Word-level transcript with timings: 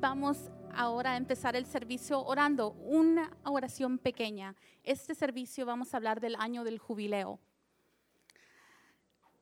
vamos 0.00 0.50
ahora 0.74 1.12
a 1.12 1.16
empezar 1.16 1.56
el 1.56 1.66
servicio 1.66 2.22
orando, 2.24 2.70
una 2.84 3.36
oración 3.44 3.98
pequeña. 3.98 4.54
Este 4.84 5.14
servicio 5.14 5.66
vamos 5.66 5.92
a 5.92 5.96
hablar 5.96 6.20
del 6.20 6.36
año 6.36 6.62
del 6.62 6.78
jubileo. 6.78 7.40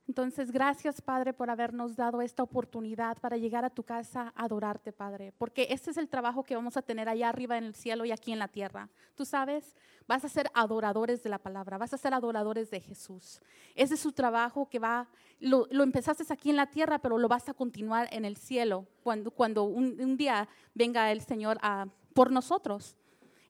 Entonces, 0.08 0.52
gracias 0.52 1.00
Padre 1.02 1.32
por 1.32 1.50
habernos 1.50 1.96
dado 1.96 2.22
esta 2.22 2.44
oportunidad 2.44 3.18
para 3.18 3.36
llegar 3.36 3.64
a 3.64 3.70
tu 3.70 3.82
casa 3.82 4.32
a 4.36 4.44
adorarte, 4.44 4.92
Padre, 4.92 5.32
porque 5.36 5.66
este 5.70 5.90
es 5.90 5.96
el 5.96 6.08
trabajo 6.08 6.44
que 6.44 6.54
vamos 6.54 6.76
a 6.76 6.82
tener 6.82 7.08
allá 7.08 7.28
arriba 7.28 7.58
en 7.58 7.64
el 7.64 7.74
cielo 7.74 8.04
y 8.04 8.12
aquí 8.12 8.32
en 8.32 8.38
la 8.38 8.46
tierra. 8.46 8.88
Tú 9.16 9.24
sabes, 9.24 9.74
vas 10.06 10.24
a 10.24 10.28
ser 10.28 10.48
adoradores 10.54 11.24
de 11.24 11.30
la 11.30 11.38
palabra, 11.38 11.76
vas 11.76 11.92
a 11.92 11.98
ser 11.98 12.14
adoradores 12.14 12.70
de 12.70 12.80
Jesús. 12.80 13.40
Ese 13.74 13.94
es 13.94 14.00
su 14.00 14.12
trabajo 14.12 14.68
que 14.68 14.78
va, 14.78 15.08
lo, 15.40 15.66
empezaste 15.70 16.24
aquí 16.32 16.50
en 16.50 16.56
la 16.56 16.70
tierra, 16.70 17.00
pero 17.00 17.18
lo 17.18 17.26
vas 17.26 17.48
a 17.48 17.54
continuar 17.54 18.08
en 18.12 18.24
el 18.24 18.36
cielo 18.36 18.86
cuando, 19.02 19.32
cuando 19.32 19.64
un, 19.64 20.16
día 20.16 20.48
venga 20.72 21.10
el 21.10 21.20
Señor 21.20 21.58
a, 21.62 21.88
por 22.14 22.30
nosotros. 22.30 22.96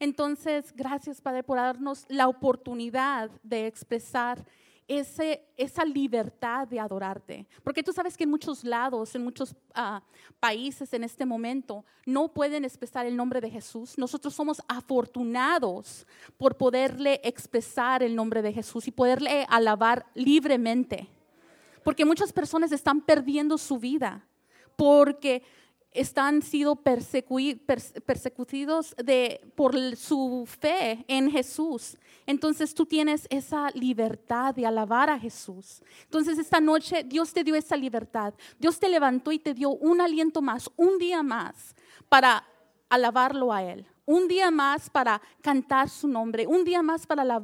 Entonces, 0.00 0.72
gracias 0.74 1.20
Padre 1.20 1.42
por 1.42 1.58
darnos 1.58 2.06
la 2.08 2.28
oportunidad 2.28 3.30
de 3.42 3.66
expresar 3.66 4.44
esa 4.88 5.84
libertad 5.84 6.68
de 6.68 6.78
adorarte. 6.78 7.46
Porque 7.62 7.82
tú 7.82 7.92
sabes 7.92 8.16
que 8.16 8.24
en 8.24 8.30
muchos 8.30 8.64
lados, 8.64 9.14
en 9.14 9.24
muchos 9.24 9.54
ah, 9.74 10.02
países 10.38 10.92
en 10.92 11.04
este 11.04 11.26
momento, 11.26 11.84
no 12.04 12.28
pueden 12.28 12.64
expresar 12.64 13.06
el 13.06 13.16
nombre 13.16 13.40
de 13.40 13.50
Jesús. 13.50 13.98
Nosotros 13.98 14.34
somos 14.34 14.62
afortunados 14.68 16.06
por 16.36 16.56
poderle 16.56 17.20
expresar 17.24 18.02
el 18.02 18.14
nombre 18.14 18.42
de 18.42 18.52
Jesús 18.52 18.86
y 18.86 18.92
poderle 18.92 19.46
alabar 19.48 20.06
libremente. 20.14 21.08
Porque 21.82 22.04
muchas 22.04 22.32
personas 22.32 22.72
están 22.72 23.00
perdiendo 23.00 23.58
su 23.58 23.78
vida 23.78 24.26
porque 24.76 25.42
están 25.96 26.42
siendo 26.42 26.76
perseguidos 26.76 28.94
por 29.54 29.96
su 29.96 30.44
fe 30.46 31.04
en 31.08 31.30
Jesús. 31.30 31.96
Entonces 32.26 32.74
tú 32.74 32.86
tienes 32.86 33.26
esa 33.30 33.70
libertad 33.70 34.54
de 34.54 34.66
alabar 34.66 35.10
a 35.10 35.18
Jesús. 35.18 35.82
Entonces 36.04 36.38
esta 36.38 36.60
noche 36.60 37.04
Dios 37.04 37.32
te 37.32 37.44
dio 37.44 37.54
esa 37.54 37.76
libertad. 37.76 38.34
Dios 38.58 38.78
te 38.78 38.88
levantó 38.88 39.32
y 39.32 39.38
te 39.38 39.54
dio 39.54 39.70
un 39.70 40.00
aliento 40.00 40.42
más, 40.42 40.70
un 40.76 40.98
día 40.98 41.22
más 41.22 41.74
para 42.08 42.44
alabarlo 42.88 43.52
a 43.52 43.62
Él 43.62 43.86
un 44.06 44.28
día 44.28 44.52
más 44.52 44.88
para 44.88 45.20
cantar 45.42 45.90
su 45.90 46.06
nombre, 46.06 46.46
un 46.46 46.64
día 46.64 46.80
más 46.80 47.06
para 47.06 47.42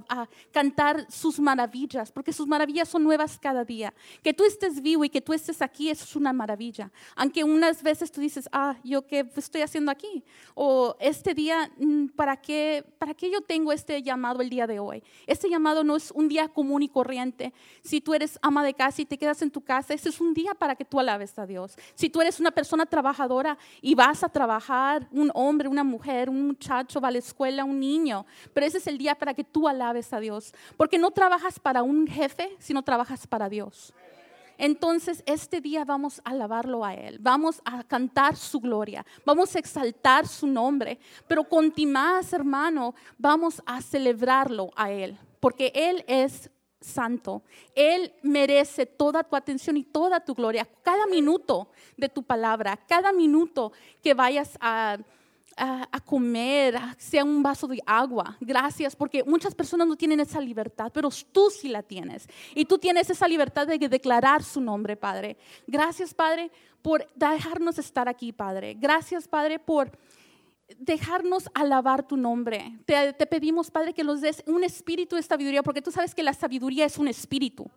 cantar 0.53 1.05
sus 1.11 1.41
maravillas, 1.41 2.13
porque 2.13 2.33
sus 2.33 2.47
maravillas 2.47 2.89
son 2.89 3.03
nuevas 3.03 3.39
cada 3.39 3.65
día. 3.65 3.93
Que 4.23 4.33
tú 4.33 4.45
estés 4.45 4.81
vivo 4.81 5.05
y 5.05 5.11
que 5.11 5.21
tú 5.21 5.33
estés 5.33 5.61
aquí, 5.61 5.91
es 5.91 6.15
una 6.15 6.33
maravilla. 6.33 6.91
Aunque 7.17 7.43
unas 7.43 7.83
veces 7.83 8.13
tú 8.13 8.21
dices, 8.21 8.49
ah, 8.53 8.77
¿yo 8.85 9.07
qué 9.07 9.29
estoy 9.37 9.63
haciendo 9.63 9.91
aquí? 9.91 10.25
O 10.55 10.97
este 11.01 11.35
día, 11.35 11.71
mm, 11.79 12.07
¿para 12.09 12.37
qué, 12.37 12.85
¿para 12.99 13.13
qué 13.15 13.31
yo 13.31 13.41
tengo 13.41 13.73
este 13.73 14.01
llamado 14.03 14.41
el 14.41 14.49
día 14.49 14.69
de 14.69 14.79
hoy? 14.79 15.03
Este 15.27 15.51
llamado 15.51 15.83
no 15.83 15.97
es 15.97 16.13
un 16.13 16.29
día 16.29 16.49
común 16.49 16.83
y 16.83 16.89
corriente. 16.89 17.53
Si 17.83 18.01
tú 18.01 18.15
eres 18.15 18.39
ama 18.41 18.65
de 18.65 18.75
casa 18.75 19.03
y 19.03 19.07
te 19.07 19.19
quedas 19.19 19.43
en 19.43 19.51
tu 19.51 19.63
casa, 19.63 19.95
este 19.95 20.11
es 20.11 20.21
un 20.21 20.33
día 20.33 20.55
para 20.55 20.77
que 20.77 20.85
tú 20.85 21.01
alabes 21.01 21.37
a 21.41 21.47
Dios. 21.47 21.75
Si 21.97 22.09
tú 22.09 22.21
eres 22.21 22.39
una 22.39 22.53
persona 22.53 22.87
trabajadora 22.87 23.59
y 23.81 23.97
vas 23.97 24.23
a 24.23 24.29
trabajar, 24.29 25.09
un 25.11 25.33
hombre, 25.35 25.67
una 25.67 25.83
mujer, 25.83 26.31
un 26.31 26.52
muchacho 26.53 27.01
va 27.01 27.09
a 27.09 27.11
la 27.11 27.19
escuela, 27.19 27.65
un 27.65 27.81
niño, 27.81 28.25
pero 28.53 28.67
ese 28.67 28.79
es 28.79 28.87
el 28.87 28.99
día 28.99 29.15
para 29.15 29.35
que 29.35 29.45
tú 29.45 29.69
alabes 29.69 30.13
a 30.13 30.21
Dios, 30.21 30.53
porque 30.77 30.99
no 30.99 31.11
trabajas 31.11 31.59
para 31.59 31.83
un 31.83 32.07
jefe, 32.07 32.57
sino 32.59 32.83
trabajas 32.83 33.27
para 33.27 33.49
Dios. 33.49 33.93
Entonces, 34.59 35.23
este 35.27 35.61
día 35.61 35.85
vamos 35.85 36.21
a 36.25 36.31
alabarlo 36.31 36.85
a 36.85 36.95
Él, 36.95 37.19
vamos 37.21 37.61
a 37.65 37.83
cantar 37.83 38.37
su 38.37 38.61
gloria, 38.61 39.05
vamos 39.25 39.57
a 39.57 39.59
exaltar 39.59 40.29
su 40.29 40.47
nombre, 40.47 40.99
pero 41.27 41.45
con 41.45 41.73
hermano, 42.33 42.95
vamos 43.19 43.63
a 43.67 43.81
celebrarlo 43.81 44.71
a 44.77 44.91
Él, 44.91 45.19
porque 45.41 45.73
Él 45.75 46.05
es 46.07 46.51
santo. 46.81 47.43
Él 47.75 48.13
merece 48.23 48.87
toda 48.87 49.25
tu 49.25 49.37
atención 49.37 49.77
y 49.77 49.85
toda 49.85 50.21
tu 50.21 50.35
gloria, 50.35 50.69
cada 50.83 51.07
minuto 51.07 51.71
de 51.97 52.09
tu 52.09 52.23
palabra, 52.23 52.77
cada 52.77 53.13
minuto 53.13 53.73
que 54.03 54.15
vayas 54.15 54.59
a 54.61 54.99
a, 55.57 56.01
comer, 56.01 56.79
sea 56.99 57.25
un 57.25 57.43
vaso 57.43 57.67
de 57.67 57.81
agua. 57.87 58.37
Gracias, 58.41 58.97
porque 58.97 59.25
muchas 59.25 59.55
personas 59.55 59.87
no 59.87 59.97
tienen 59.97 60.21
esa 60.21 60.41
libertad, 60.41 60.91
pero 60.93 61.09
tú 61.33 61.51
sí 61.51 61.69
la 61.69 61.83
tienes. 61.83 62.27
Y 62.55 62.65
tú 62.65 62.79
tienes 62.79 63.11
esa 63.11 63.29
libertad 63.29 63.67
de 63.67 63.79
declarar 63.79 64.43
su 64.43 64.61
nombre, 64.61 64.97
Padre. 64.97 65.37
Gracias, 65.67 66.15
Padre, 66.15 66.51
por 66.83 67.07
dejarnos 67.15 67.79
estar 67.79 68.09
aquí, 68.09 68.33
Padre. 68.33 68.77
Gracias, 68.79 69.29
Padre, 69.29 69.59
por 69.59 69.97
dejarnos 70.79 71.49
alabar 71.55 72.07
tu 72.07 72.17
nombre. 72.17 72.79
Te, 72.85 73.13
te 73.13 73.27
pedimos, 73.27 73.71
Padre, 73.71 73.93
que 73.93 74.05
nos 74.05 74.21
des 74.21 74.43
un 74.47 74.65
espíritu 74.65 75.17
de 75.17 75.23
sabiduría, 75.23 75.63
porque 75.63 75.83
tú 75.83 75.91
sabes 75.91 76.15
que 76.15 76.23
la 76.23 76.33
sabiduría 76.33 76.85
es 76.85 76.99
un 76.99 77.09
espíritu. 77.09 77.71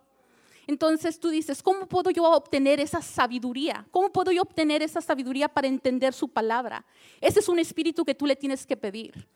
Entonces 0.67 1.19
tú 1.19 1.29
dices, 1.29 1.61
¿cómo 1.61 1.87
puedo 1.87 2.09
yo 2.09 2.23
obtener 2.23 2.79
esa 2.79 3.01
sabiduría? 3.01 3.85
¿Cómo 3.91 4.11
puedo 4.11 4.31
yo 4.31 4.41
obtener 4.41 4.81
esa 4.81 5.01
sabiduría 5.01 5.47
para 5.47 5.67
entender 5.67 6.13
su 6.13 6.29
palabra? 6.29 6.85
Ese 7.21 7.39
es 7.39 7.49
un 7.49 7.59
espíritu 7.59 8.03
que 8.03 8.15
tú 8.15 8.25
le 8.25 8.35
tienes 8.35 8.65
que 8.65 8.75
pedir. 8.75 9.27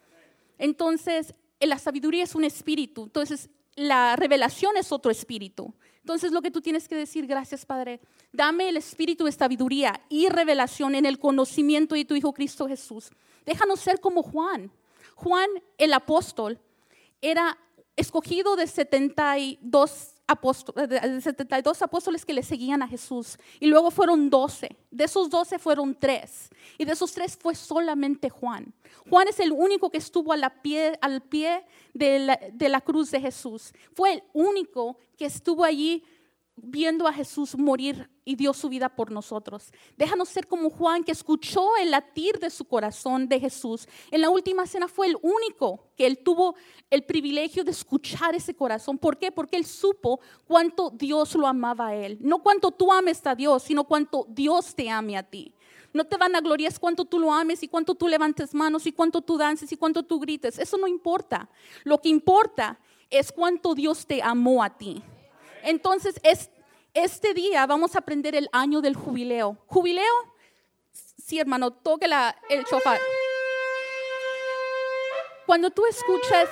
Entonces, 0.58 1.36
la 1.60 1.78
sabiduría 1.78 2.24
es 2.24 2.36
un 2.36 2.44
espíritu. 2.44 3.04
Entonces, 3.04 3.50
la 3.76 4.16
revelación 4.16 4.76
es 4.78 4.92
otro 4.92 5.12
espíritu. 5.12 5.74
Entonces, 6.00 6.32
lo 6.32 6.42
que 6.42 6.52
tú 6.52 6.62
tienes 6.62 6.88
que 6.88 6.96
decir, 6.96 7.28
gracias 7.28 7.66
Padre, 7.66 8.00
dame 8.32 8.70
el 8.70 8.78
espíritu 8.78 9.26
de 9.26 9.32
sabiduría 9.32 10.02
y 10.10 10.28
revelación 10.30 10.96
en 10.96 11.06
el 11.06 11.20
conocimiento 11.20 11.94
de 11.96 12.06
tu 12.06 12.16
Hijo 12.16 12.34
Cristo 12.34 12.68
Jesús. 12.68 13.12
Déjanos 13.46 13.80
ser 13.80 14.00
como 14.00 14.24
Juan. 14.24 14.72
Juan, 15.16 15.50
el 15.78 15.94
apóstol, 15.94 16.60
era 17.22 17.58
escogido 17.96 18.56
de 18.56 18.66
72 18.66 20.16
de 20.16 20.19
72 20.30 21.82
apóstoles 21.82 22.26
que 22.26 22.34
le 22.34 22.44
seguían 22.44 22.82
a 22.82 22.88
Jesús. 22.88 23.38
Y 23.60 23.68
luego 23.68 23.92
fueron 23.92 24.30
12. 24.30 24.76
De 24.92 25.04
esos 25.04 25.30
12 25.30 25.60
fueron 25.60 25.96
3. 25.96 26.50
Y 26.78 26.86
de 26.86 26.92
esos 26.94 27.12
3 27.14 27.38
fue 27.38 27.56
solamente 27.56 28.30
Juan. 28.30 28.74
Juan 29.10 29.28
es 29.28 29.40
el 29.40 29.52
único 29.52 29.90
que 29.90 29.98
estuvo 29.98 30.32
pie, 30.62 30.98
al 31.02 31.22
pie 31.22 31.66
de 31.94 32.20
la, 32.20 32.40
de 32.54 32.70
la 32.70 32.82
cruz 32.82 33.12
de 33.12 33.20
Jesús. 33.20 33.74
Fue 33.94 34.14
el 34.14 34.24
único 34.34 34.98
que 35.18 35.26
estuvo 35.26 35.64
allí 35.64 36.04
viendo 36.64 37.08
a 37.08 37.14
Jesús 37.14 37.58
morir 37.58 38.10
y 38.26 38.36
dio 38.36 38.54
su 38.54 38.70
vida 38.70 38.90
por 38.90 39.12
nosotros. 39.12 39.72
Déjanos 39.98 40.30
ser 40.30 40.48
como 40.48 40.70
Juan 40.70 41.04
que 41.04 41.12
escuchó 41.12 41.78
el 41.78 41.92
latir 41.92 42.40
de 42.40 42.50
su 42.50 42.66
corazón 42.66 43.28
de 43.28 43.40
Jesús. 43.40 43.88
En 44.12 44.22
la 44.22 44.30
última 44.30 44.68
cena 44.68 44.88
fue 44.88 45.08
el 45.08 45.18
único 45.22 45.92
que 45.96 46.06
él 46.06 46.20
tuvo 46.20 46.56
el 46.90 47.04
privilegio 47.04 47.64
de 47.64 47.72
escuchar 47.72 48.36
ese 48.36 48.54
corazón. 48.54 48.98
¿Por 48.98 49.18
qué? 49.18 49.32
Porque 49.32 49.58
él 49.58 49.66
supo 49.66 50.20
cuánto 50.46 50.92
Dios 50.92 51.36
lo 51.36 51.48
amaba 51.48 51.88
a 51.88 51.96
él. 51.96 52.18
No 52.22 52.44
cuánto 52.44 52.72
tú 52.72 52.92
ames 52.92 53.26
a 53.26 53.36
Dios, 53.36 53.64
sino 53.64 53.86
cuánto 53.86 54.26
Dios 54.30 54.76
te 54.76 54.90
ame 54.90 55.18
a 55.18 55.24
ti. 55.24 55.54
No 55.92 56.06
te 56.06 56.18
van 56.18 56.36
a 56.36 56.42
glorias 56.42 56.78
cuánto 56.78 57.06
tú 57.06 57.20
lo 57.20 57.34
ames 57.34 57.64
y 57.64 57.68
cuánto 57.68 57.96
tú 57.96 58.08
levantes 58.08 58.54
manos 58.54 58.86
y 58.86 58.92
cuánto 58.92 59.22
tú 59.22 59.38
dances 59.38 59.72
y 59.72 59.78
cuánto 59.78 60.04
tú 60.04 60.20
grites. 60.20 60.60
Eso 60.60 60.78
no 60.78 60.88
importa. 60.88 61.50
Lo 61.84 61.98
que 61.98 62.10
importa 62.10 62.80
es 63.10 63.32
cuánto 63.32 63.74
Dios 63.74 64.06
te 64.06 64.22
amó 64.22 64.62
a 64.64 64.70
ti. 64.70 65.02
Entonces, 65.64 66.20
este 66.94 67.34
día 67.34 67.66
vamos 67.66 67.96
a 67.96 68.00
aprender 68.00 68.36
el 68.36 68.50
año 68.52 68.82
del 68.82 68.96
jubileo. 68.96 69.58
¿Jubileo? 69.68 70.14
Sí, 70.92 71.40
hermano, 71.40 71.72
toque 71.72 72.08
la, 72.08 72.36
el 72.50 72.66
chofar. 72.66 73.00
Cuando 75.46 75.70
tú 75.70 75.86
escuchas, 75.86 76.50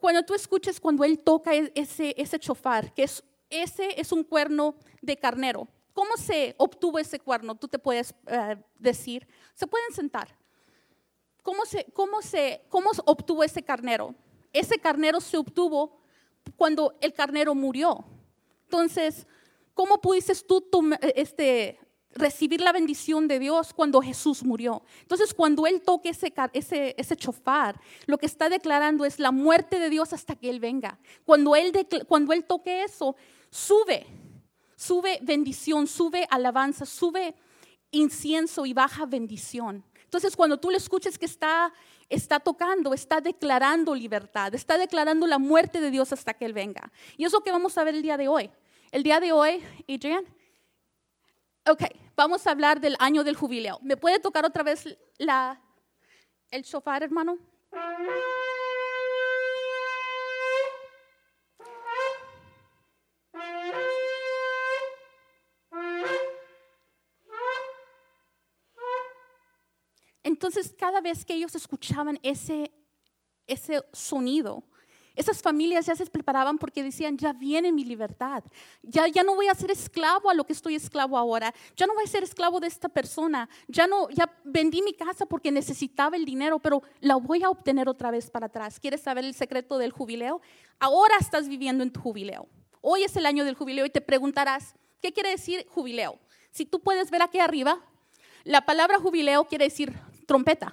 cuando 0.00 0.24
tú 0.24 0.34
escuches 0.34 0.80
cuando 0.80 1.04
él 1.04 1.18
toca 1.20 1.54
e-, 1.54 1.72
ese, 1.74 2.14
ese 2.16 2.38
chofar, 2.38 2.92
que 2.92 3.04
es, 3.04 3.22
ese 3.50 4.00
es 4.00 4.12
un 4.12 4.24
cuerno 4.24 4.74
de 5.00 5.16
carnero. 5.16 5.68
¿Cómo 5.92 6.16
se 6.16 6.54
obtuvo 6.58 6.98
ese 6.98 7.20
cuerno? 7.20 7.54
Tú 7.54 7.68
te 7.68 7.78
puedes 7.78 8.14
eh, 8.26 8.56
decir. 8.78 9.28
Se 9.54 9.66
pueden 9.66 9.92
sentar. 9.92 10.36
¿Cómo 11.42 11.64
se, 11.64 11.84
cómo, 11.92 12.22
se, 12.22 12.64
¿Cómo 12.68 12.90
obtuvo 13.04 13.44
ese 13.44 13.62
carnero? 13.62 14.14
Ese 14.52 14.78
carnero 14.78 15.20
se 15.20 15.36
obtuvo 15.36 16.01
cuando 16.56 16.96
el 17.00 17.12
carnero 17.12 17.54
murió. 17.54 18.04
Entonces, 18.64 19.26
¿cómo 19.74 20.00
pudiste 20.00 20.34
tú 20.46 20.64
este, 21.14 21.78
recibir 22.10 22.60
la 22.60 22.72
bendición 22.72 23.28
de 23.28 23.38
Dios 23.38 23.74
cuando 23.74 24.00
Jesús 24.00 24.42
murió? 24.42 24.82
Entonces, 25.00 25.34
cuando 25.34 25.66
Él 25.66 25.82
toque 25.82 26.10
ese, 26.10 26.32
ese, 26.52 26.94
ese 26.96 27.16
chofar, 27.16 27.80
lo 28.06 28.18
que 28.18 28.26
está 28.26 28.48
declarando 28.48 29.04
es 29.04 29.18
la 29.18 29.30
muerte 29.30 29.78
de 29.78 29.90
Dios 29.90 30.12
hasta 30.12 30.36
que 30.36 30.50
Él 30.50 30.60
venga. 30.60 30.98
Cuando 31.24 31.54
Él, 31.56 31.72
cuando 32.08 32.32
él 32.32 32.44
toque 32.44 32.84
eso, 32.84 33.16
sube, 33.50 34.06
sube 34.76 35.18
bendición, 35.22 35.86
sube 35.86 36.26
alabanza, 36.30 36.86
sube 36.86 37.34
incienso 37.90 38.66
y 38.66 38.72
baja 38.72 39.06
bendición. 39.06 39.84
Entonces, 40.04 40.36
cuando 40.36 40.58
tú 40.58 40.70
le 40.70 40.76
escuches 40.76 41.18
que 41.18 41.26
está, 41.26 41.72
está 42.14 42.40
tocando, 42.40 42.94
está 42.94 43.20
declarando 43.20 43.94
libertad, 43.94 44.54
está 44.54 44.78
declarando 44.78 45.26
la 45.26 45.38
muerte 45.38 45.80
de 45.80 45.90
Dios 45.90 46.12
hasta 46.12 46.34
que 46.34 46.44
Él 46.44 46.52
venga. 46.52 46.92
Y 47.16 47.24
eso 47.24 47.40
que 47.40 47.50
vamos 47.50 47.76
a 47.78 47.84
ver 47.84 47.94
el 47.94 48.02
día 48.02 48.16
de 48.16 48.28
hoy. 48.28 48.50
El 48.90 49.02
día 49.02 49.20
de 49.20 49.32
hoy, 49.32 49.62
Adrian, 49.88 50.24
Ok, 51.64 51.82
vamos 52.16 52.44
a 52.46 52.50
hablar 52.50 52.80
del 52.80 52.96
año 52.98 53.22
del 53.22 53.36
jubileo. 53.36 53.78
¿Me 53.82 53.96
puede 53.96 54.18
tocar 54.18 54.44
otra 54.44 54.64
vez 54.64 54.98
la, 55.18 55.60
el 56.50 56.62
shofar, 56.62 57.04
hermano? 57.04 57.38
Entonces, 70.42 70.74
cada 70.76 71.00
vez 71.00 71.24
que 71.24 71.34
ellos 71.34 71.54
escuchaban 71.54 72.18
ese, 72.20 72.72
ese 73.46 73.80
sonido, 73.92 74.64
esas 75.14 75.40
familias 75.40 75.86
ya 75.86 75.94
se 75.94 76.04
preparaban 76.06 76.58
porque 76.58 76.82
decían, 76.82 77.16
ya 77.16 77.32
viene 77.32 77.70
mi 77.70 77.84
libertad, 77.84 78.42
ya, 78.82 79.06
ya 79.06 79.22
no 79.22 79.36
voy 79.36 79.46
a 79.46 79.54
ser 79.54 79.70
esclavo 79.70 80.28
a 80.28 80.34
lo 80.34 80.42
que 80.42 80.52
estoy 80.52 80.74
esclavo 80.74 81.16
ahora, 81.16 81.54
ya 81.76 81.86
no 81.86 81.94
voy 81.94 82.02
a 82.02 82.08
ser 82.08 82.24
esclavo 82.24 82.58
de 82.58 82.66
esta 82.66 82.88
persona, 82.88 83.48
ya 83.68 83.86
no, 83.86 84.10
ya 84.10 84.36
vendí 84.42 84.82
mi 84.82 84.94
casa 84.94 85.26
porque 85.26 85.52
necesitaba 85.52 86.16
el 86.16 86.24
dinero, 86.24 86.58
pero 86.58 86.82
la 86.98 87.14
voy 87.14 87.44
a 87.44 87.48
obtener 87.48 87.88
otra 87.88 88.10
vez 88.10 88.28
para 88.28 88.46
atrás. 88.46 88.80
¿Quieres 88.80 89.00
saber 89.00 89.24
el 89.24 89.34
secreto 89.34 89.78
del 89.78 89.92
jubileo? 89.92 90.40
Ahora 90.80 91.18
estás 91.20 91.46
viviendo 91.46 91.84
en 91.84 91.92
tu 91.92 92.00
jubileo. 92.00 92.48
Hoy 92.80 93.04
es 93.04 93.14
el 93.14 93.26
año 93.26 93.44
del 93.44 93.54
jubileo 93.54 93.86
y 93.86 93.90
te 93.90 94.00
preguntarás, 94.00 94.74
¿qué 95.00 95.12
quiere 95.12 95.30
decir 95.30 95.64
jubileo? 95.68 96.18
Si 96.50 96.66
tú 96.66 96.80
puedes 96.80 97.12
ver 97.12 97.22
aquí 97.22 97.38
arriba, 97.38 97.78
la 98.42 98.66
palabra 98.66 98.98
jubileo 98.98 99.44
quiere 99.44 99.66
decir 99.66 99.96
trompeta 100.32 100.72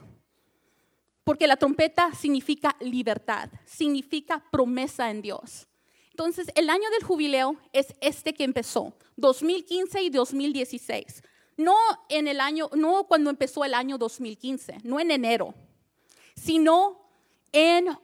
porque 1.30 1.46
la 1.46 1.58
trompeta 1.58 2.12
significa 2.16 2.76
libertad, 2.80 3.52
significa 3.64 4.44
promesa 4.52 5.12
en 5.12 5.22
Dios. 5.22 5.68
Entonces, 6.10 6.48
el 6.56 6.72
año 6.72 6.90
del 6.90 7.04
jubileo 7.04 7.56
es 7.72 7.94
este 8.02 8.34
que 8.34 8.44
empezó, 8.44 8.96
2015 9.18 10.02
y 10.02 10.10
2016. 10.10 11.22
No 11.56 11.76
en 12.10 12.28
el 12.28 12.42
año, 12.42 12.72
no 12.74 13.04
cuando 13.04 13.30
empezó 13.30 13.64
el 13.64 13.76
año 13.76 14.00
2015, 14.00 14.78
no 14.84 15.00
en 15.00 15.12
enero, 15.12 15.54
sino 16.36 17.00
en 17.52 17.96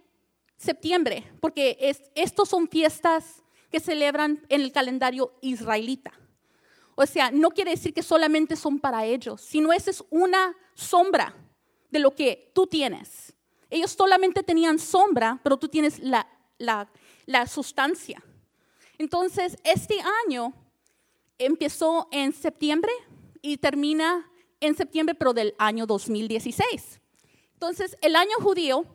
septiembre, 0.56 1.24
porque 1.40 1.80
estos 2.14 2.48
son 2.48 2.68
fiestas 2.68 3.42
que 3.72 3.80
celebran 3.80 4.46
en 4.50 4.62
el 4.62 4.72
calendario 4.72 5.34
israelita. 5.42 6.14
O 6.94 7.08
sea, 7.08 7.32
no 7.32 7.50
quiere 7.50 7.72
decir 7.72 7.92
que 7.92 8.04
solamente 8.04 8.56
son 8.56 8.78
para 8.78 9.04
ellos, 9.04 9.42
sino 9.42 9.74
esa 9.74 9.90
es 9.90 10.04
una 10.12 10.56
sombra 10.76 11.36
de 11.96 12.02
lo 12.02 12.14
que 12.14 12.52
tú 12.54 12.68
tienes. 12.68 13.34
Ellos 13.70 13.92
solamente 13.92 14.44
tenían 14.44 14.80
sombra, 14.80 15.40
pero 15.42 15.56
tú 15.56 15.70
tienes 15.70 16.00
la, 16.00 16.28
la, 16.58 17.48
sustancia. 17.48 18.22
Entonces, 18.98 19.58
este 19.64 20.02
año 20.26 20.54
empezó 21.38 22.10
en 22.12 22.34
septiembre 22.34 22.92
y 23.42 23.56
termina 23.56 24.30
en 24.60 24.76
septiembre, 24.76 25.16
pero 25.16 25.34
del 25.34 25.56
año 25.58 25.86
2016. 25.86 27.00
Entonces, 27.54 27.96
el 28.02 28.18
año 28.18 28.36
judío, 28.42 28.86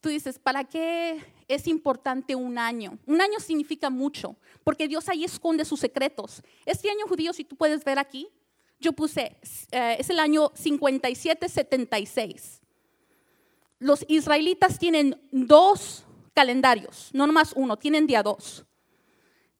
tú 0.00 0.08
dices, 0.08 0.38
¿para 0.38 0.64
qué 0.64 1.22
es 1.46 1.66
importante 1.66 2.34
un 2.34 2.56
año? 2.56 2.98
Un 3.04 3.20
año 3.20 3.38
significa 3.38 3.90
mucho, 3.90 4.34
porque 4.64 4.88
Dios 4.88 5.10
ahí 5.10 5.24
esconde 5.24 5.66
sus 5.66 5.80
secretos. 5.80 6.42
Este 6.64 6.88
año 6.88 7.06
judío, 7.06 7.34
si 7.34 7.44
tú 7.44 7.54
puedes 7.54 7.84
ver 7.84 7.98
aquí, 7.98 8.30
yo 8.80 8.92
puse, 8.92 9.36
eh, 9.70 9.96
es 9.98 10.10
el 10.10 10.20
año 10.20 10.52
5776. 10.54 12.60
Los 13.78 14.04
israelitas 14.08 14.78
tienen 14.78 15.18
dos 15.30 16.04
calendarios, 16.34 17.10
no 17.12 17.26
nomás 17.26 17.52
uno, 17.54 17.76
tienen 17.76 18.06
día 18.06 18.22
dos. 18.22 18.64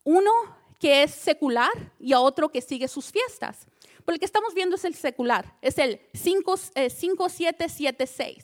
Uno 0.05 0.31
que 0.79 1.03
es 1.03 1.11
secular 1.13 1.73
y 1.99 2.13
a 2.13 2.21
otro 2.21 2.51
que 2.51 2.61
sigue 2.61 2.87
sus 2.89 3.11
fiestas. 3.11 3.67
Pero 4.05 4.15
el 4.15 4.21
que 4.21 4.27
estamos 4.27 4.55
viendo 4.55 4.77
es 4.77 4.85
el 4.85 4.95
secular, 4.95 5.57
es 5.61 5.77
el 5.79 6.01
5776. 6.15 8.37
Eh, 8.37 8.43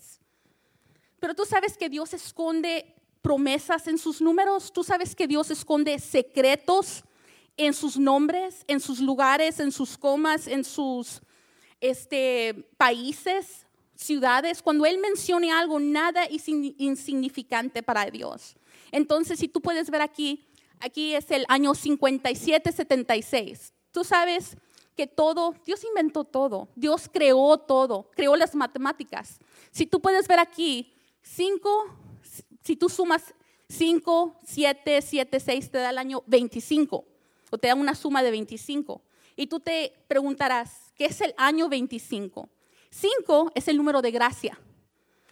Pero 1.20 1.34
tú 1.34 1.44
sabes 1.44 1.78
que 1.78 1.88
Dios 1.88 2.12
esconde 2.12 2.96
promesas 3.22 3.86
en 3.88 3.96
sus 3.96 4.20
números, 4.20 4.72
tú 4.72 4.84
sabes 4.84 5.16
que 5.16 5.26
Dios 5.26 5.50
esconde 5.50 5.98
secretos 5.98 7.04
en 7.56 7.72
sus 7.72 7.96
nombres, 7.96 8.64
en 8.66 8.80
sus 8.80 9.00
lugares, 9.00 9.60
en 9.60 9.70
sus 9.72 9.96
comas, 9.96 10.46
en 10.46 10.64
sus 10.64 11.22
este, 11.80 12.68
países, 12.76 13.66
ciudades. 13.94 14.60
Cuando 14.62 14.84
Él 14.86 14.98
mencione 14.98 15.52
algo, 15.52 15.78
nada 15.78 16.24
es 16.24 16.48
insignificante 16.48 17.82
para 17.82 18.10
Dios. 18.10 18.56
Entonces, 18.90 19.38
si 19.38 19.48
tú 19.48 19.60
puedes 19.60 19.90
ver 19.90 20.02
aquí, 20.02 20.46
aquí 20.80 21.14
es 21.14 21.30
el 21.30 21.44
año 21.48 21.74
5776. 21.74 23.72
Tú 23.92 24.02
sabes 24.04 24.56
que 24.96 25.06
todo, 25.06 25.54
Dios 25.64 25.84
inventó 25.84 26.24
todo, 26.24 26.68
Dios 26.74 27.08
creó 27.12 27.58
todo, 27.58 28.10
creó 28.14 28.36
las 28.36 28.54
matemáticas. 28.54 29.38
Si 29.70 29.86
tú 29.86 30.00
puedes 30.00 30.28
ver 30.28 30.38
aquí, 30.38 30.92
5, 31.22 31.86
si 32.62 32.76
tú 32.76 32.88
sumas 32.88 33.34
5, 33.68 34.36
7, 34.44 35.02
7, 35.02 35.40
6, 35.40 35.70
te 35.70 35.78
da 35.78 35.90
el 35.90 35.98
año 35.98 36.22
25 36.26 37.13
o 37.50 37.58
te 37.58 37.68
da 37.68 37.74
una 37.74 37.94
suma 37.94 38.22
de 38.22 38.30
25. 38.30 39.02
Y 39.36 39.46
tú 39.46 39.60
te 39.60 39.92
preguntarás, 40.08 40.92
¿qué 40.96 41.06
es 41.06 41.20
el 41.20 41.34
año 41.36 41.68
25? 41.68 42.48
5 42.90 43.52
es 43.54 43.68
el 43.68 43.76
número 43.76 44.00
de 44.00 44.10
gracia. 44.10 44.58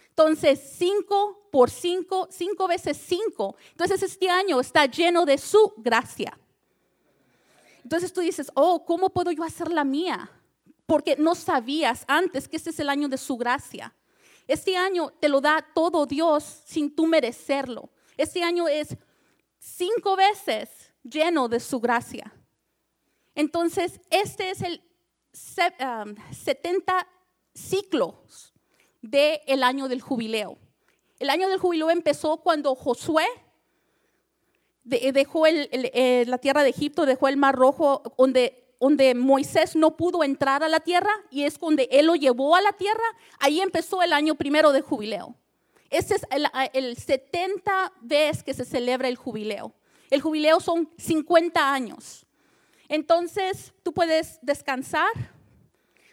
Entonces, 0.09 0.59
5 0.77 1.49
por 1.51 1.69
5, 1.69 2.27
5 2.29 2.67
veces 2.67 2.97
5. 3.07 3.55
Entonces, 3.71 4.03
este 4.03 4.29
año 4.29 4.59
está 4.59 4.85
lleno 4.85 5.25
de 5.25 5.37
su 5.37 5.73
gracia. 5.77 6.37
Entonces 7.83 8.13
tú 8.13 8.21
dices, 8.21 8.49
oh, 8.55 8.85
¿cómo 8.85 9.09
puedo 9.09 9.31
yo 9.31 9.43
hacer 9.43 9.71
la 9.71 9.83
mía? 9.83 10.31
Porque 10.85 11.15
no 11.17 11.35
sabías 11.35 12.05
antes 12.07 12.47
que 12.47 12.57
este 12.57 12.69
es 12.69 12.79
el 12.79 12.89
año 12.89 13.09
de 13.09 13.17
su 13.17 13.37
gracia. 13.37 13.93
Este 14.47 14.75
año 14.75 15.11
te 15.19 15.29
lo 15.29 15.41
da 15.41 15.65
todo 15.73 16.05
Dios 16.05 16.61
sin 16.65 16.93
tú 16.93 17.05
merecerlo. 17.05 17.89
Este 18.17 18.43
año 18.43 18.67
es 18.67 18.95
cinco 19.59 20.15
veces 20.15 20.69
lleno 21.03 21.47
de 21.49 21.59
su 21.59 21.79
gracia. 21.79 22.33
Entonces, 23.35 23.99
este 24.09 24.49
es 24.49 24.61
el 24.61 24.81
70 25.33 26.05
um, 26.05 26.15
ciclos 27.53 28.53
del 29.01 29.63
año 29.63 29.87
del 29.87 30.01
jubileo. 30.01 30.57
El 31.19 31.29
año 31.29 31.49
del 31.49 31.59
jubileo 31.59 31.89
empezó 31.89 32.37
cuando 32.37 32.75
Josué 32.75 33.25
dejó 34.83 35.45
eh, 35.47 36.25
la 36.27 36.37
tierra 36.37 36.63
de 36.63 36.69
Egipto, 36.69 37.05
dejó 37.05 37.27
el 37.27 37.37
mar 37.37 37.55
rojo, 37.55 38.03
donde, 38.17 38.75
donde 38.79 39.15
Moisés 39.15 39.75
no 39.75 39.95
pudo 39.95 40.23
entrar 40.23 40.63
a 40.63 40.69
la 40.69 40.81
tierra, 40.81 41.11
y 41.31 41.43
es 41.43 41.57
donde 41.59 41.87
él 41.91 42.07
lo 42.07 42.15
llevó 42.15 42.55
a 42.55 42.61
la 42.61 42.73
tierra. 42.73 43.03
Ahí 43.39 43.61
empezó 43.61 44.03
el 44.03 44.13
año 44.13 44.35
primero 44.35 44.71
del 44.71 44.81
jubileo. 44.81 45.35
Ese 45.89 46.15
es 46.15 46.25
el, 46.31 46.47
el 46.73 46.97
70 46.97 47.93
vez 48.01 48.43
que 48.43 48.53
se 48.53 48.65
celebra 48.65 49.07
el 49.07 49.15
jubileo. 49.15 49.73
El 50.13 50.21
jubileo 50.21 50.59
son 50.59 50.87
50 50.99 51.73
años. 51.73 52.23
Entonces, 52.87 53.73
tú 53.81 53.91
puedes 53.91 54.37
descansar. 54.43 55.09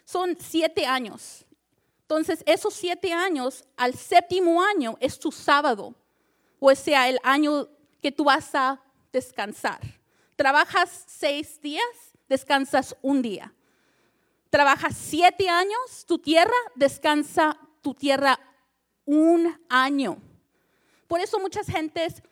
Son 0.05 0.35
siete 0.39 0.87
años. 0.87 1.45
Entonces, 2.01 2.41
esos 2.47 2.73
siete 2.73 3.13
años, 3.13 3.63
al 3.77 3.93
séptimo 3.93 4.63
año 4.63 4.97
es 4.99 5.19
tu 5.19 5.31
sábado. 5.31 5.93
O 6.59 6.73
sea, 6.73 7.09
el 7.09 7.19
año 7.21 7.67
que 8.01 8.11
tú 8.11 8.23
vas 8.23 8.55
a 8.55 8.81
descansar. 9.13 9.79
Trabajas 10.35 11.03
seis 11.05 11.61
días, 11.61 11.85
descansas 12.27 12.95
un 13.03 13.21
día. 13.21 13.53
Trabajas 14.49 14.97
siete 14.97 15.47
años, 15.47 16.05
tu 16.07 16.17
tierra, 16.17 16.57
descansa 16.73 17.55
tu 17.83 17.93
tierra 17.93 18.39
un 19.05 19.63
año. 19.69 20.17
Por 21.07 21.19
eso 21.19 21.39
muchas 21.39 21.67
gentes 21.67 22.23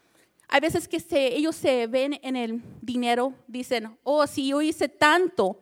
hay 0.51 0.61
veces 0.61 0.87
que 0.87 0.97
ellos 1.35 1.55
se 1.55 1.85
ven 1.85 2.19
en 2.23 2.35
el 2.35 2.63
dinero, 2.81 3.33
dicen, 3.47 3.95
oh, 4.03 4.25
si 4.25 4.47
yo 4.47 4.61
hice 4.61 4.89
tanto, 4.89 5.61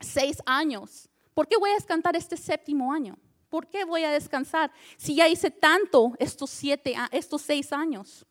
seis 0.00 0.42
años, 0.44 1.08
¿por 1.34 1.46
qué 1.46 1.56
voy 1.56 1.70
a 1.70 1.74
descansar 1.74 2.16
este 2.16 2.36
séptimo 2.36 2.92
año? 2.92 3.16
¿Por 3.48 3.68
qué 3.68 3.84
voy 3.84 4.02
a 4.02 4.10
descansar 4.10 4.72
si 4.96 5.14
ya 5.14 5.28
hice 5.28 5.52
tanto 5.52 6.14
estos, 6.18 6.50
siete, 6.50 6.96
estos 7.12 7.42
seis 7.42 7.72
años? 7.72 8.26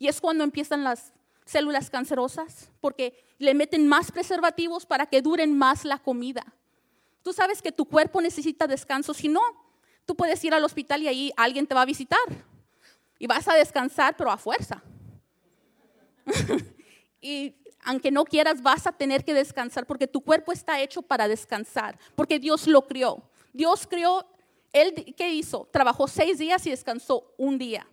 Y 0.00 0.08
es 0.08 0.20
cuando 0.20 0.42
empiezan 0.42 0.82
las 0.82 1.12
células 1.44 1.88
cancerosas, 1.88 2.70
porque 2.80 3.16
le 3.38 3.54
meten 3.54 3.86
más 3.86 4.10
preservativos 4.10 4.86
para 4.86 5.06
que 5.06 5.22
duren 5.22 5.56
más 5.56 5.84
la 5.84 5.98
comida. 5.98 6.44
Tú 7.22 7.32
sabes 7.32 7.62
que 7.62 7.70
tu 7.70 7.84
cuerpo 7.84 8.20
necesita 8.20 8.66
descanso, 8.66 9.14
si 9.14 9.28
no, 9.28 9.40
tú 10.04 10.16
puedes 10.16 10.42
ir 10.42 10.52
al 10.52 10.64
hospital 10.64 11.02
y 11.02 11.08
ahí 11.08 11.32
alguien 11.36 11.66
te 11.68 11.76
va 11.76 11.82
a 11.82 11.86
visitar 11.86 12.18
y 13.20 13.28
vas 13.28 13.46
a 13.46 13.54
descansar, 13.54 14.16
pero 14.16 14.32
a 14.32 14.36
fuerza. 14.36 14.82
y 17.20 17.54
aunque 17.84 18.10
no 18.10 18.24
quieras, 18.24 18.62
vas 18.62 18.86
a 18.86 18.92
tener 18.92 19.24
que 19.24 19.32
descansar 19.32 19.86
porque 19.86 20.06
tu 20.06 20.20
cuerpo 20.20 20.52
está 20.52 20.80
hecho 20.80 21.02
para 21.02 21.28
descansar, 21.28 21.98
porque 22.14 22.38
Dios 22.38 22.66
lo 22.66 22.86
crió. 22.86 23.22
Dios 23.52 23.86
crió, 23.86 24.26
Él, 24.72 25.14
¿qué 25.16 25.30
hizo? 25.32 25.68
Trabajó 25.72 26.08
seis 26.08 26.38
días 26.38 26.66
y 26.66 26.70
descansó 26.70 27.32
un 27.38 27.58
día. 27.58 27.86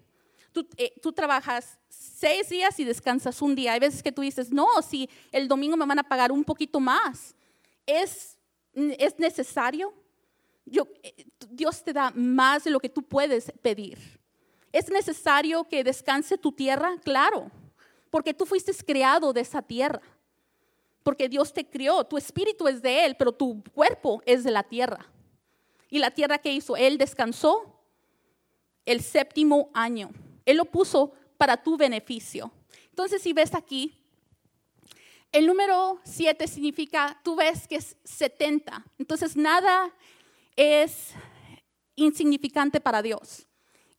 Tú, 0.52 0.68
eh, 0.78 0.94
tú, 1.02 1.12
trabajas 1.12 1.80
seis 1.90 2.50
días 2.50 2.80
y 2.80 2.84
descansas 2.84 3.42
un 3.42 3.56
día. 3.56 3.74
Hay 3.74 3.80
veces 3.80 4.04
que 4.04 4.12
tú 4.12 4.22
dices, 4.22 4.52
no, 4.52 4.68
si 4.82 5.10
el 5.32 5.48
domingo 5.48 5.78
me 5.78 5.86
van 5.86 6.00
a 6.00 6.04
pagar 6.04 6.32
un 6.32 6.44
poquito 6.44 6.80
más. 6.80 7.36
es, 7.86 8.38
es 8.74 9.18
necesario. 9.20 9.94
Eh, 10.66 11.25
Dios 11.50 11.84
te 11.84 11.94
da 11.94 12.12
más 12.16 12.63
de 12.63 12.72
lo 12.72 12.80
que 12.80 12.90
tú 12.90 13.04
puedes 13.04 13.52
pedir. 13.62 13.98
¿Es 14.72 14.90
necesario 14.90 15.66
que 15.66 15.84
descanse 15.84 16.38
tu 16.38 16.52
tierra? 16.52 16.96
Claro, 17.04 17.52
porque 18.13 18.36
tú 18.36 18.46
fuiste 18.46 18.72
creado 18.86 19.34
de 19.34 19.41
esa 19.41 19.63
tierra. 19.63 20.03
Porque 21.01 21.27
Dios 21.27 21.51
te 21.51 21.67
crió, 21.67 22.03
tu 22.03 22.15
espíritu 22.15 22.67
es 22.67 22.79
de 22.79 23.05
Él, 23.05 23.15
pero 23.17 23.32
tu 23.32 23.63
cuerpo 23.74 24.22
es 24.27 24.43
de 24.43 24.51
la 24.51 24.62
tierra. 24.62 25.12
¿Y 25.89 25.98
la 25.98 26.12
tierra 26.12 26.38
que 26.38 26.53
hizo? 26.53 26.77
Él 26.77 27.00
descansó 27.00 27.75
el 28.86 29.01
séptimo 29.01 29.72
año. 29.74 30.12
Él 30.46 30.58
lo 30.58 30.65
puso 30.65 31.13
para 31.39 31.58
tu 31.58 31.75
beneficio. 31.75 32.51
Entonces, 32.89 33.20
si 33.20 33.34
ves 33.34 33.55
aquí, 33.55 33.98
el 35.32 35.48
número 35.48 36.00
7 36.03 36.48
significa, 36.48 37.20
tú 37.24 37.36
ves 37.38 37.67
que 37.67 37.77
es 37.77 37.98
70. 38.03 38.86
Entonces, 39.00 39.36
nada 39.36 39.91
es 40.55 41.13
insignificante 41.96 42.79
para 42.79 43.01
Dios. 43.01 43.48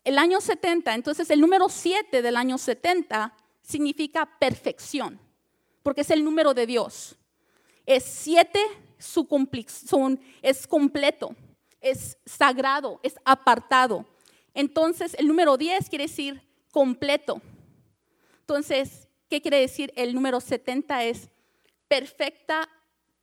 El 0.05 0.19
año 0.19 0.41
70, 0.41 0.95
entonces 0.95 1.31
el 1.31 1.41
número 1.41 1.69
7 1.69 2.23
del 2.23 2.37
año 2.37 2.59
70 2.59 3.35
significa 3.65 4.29
perfección, 4.39 5.19
porque 5.83 6.03
es 6.03 6.11
el 6.11 6.23
número 6.23 6.55
de 6.55 6.67
Dios. 6.67 7.17
Es 7.87 8.05
7, 8.05 8.61
su 8.99 9.27
es 10.43 10.67
completo, 10.67 11.35
es 11.81 12.17
sagrado, 12.25 13.01
es 13.03 13.17
apartado. 13.25 14.07
Entonces, 14.55 15.15
el 15.19 15.27
número 15.27 15.57
10 15.57 15.89
quiere 15.89 16.05
decir 16.05 16.41
completo. 16.71 17.43
Entonces, 18.41 19.09
¿qué 19.29 19.43
quiere 19.43 19.59
decir? 19.61 19.93
El 19.97 20.15
número 20.15 20.41
70 20.41 21.05
es 21.05 21.29
perfecta 21.89 22.69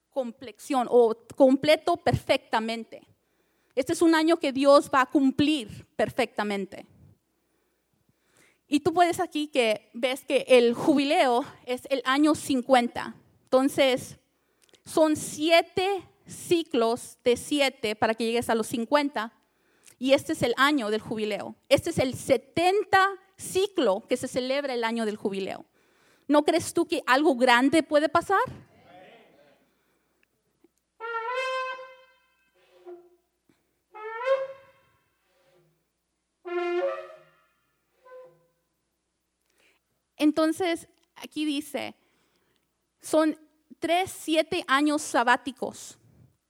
complexión 0.09 0.87
o 0.89 1.15
completo 1.35 1.97
perfectamente. 1.97 3.01
Este 3.75 3.93
es 3.93 4.01
un 4.01 4.13
año 4.13 4.37
que 4.37 4.51
Dios 4.51 4.89
va 4.93 5.01
a 5.01 5.05
cumplir 5.05 5.87
perfectamente. 5.95 6.85
Y 8.73 8.79
tú 8.79 8.93
puedes 8.93 9.19
aquí 9.19 9.47
que 9.47 9.89
ves 9.93 10.23
que 10.23 10.45
el 10.47 10.73
jubileo 10.73 11.43
es 11.65 11.81
el 11.89 12.01
año 12.05 12.35
50. 12.35 13.17
Entonces, 13.43 14.17
son 14.85 15.17
siete 15.17 16.07
ciclos 16.25 17.17
de 17.21 17.35
siete 17.35 17.97
para 17.97 18.13
que 18.13 18.23
llegues 18.23 18.49
a 18.49 18.55
los 18.55 18.67
50. 18.67 19.33
Y 19.99 20.13
este 20.13 20.31
es 20.31 20.41
el 20.41 20.53
año 20.55 20.89
del 20.89 21.01
jubileo. 21.01 21.53
Este 21.67 21.89
es 21.89 21.97
el 21.97 22.13
70 22.13 23.09
ciclo 23.35 24.05
que 24.07 24.15
se 24.15 24.29
celebra 24.29 24.73
el 24.73 24.85
año 24.85 25.05
del 25.05 25.17
jubileo. 25.17 25.65
¿No 26.29 26.45
crees 26.45 26.73
tú 26.73 26.85
que 26.85 27.03
algo 27.05 27.35
grande 27.35 27.83
puede 27.83 28.07
pasar? 28.07 28.39
Entonces, 40.21 40.87
aquí 41.15 41.45
dice, 41.45 41.95
son 43.01 43.35
tres, 43.79 44.11
siete 44.11 44.63
años 44.67 45.01
sabáticos. 45.01 45.97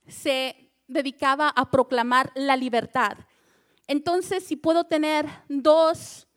Se 0.10 0.74
dedicaba 0.90 1.48
a 1.48 1.72
proclamar 1.72 2.34
la 2.36 2.58
libertad. 2.58 3.18
Entonces, 3.88 4.44
si 4.44 4.58
puedo 4.58 4.84
tener 4.84 5.26
dos, 5.48 6.28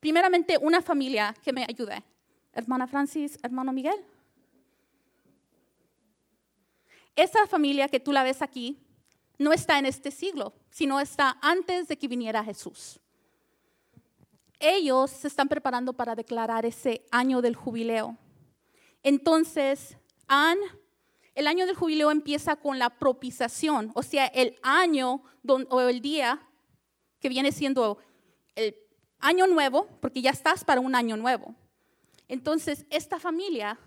primeramente 0.00 0.58
una 0.60 0.82
familia 0.82 1.32
que 1.44 1.52
me 1.52 1.62
ayude. 1.62 2.02
Hermana 2.52 2.88
Francis, 2.88 3.38
hermano 3.44 3.72
Miguel. 3.72 4.04
Esa 7.14 7.46
familia 7.46 7.86
que 7.86 8.00
tú 8.00 8.10
la 8.10 8.24
ves 8.24 8.42
aquí 8.42 8.80
no 9.38 9.52
está 9.52 9.78
en 9.78 9.86
este 9.86 10.10
siglo, 10.10 10.54
sino 10.70 10.98
está 10.98 11.38
antes 11.40 11.86
de 11.86 11.96
que 11.96 12.08
viniera 12.08 12.42
Jesús 12.42 12.98
ellos 14.58 15.10
se 15.10 15.28
están 15.28 15.48
preparando 15.48 15.92
para 15.92 16.14
declarar 16.14 16.64
ese 16.66 17.04
año 17.10 17.42
del 17.42 17.56
jubileo. 17.56 18.16
Entonces, 19.02 19.96
el 21.34 21.46
año 21.46 21.66
del 21.66 21.76
jubileo 21.76 22.10
empieza 22.10 22.56
con 22.56 22.78
la 22.78 22.90
propiciación, 22.90 23.90
o 23.94 24.02
sea, 24.02 24.26
el 24.26 24.58
año 24.62 25.22
o 25.68 25.80
el 25.80 26.00
día 26.00 26.48
que 27.20 27.28
viene 27.28 27.52
siendo 27.52 27.98
el 28.54 28.74
año 29.18 29.46
nuevo, 29.46 29.86
porque 30.00 30.22
ya 30.22 30.30
estás 30.30 30.64
para 30.64 30.80
un 30.80 30.94
año 30.94 31.16
nuevo. 31.16 31.54
Entonces, 32.28 32.86
esta 32.88 33.18
familia, 33.18 33.78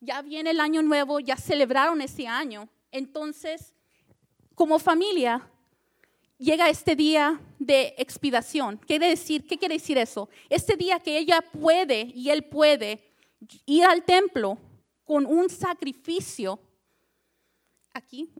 ya 0.00 0.20
viene 0.22 0.50
el 0.50 0.60
año 0.60 0.82
nuevo, 0.82 1.20
ya 1.20 1.36
celebraron 1.36 2.00
ese 2.02 2.26
año. 2.26 2.68
Entonces, 2.90 3.72
como 4.54 4.78
familia, 4.78 5.48
llega 6.44 6.68
este 6.68 6.94
día 6.94 7.40
de 7.58 7.94
expiación. 7.98 8.76
Quiere 8.76 9.08
decir, 9.08 9.46
¿qué 9.46 9.58
quiere 9.58 9.74
decir 9.74 9.98
eso? 9.98 10.28
Este 10.48 10.76
día 10.76 11.00
que 11.00 11.18
ella 11.18 11.40
puede 11.40 12.12
y 12.14 12.30
él 12.30 12.44
puede 12.44 13.02
ir 13.66 13.84
al 13.84 14.04
templo 14.04 14.58
con 15.04 15.26
un 15.26 15.48
sacrificio, 15.48 16.60
aquí, 17.92 18.30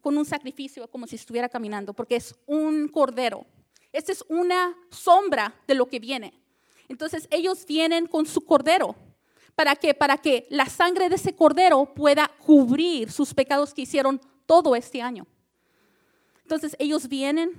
con 0.00 0.16
un 0.16 0.24
sacrificio 0.24 0.88
como 0.88 1.06
si 1.06 1.16
estuviera 1.16 1.48
caminando, 1.48 1.92
porque 1.94 2.16
es 2.16 2.34
un 2.46 2.88
cordero. 2.88 3.46
Esta 3.92 4.12
es 4.12 4.24
una 4.28 4.76
sombra 4.90 5.54
de 5.66 5.74
lo 5.74 5.86
que 5.86 5.98
viene. 5.98 6.34
Entonces 6.88 7.26
ellos 7.30 7.64
vienen 7.66 8.06
con 8.06 8.26
su 8.26 8.42
cordero. 8.42 8.94
¿Para 9.54 9.74
qué? 9.74 9.94
Para 9.94 10.18
que 10.18 10.46
la 10.50 10.66
sangre 10.66 11.08
de 11.08 11.16
ese 11.16 11.34
cordero 11.34 11.94
pueda 11.94 12.30
cubrir 12.44 13.10
sus 13.10 13.32
pecados 13.32 13.72
que 13.72 13.82
hicieron 13.82 14.20
todo 14.44 14.76
este 14.76 15.00
año. 15.00 15.26
Entonces 16.46 16.76
ellos 16.78 17.08
vienen, 17.08 17.54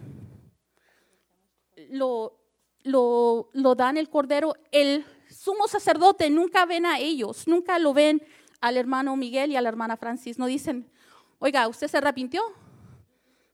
lo, 1.90 2.40
lo, 2.84 3.76
dan 3.76 3.98
el 3.98 4.10
cordero. 4.10 4.54
El 4.72 5.06
sumo 5.30 5.68
sacerdote 5.68 6.30
nunca 6.30 6.66
ven 6.66 6.86
a 6.86 6.98
ellos, 6.98 7.50
nunca 7.50 7.80
lo 7.80 7.94
ven 7.94 8.26
al 8.62 8.78
hermano 8.78 9.18
Miguel 9.18 9.52
y 9.52 9.58
a 9.58 9.62
la 9.62 9.68
hermana 9.68 9.98
Francis. 9.98 10.40
No 10.40 10.46
dicen, 10.46 10.90
oiga, 11.40 11.68
¿usted 11.68 11.90
se 11.90 11.98
arrepintió? 11.98 12.42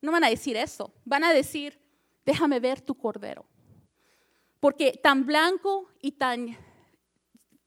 No 0.02 0.12
van 0.12 0.24
a 0.24 0.30
decir 0.30 0.56
eso. 0.56 0.94
Van 1.04 1.24
a 1.24 1.34
decir, 1.34 1.80
déjame 2.28 2.60
ver 2.60 2.80
tu 2.80 2.94
cordero. 2.94 3.44
Porque 4.60 5.00
tan 5.02 5.26
blanco 5.26 5.90
y 6.00 6.12
tan 6.12 6.56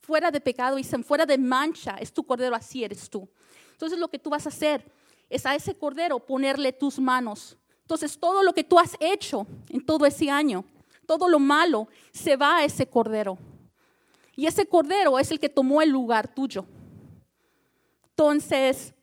fuera 0.03 0.31
de 0.31 0.41
pecado 0.41 0.79
y 0.79 0.85
fuera 0.85 1.27
de 1.27 1.37
mancha 1.37 1.97
es 1.97 2.13
tu 2.13 2.25
cordero, 2.25 2.55
así 2.55 2.85
eres 2.85 3.11
tú. 3.11 3.29
Entonces 3.73 3.99
lo 3.99 4.07
que 4.07 4.21
tú 4.21 4.31
vas 4.31 4.47
a 4.47 4.51
hacer 4.51 4.89
es 5.29 5.47
a 5.47 5.55
ese 5.55 5.75
cordero 5.75 6.19
ponerle 6.21 6.73
tus 6.73 6.99
manos. 6.99 7.57
Entonces 7.83 8.19
todo 8.19 8.43
lo 8.43 8.53
que 8.53 8.65
tú 8.65 8.79
has 8.79 8.97
hecho 9.01 9.47
en 9.69 9.85
todo 9.85 10.07
ese 10.07 10.31
año, 10.31 10.65
todo 11.07 11.29
lo 11.29 11.39
malo, 11.39 11.89
se 12.13 12.37
va 12.37 12.59
a 12.59 12.65
ese 12.65 12.87
cordero. 12.87 13.39
Y 14.35 14.47
ese 14.47 14.67
cordero 14.67 15.19
es 15.19 15.31
el 15.31 15.41
que 15.41 15.49
tomó 15.49 15.81
el 15.81 15.91
lugar 15.91 16.33
tuyo. 16.35 16.67
Entonces, 18.11 18.95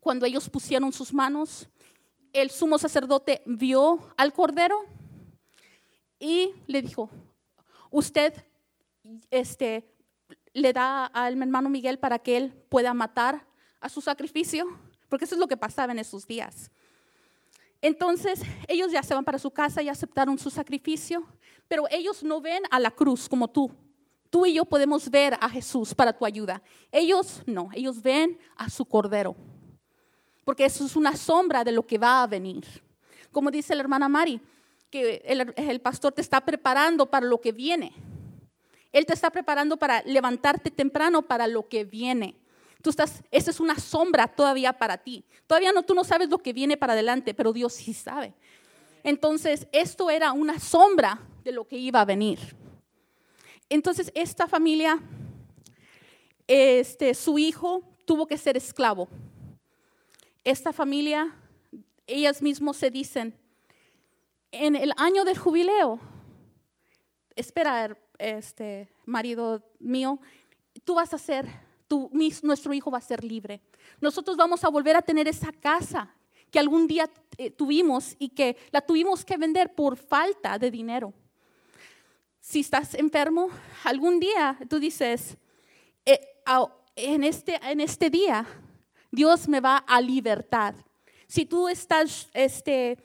cuando 0.00 0.26
ellos 0.26 0.48
pusieron 0.48 0.92
sus 0.92 1.12
manos, 1.12 1.68
el 2.32 2.50
sumo 2.50 2.78
sacerdote 2.78 3.42
vio 3.44 4.00
al 4.16 4.32
cordero 4.32 4.84
y 6.18 6.54
le 6.66 6.82
dijo, 6.82 7.10
usted 7.90 8.34
este, 9.30 9.84
le 10.52 10.72
da 10.72 11.06
al 11.06 11.40
hermano 11.40 11.68
Miguel 11.68 11.98
para 11.98 12.18
que 12.18 12.36
él 12.36 12.52
pueda 12.68 12.94
matar 12.94 13.46
a 13.80 13.88
su 13.88 14.00
sacrificio 14.00 14.66
porque 15.10 15.26
eso 15.26 15.34
es 15.34 15.40
lo 15.40 15.48
que 15.48 15.58
pasaba 15.58 15.92
en 15.92 15.98
esos 15.98 16.26
días. 16.26 16.70
Entonces, 17.82 18.40
ellos 18.68 18.92
ya 18.92 19.02
se 19.02 19.12
van 19.12 19.24
para 19.24 19.38
su 19.38 19.50
casa 19.50 19.82
y 19.82 19.88
aceptaron 19.88 20.38
su 20.38 20.50
sacrificio, 20.50 21.26
pero 21.68 21.84
ellos 21.90 22.22
no 22.22 22.40
ven 22.40 22.62
a 22.70 22.78
la 22.78 22.90
cruz 22.90 23.28
como 23.28 23.48
tú. 23.48 23.70
Tú 24.30 24.46
y 24.46 24.54
yo 24.54 24.64
podemos 24.64 25.10
ver 25.10 25.36
a 25.40 25.50
Jesús 25.50 25.94
para 25.94 26.12
tu 26.12 26.24
ayuda. 26.24 26.62
Ellos 26.92 27.42
no, 27.46 27.68
ellos 27.74 28.00
ven 28.00 28.38
a 28.56 28.70
su 28.70 28.84
cordero, 28.84 29.34
porque 30.44 30.64
eso 30.64 30.86
es 30.86 30.94
una 30.94 31.16
sombra 31.16 31.64
de 31.64 31.72
lo 31.72 31.84
que 31.84 31.98
va 31.98 32.22
a 32.22 32.26
venir. 32.26 32.64
Como 33.32 33.50
dice 33.50 33.74
la 33.74 33.82
hermana 33.82 34.08
Mari, 34.08 34.40
que 34.90 35.22
el, 35.24 35.52
el 35.56 35.80
pastor 35.80 36.12
te 36.12 36.20
está 36.20 36.40
preparando 36.40 37.10
para 37.10 37.26
lo 37.26 37.40
que 37.40 37.50
viene. 37.50 37.92
Él 38.92 39.06
te 39.06 39.14
está 39.14 39.30
preparando 39.30 39.76
para 39.76 40.02
levantarte 40.02 40.70
temprano 40.70 41.22
para 41.22 41.46
lo 41.46 41.68
que 41.68 41.84
viene. 41.84 42.36
Tú 42.82 42.90
estás, 42.90 43.22
esa 43.30 43.50
es 43.50 43.60
una 43.60 43.78
sombra 43.78 44.26
todavía 44.26 44.72
para 44.72 44.98
ti. 44.98 45.24
Todavía 45.46 45.72
no, 45.72 45.82
tú 45.82 45.94
no 45.94 46.04
sabes 46.04 46.28
lo 46.28 46.38
que 46.38 46.52
viene 46.52 46.76
para 46.76 46.94
adelante, 46.94 47.34
pero 47.34 47.52
Dios 47.52 47.74
sí 47.74 47.92
sabe. 47.92 48.34
Entonces, 49.02 49.66
esto 49.72 50.10
era 50.10 50.32
una 50.32 50.58
sombra 50.58 51.20
de 51.44 51.52
lo 51.52 51.66
que 51.66 51.76
iba 51.76 52.00
a 52.00 52.04
venir. 52.04 52.38
Entonces, 53.68 54.10
esta 54.14 54.46
familia, 54.46 55.00
este, 56.46 57.14
su 57.14 57.38
hijo 57.38 57.82
tuvo 58.04 58.26
que 58.26 58.38
ser 58.38 58.56
esclavo. 58.56 59.08
Esta 60.42 60.72
familia, 60.72 61.36
ellas 62.06 62.42
mismos 62.42 62.76
se 62.76 62.90
dicen, 62.90 63.38
en 64.52 64.74
el 64.74 64.92
año 64.96 65.24
del 65.24 65.38
jubileo, 65.38 66.00
espera, 67.36 67.96
este 68.18 68.88
marido 69.06 69.62
mío, 69.78 70.18
tú 70.84 70.94
vas 70.94 71.14
a 71.14 71.18
ser 71.18 71.46
nuestro 72.42 72.72
hijo 72.72 72.90
va 72.90 72.98
a 72.98 73.02
ser 73.02 73.24
libre. 73.24 73.60
Nosotros 74.00 74.36
vamos 74.36 74.64
a 74.64 74.68
volver 74.68 74.96
a 74.96 75.02
tener 75.02 75.28
esa 75.28 75.52
casa 75.52 76.14
que 76.50 76.58
algún 76.58 76.86
día 76.86 77.08
eh, 77.38 77.50
tuvimos 77.50 78.16
y 78.18 78.30
que 78.30 78.56
la 78.70 78.80
tuvimos 78.80 79.24
que 79.24 79.36
vender 79.36 79.74
por 79.74 79.96
falta 79.96 80.58
de 80.58 80.70
dinero. 80.70 81.14
Si 82.40 82.60
estás 82.60 82.94
enfermo, 82.94 83.50
algún 83.84 84.18
día 84.18 84.58
tú 84.68 84.78
dices, 84.78 85.36
eh, 86.04 86.20
en, 86.96 87.24
este, 87.24 87.60
en 87.62 87.80
este 87.80 88.10
día 88.10 88.46
Dios 89.10 89.48
me 89.48 89.60
va 89.60 89.78
a 89.78 90.00
libertar. 90.00 90.74
Si 91.26 91.46
tú 91.46 91.68
estás 91.68 92.28
este, 92.34 92.98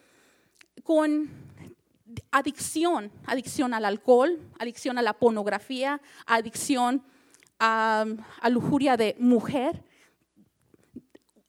con 0.84 1.30
adicción, 2.32 3.12
adicción 3.26 3.74
al 3.74 3.86
alcohol, 3.86 4.40
adicción 4.60 4.98
a 4.98 5.02
la 5.02 5.14
pornografía, 5.14 6.02
adicción 6.26 7.04
a, 7.60 8.06
a 8.42 8.50
lujuria 8.50 8.98
de 8.98 9.16
mujer, 9.20 9.84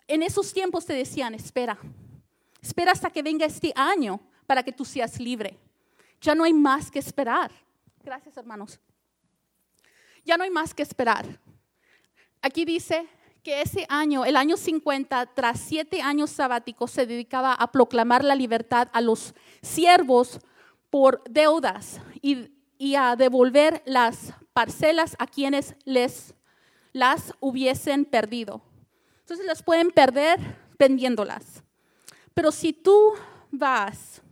en 0.08 0.22
esos 0.22 0.52
tiempos 0.52 0.86
te 0.86 0.92
decían, 0.92 1.34
espera, 1.34 1.78
espera 2.60 2.92
hasta 2.92 3.10
que 3.10 3.22
venga 3.22 3.46
este 3.46 3.72
año 3.75 4.20
para 4.46 4.62
que 4.62 4.72
tú 4.72 4.84
seas 4.84 5.18
libre. 5.18 5.58
Ya 6.20 6.34
no 6.34 6.44
hay 6.44 6.52
más 6.52 6.90
que 6.90 6.98
esperar. 6.98 7.50
Gracias, 8.02 8.36
hermanos. 8.36 8.78
Ya 10.25 10.36
no 10.36 10.44
hay 10.44 10.50
más 10.50 10.75
que 10.75 10.82
esperar. 10.82 11.40
Aquí 12.40 12.64
dice 12.64 13.08
que 13.42 13.62
ese 13.62 13.86
año, 13.88 14.25
el 14.25 14.36
año 14.36 14.56
50, 14.56 15.26
tras 15.34 15.60
siete 15.60 16.02
años 16.02 16.30
sabáticos, 16.30 16.90
se 16.90 17.06
dedicaba 17.06 17.52
a 17.52 17.70
proclamar 17.70 18.25
la 18.25 18.34
libertad 18.34 18.88
a 18.92 19.00
los 19.00 19.34
siervos 19.62 20.40
por 20.90 21.22
deudas 21.28 22.00
y, 22.22 22.50
y 22.78 22.95
a 22.95 23.16
devolver 23.16 23.83
las 23.87 24.33
parcelas 24.52 25.16
a 25.18 25.26
quienes 25.26 25.75
les 25.85 26.35
las 26.92 27.35
hubiesen 27.40 28.06
perdido. 28.06 28.62
Entonces 29.21 29.45
las 29.45 29.62
pueden 29.62 29.90
perder 29.90 30.38
vendiéndolas. 30.78 31.62
Pero 32.33 32.50
si 32.50 32.73
tú 32.73 33.12
vas 33.50 34.23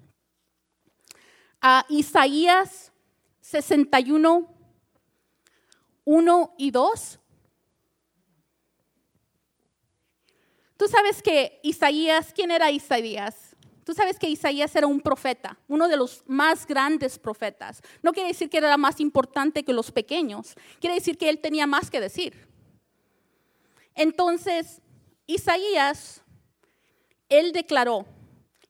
a 1.61 1.85
Isaías 1.91 2.91
61, 3.41 4.49
1 6.05 6.55
y 6.57 6.71
2, 6.71 7.21
tú 10.79 10.87
sabes 10.89 11.23
que 11.23 11.61
Isaías, 11.63 12.33
¿quién 12.35 12.51
era 12.51 12.71
Isaías? 12.71 13.44
Tú 13.85 13.93
sabes 13.93 14.19
que 14.19 14.29
Isaías 14.29 14.75
era 14.75 14.87
un 14.87 15.01
profeta, 15.01 15.59
uno 15.69 15.89
de 15.89 15.97
los 15.97 16.23
más 16.27 16.67
grandes 16.67 17.19
profetas. 17.19 17.83
No 18.03 18.13
quiere 18.13 18.29
decir 18.29 18.49
que 18.49 18.59
era 18.59 18.77
más 18.77 18.99
importante 18.99 19.63
que 19.63 19.73
los 19.73 19.93
pequeños, 19.93 20.55
quiere 20.81 20.97
decir 20.97 21.19
que 21.19 21.29
él 21.29 21.39
tenía 21.39 21.67
más 21.67 21.91
que 21.91 22.01
decir. 22.01 22.49
Entonces, 23.95 24.81
Isaías, 25.27 26.23
él 27.29 27.53
declaró 27.53 28.07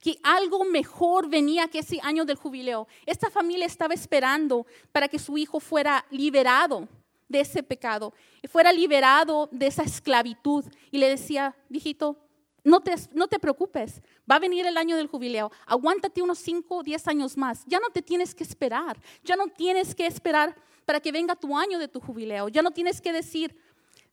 que 0.00 0.18
algo 0.22 0.64
mejor 0.64 1.28
venía 1.30 1.68
que 1.68 1.78
ese 1.78 1.98
año 2.02 2.26
del 2.26 2.36
jubileo. 2.36 2.86
Esta 3.06 3.30
familia 3.30 3.64
estaba 3.64 3.94
esperando 3.94 4.66
para 4.92 5.08
que 5.08 5.18
su 5.18 5.38
hijo 5.38 5.60
fuera 5.60 6.04
liberado 6.10 6.86
de 7.26 7.40
ese 7.40 7.62
pecado, 7.62 8.12
fuera 8.50 8.70
liberado 8.70 9.48
de 9.50 9.66
esa 9.68 9.82
esclavitud. 9.82 10.64
Y 10.90 10.98
le 10.98 11.08
decía, 11.08 11.56
viejito, 11.70 12.18
no 12.64 12.80
te, 12.80 12.94
no 13.12 13.28
te 13.28 13.38
preocupes, 13.38 14.02
va 14.30 14.36
a 14.36 14.40
venir 14.40 14.66
el 14.66 14.76
año 14.76 14.96
del 14.96 15.06
jubileo, 15.06 15.52
aguántate 15.66 16.22
unos 16.22 16.38
5 16.40 16.76
o 16.76 16.82
10 16.82 17.06
años 17.08 17.36
más, 17.36 17.64
ya 17.66 17.78
no 17.78 17.90
te 17.90 18.02
tienes 18.02 18.34
que 18.34 18.42
esperar, 18.42 19.00
ya 19.22 19.36
no 19.36 19.46
tienes 19.48 19.94
que 19.94 20.06
esperar 20.06 20.56
para 20.84 20.98
que 20.98 21.12
venga 21.12 21.36
tu 21.36 21.56
año 21.56 21.78
de 21.78 21.88
tu 21.88 22.00
jubileo, 22.00 22.48
ya 22.48 22.62
no 22.62 22.70
tienes 22.72 23.00
que 23.00 23.12
decir, 23.12 23.56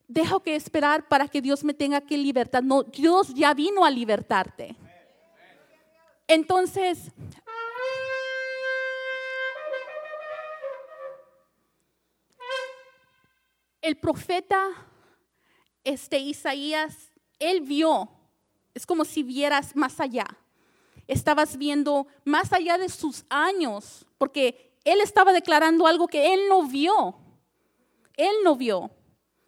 dejo 0.08 0.42
que 0.42 0.56
esperar 0.56 1.08
para 1.08 1.28
que 1.28 1.42
Dios 1.42 1.64
me 1.64 1.74
tenga 1.74 2.02
que 2.02 2.18
libertar. 2.18 2.64
No, 2.64 2.84
Dios 2.84 3.34
ya 3.34 3.54
vino 3.54 3.86
a 3.86 3.90
libertarte. 3.90 4.76
Entonces, 6.28 7.12
el 13.82 13.98
profeta 13.98 14.88
este 15.84 16.20
Isaías, 16.20 17.12
él 17.40 17.62
vio, 17.62 18.10
es 18.74 18.86
como 18.86 19.06
si 19.06 19.24
vieras 19.24 19.76
más 19.76 20.00
allá. 20.00 20.26
Estabas 21.08 21.58
viendo 21.58 22.08
más 22.24 22.54
allá 22.54 22.78
de 22.78 22.90
sus 22.90 23.26
años, 23.30 24.06
porque 24.18 24.72
él 24.84 25.02
estaba 25.02 25.34
declarando 25.34 25.88
algo 25.88 26.08
que 26.08 26.34
él 26.34 26.42
no 26.50 26.64
vio. 26.68 27.16
Él 28.16 28.34
no 28.44 28.56
vio. 28.56 28.92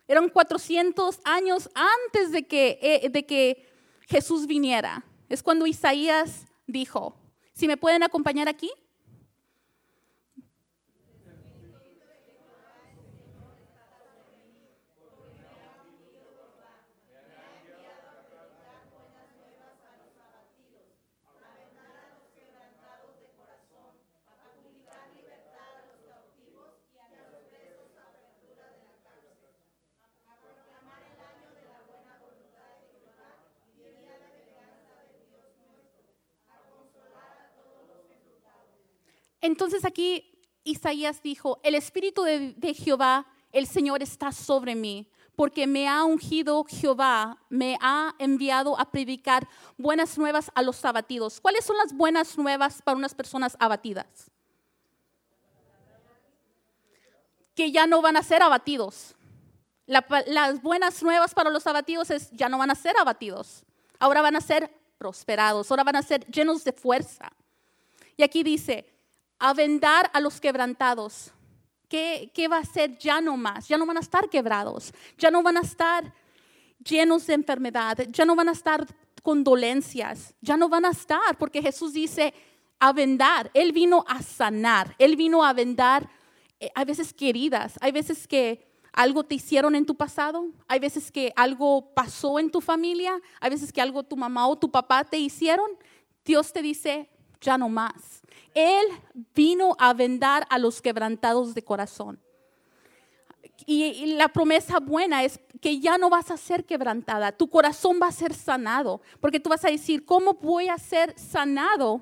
Eran 0.08 0.30
400 0.30 1.20
años 1.24 1.70
antes 1.74 2.32
de 2.32 2.44
que, 2.44 2.80
eh, 2.82 3.10
de 3.10 3.26
que 3.26 3.70
Jesús 4.08 4.46
viniera. 4.48 5.06
Es 5.30 5.42
cuando 5.42 5.66
Isaías 5.66 6.46
dijo, 6.68 7.16
si 7.54 7.68
me 7.68 7.78
pueden 7.78 8.04
acompañar 8.04 8.48
aquí. 8.48 8.70
Entonces 39.44 39.84
aquí 39.84 40.40
Isaías 40.64 41.22
dijo, 41.22 41.60
el 41.64 41.76
Espíritu 41.76 42.24
de, 42.24 42.74
Jehová, 42.74 43.28
el 43.52 43.68
Señor 43.68 44.02
está 44.02 44.32
sobre 44.32 44.74
mí, 44.74 45.12
porque 45.36 45.68
me 45.68 45.86
ha 45.86 46.06
ungido 46.06 46.64
Jehová, 46.64 47.38
me 47.50 47.78
ha 47.82 48.16
enviado 48.20 48.80
a 48.80 48.90
predicar 48.90 49.46
buenas 49.78 50.18
nuevas 50.18 50.50
a 50.56 50.62
los 50.62 50.86
abatidos. 50.86 51.42
¿Cuáles 51.42 51.66
son 51.66 51.76
las 51.76 51.92
buenas 51.92 52.38
nuevas 52.38 52.82
para 52.82 52.96
unas 52.96 53.14
personas 53.14 53.58
abatidas? 53.60 54.32
Que 57.54 57.70
ya 57.70 57.86
no 57.86 58.02
van 58.02 58.16
a 58.16 58.24
ser 58.24 58.42
abatidos. 58.42 59.14
las 59.86 60.62
buenas 60.62 61.04
nuevas 61.04 61.34
para 61.34 61.50
los 61.50 61.68
abatidos 61.68 62.12
es 62.12 62.32
ya 62.32 62.48
no 62.48 62.58
van 62.58 62.72
a 62.72 62.76
ser 62.76 62.96
abatidos. 62.98 63.66
Ahora 64.00 64.22
van 64.22 64.38
a 64.38 64.42
ser 64.42 64.74
prosperados, 64.98 65.70
ahora 65.70 65.84
van 65.84 65.98
a 65.98 66.02
ser 66.02 66.26
llenos 66.28 66.64
de 66.64 66.72
fuerza. 66.72 67.30
Y 68.16 68.24
aquí 68.24 68.44
dice, 68.44 68.93
a 69.44 69.54
vendar 69.54 70.10
a 70.14 70.22
los 70.22 70.40
quebrantados. 70.40 71.34
¿Qué, 71.90 72.32
¿Qué, 72.34 72.48
va 72.48 72.60
a 72.60 72.66
ser 72.66 72.98
ya 72.98 73.20
no 73.20 73.36
más? 73.36 73.68
Ya 73.68 73.78
no 73.78 73.86
van 73.86 73.98
a 73.98 74.00
estar 74.00 74.30
quebrados, 74.30 74.94
ya 75.18 75.30
no 75.30 75.44
van 75.44 75.58
a 75.58 75.62
estar 75.62 76.14
llenos 76.82 77.28
de 77.28 77.34
enfermedad, 77.34 77.98
ya 78.10 78.24
no 78.24 78.38
van 78.38 78.48
a 78.48 78.54
estar 78.54 78.88
con 79.22 79.44
dolencias, 79.44 80.34
ya 80.40 80.56
no 80.56 80.70
van 80.70 80.86
a 80.86 80.92
estar, 80.92 81.38
porque 81.38 81.62
Jesús 81.62 81.92
dice 81.92 82.34
a 82.80 82.94
vendar. 82.94 83.52
Él 83.54 83.74
vino 83.74 84.06
a 84.08 84.22
sanar, 84.22 84.96
Él 84.98 85.18
vino 85.18 85.44
a 85.44 85.52
vendar. 85.52 86.10
Eh, 86.62 86.72
hay 86.74 86.86
veces 86.86 87.14
queridas, 87.14 87.78
hay 87.82 87.92
veces 87.92 88.26
que 88.30 88.66
algo 88.94 89.26
te 89.26 89.36
hicieron 89.36 89.76
en 89.76 89.86
tu 89.86 89.98
pasado, 89.98 90.48
hay 90.70 90.80
veces 90.80 91.12
que 91.12 91.34
algo 91.36 91.94
pasó 91.94 92.40
en 92.40 92.50
tu 92.50 92.62
familia, 92.62 93.20
hay 93.42 93.50
veces 93.50 93.74
que 93.74 93.82
algo 93.82 94.04
tu 94.04 94.16
mamá 94.16 94.48
o 94.48 94.56
tu 94.56 94.72
papá 94.72 95.04
te 95.04 95.18
hicieron. 95.18 95.70
Dios 96.24 96.54
te 96.54 96.62
dice, 96.62 97.10
ya 97.44 97.58
no 97.58 97.70
más. 97.70 98.24
Él 98.56 98.86
vino 99.36 99.76
a 99.80 99.94
vendar 99.94 100.48
a 100.50 100.58
los 100.58 100.82
quebrantados 100.82 101.54
de 101.54 101.64
corazón. 101.64 102.20
Y, 103.66 104.16
la 104.18 104.30
promesa 104.30 104.80
buena 104.80 105.24
es 105.24 105.40
que 105.62 105.80
ya 105.80 105.98
no 105.98 106.10
vas 106.10 106.32
a 106.32 106.38
ser 106.38 106.66
quebrantada, 106.66 107.32
tu 107.32 107.50
corazón 107.50 108.00
va 108.02 108.08
a 108.08 108.12
ser 108.12 108.34
sanado, 108.34 109.02
porque 109.22 109.40
tú 109.40 109.50
vas 109.50 109.64
a 109.64 109.70
decir, 109.70 110.06
¿cómo 110.06 110.34
voy 110.34 110.68
a 110.68 110.78
ser 110.78 111.18
sanado 111.18 112.02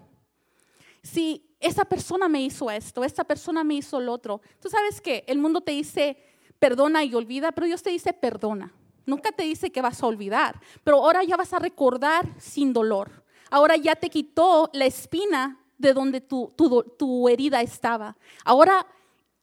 si 1.03 1.45
esa 1.59 1.85
persona 1.85 2.27
me 2.27 2.41
hizo 2.41 2.71
esto, 2.71 3.03
esta 3.03 3.23
persona 3.23 3.63
me 3.63 3.75
hizo 3.75 3.99
lo 3.99 4.13
otro? 4.13 4.41
Tú 4.59 4.69
sabes 4.69 5.01
que 5.01 5.23
el 5.27 5.37
mundo 5.37 5.61
te 5.61 5.73
dice, 5.73 6.17
perdona 6.57 7.03
y 7.03 7.13
olvida, 7.13 7.51
pero 7.51 7.67
Dios 7.67 7.83
te 7.83 7.91
dice, 7.91 8.13
perdona. 8.13 8.73
Nunca 9.05 9.31
te 9.31 9.43
dice 9.43 9.71
que 9.71 9.81
vas 9.81 10.01
a 10.01 10.07
olvidar, 10.07 10.59
pero 10.83 10.97
ahora 10.97 11.23
ya 11.23 11.35
vas 11.35 11.53
a 11.53 11.59
recordar 11.59 12.27
sin 12.39 12.73
dolor. 12.73 13.20
Ahora 13.51 13.75
ya 13.75 13.95
te 13.95 14.09
quitó 14.09 14.69
la 14.71 14.85
espina 14.85 15.59
de 15.77 15.93
donde 15.93 16.21
tu, 16.21 16.53
tu, 16.97 17.27
herida 17.27 17.61
estaba. 17.61 18.15
Ahora 18.45 18.87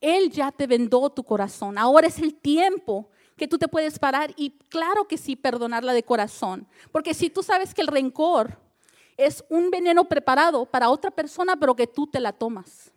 Él 0.00 0.30
ya 0.30 0.50
te 0.50 0.66
vendó 0.66 1.10
tu 1.10 1.22
corazón. 1.22 1.76
Ahora 1.76 2.06
es 2.06 2.18
el 2.18 2.34
tiempo 2.34 3.10
que 3.36 3.46
tú 3.46 3.58
te 3.58 3.68
puedes 3.68 3.98
parar 3.98 4.32
y 4.34 4.50
claro 4.70 5.06
que 5.06 5.18
sí 5.18 5.36
perdonarla 5.36 5.92
de 5.92 6.02
corazón. 6.02 6.66
Porque 6.90 7.12
si 7.12 7.28
tú 7.28 7.42
sabes 7.42 7.74
que 7.74 7.82
el 7.82 7.86
rencor 7.86 8.58
es 9.18 9.44
un 9.50 9.70
veneno 9.70 10.08
preparado 10.08 10.64
para 10.64 10.88
otra 10.88 11.10
persona, 11.10 11.56
pero 11.56 11.76
que 11.76 11.86
tú 11.86 12.06
te 12.06 12.18
la 12.18 12.32
tomas. 12.32 12.90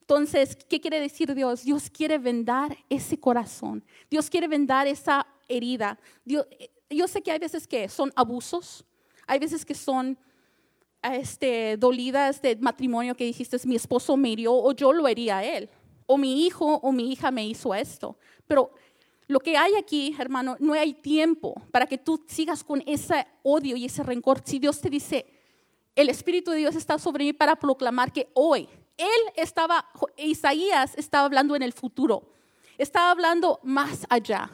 Entonces, 0.00 0.56
¿qué 0.68 0.80
quiere 0.80 1.00
decir 1.00 1.32
Dios? 1.32 1.62
Dios 1.62 1.90
quiere 1.90 2.18
vendar 2.18 2.76
ese 2.88 3.20
corazón. 3.20 3.84
Dios 4.10 4.28
quiere 4.30 4.48
vendar 4.48 4.88
esa 4.88 5.28
herida. 5.48 5.96
yo 6.24 7.06
sé 7.06 7.22
que 7.22 7.30
hay 7.30 7.38
veces 7.38 7.68
que 7.68 7.88
son 7.88 8.12
abusos, 8.16 8.84
hay 9.26 9.38
veces 9.38 9.64
que 9.64 9.74
son 9.74 10.18
este, 11.02 11.76
dolidas 11.76 12.42
de 12.42 12.56
matrimonio 12.56 13.14
que 13.14 13.24
dijiste, 13.24 13.58
mi 13.64 13.76
esposo 13.76 14.16
me 14.16 14.30
hirió 14.30 14.54
o 14.54 14.72
yo 14.72 14.92
lo 14.92 15.06
hería 15.08 15.38
a 15.38 15.44
él, 15.44 15.68
o 16.06 16.18
mi 16.18 16.46
hijo 16.46 16.76
o 16.82 16.92
mi 16.92 17.12
hija 17.12 17.30
me 17.30 17.46
hizo 17.46 17.74
esto. 17.74 18.16
Pero 18.46 18.70
lo 19.28 19.40
que 19.40 19.56
hay 19.56 19.74
aquí, 19.74 20.14
hermano, 20.18 20.56
no 20.60 20.74
hay 20.74 20.94
tiempo 20.94 21.54
para 21.72 21.86
que 21.86 21.98
tú 21.98 22.24
sigas 22.28 22.62
con 22.62 22.82
ese 22.86 23.26
odio 23.42 23.76
y 23.76 23.84
ese 23.84 24.02
rencor. 24.02 24.40
Si 24.44 24.58
Dios 24.58 24.80
te 24.80 24.88
dice, 24.88 25.26
el 25.96 26.08
Espíritu 26.08 26.52
de 26.52 26.58
Dios 26.58 26.76
está 26.76 26.98
sobre 26.98 27.24
mí 27.24 27.32
para 27.32 27.56
proclamar 27.56 28.12
que 28.12 28.28
hoy, 28.34 28.68
él 28.96 29.08
estaba, 29.34 29.86
Isaías 30.16 30.94
estaba 30.96 31.24
hablando 31.24 31.56
en 31.56 31.62
el 31.62 31.72
futuro, 31.72 32.30
estaba 32.78 33.10
hablando 33.10 33.58
más 33.62 34.06
allá, 34.08 34.50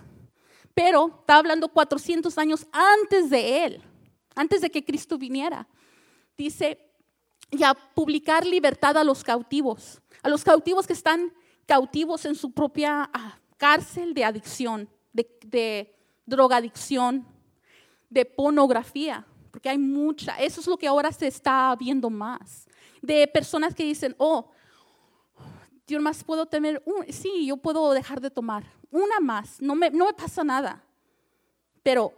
pero 0.75 1.19
estaba 1.21 1.41
hablando 1.41 1.69
400 1.69 2.37
años 2.39 2.67
antes 2.73 3.29
de 3.29 3.65
él, 3.65 3.83
antes 4.35 4.61
de 4.61 4.71
que 4.71 4.85
Cristo 4.85 5.19
viniera. 5.19 5.67
Dice, 6.37 6.79
y 7.51 7.63
a 7.63 7.75
publicar 7.75 8.47
libertad 8.47 8.97
a 8.97 9.05
los 9.05 9.23
cautivos, 9.23 10.01
a 10.23 10.29
los 10.29 10.43
cautivos 10.43 10.87
que 10.87 10.95
están 10.95 11.33
cautivos 11.67 12.25
en 12.25 12.35
su 12.35 12.51
propia 12.53 13.11
ah, 13.13 13.39
cárcel 13.59 14.15
de 14.15 14.25
adicción, 14.25 14.89
de, 15.13 15.39
de 15.47 15.95
drogadicción, 16.25 17.27
de 18.09 18.25
pornografía, 18.25 19.27
porque 19.51 19.69
hay 19.69 19.79
mucha, 19.79 20.37
eso 20.37 20.61
es 20.61 20.67
lo 20.67 20.77
que 20.77 20.87
ahora 20.87 21.13
se 21.13 21.27
está 21.27 21.77
viendo 21.79 22.09
más 22.09 22.67
de 23.03 23.27
personas 23.27 23.75
que 23.75 23.85
dicen, 23.85 24.15
oh, 24.19 24.51
yo 25.87 26.01
más 26.01 26.25
puedo 26.25 26.47
tener, 26.47 26.83
sí, 27.11 27.47
yo 27.47 27.57
puedo 27.57 27.93
dejar 27.93 28.21
de 28.21 28.31
tomar 28.31 28.65
una 28.91 29.21
más, 29.21 29.61
no 29.61 29.75
me 29.75 29.91
pasa 30.17 30.45
nada, 30.45 30.83
pero 31.83 32.13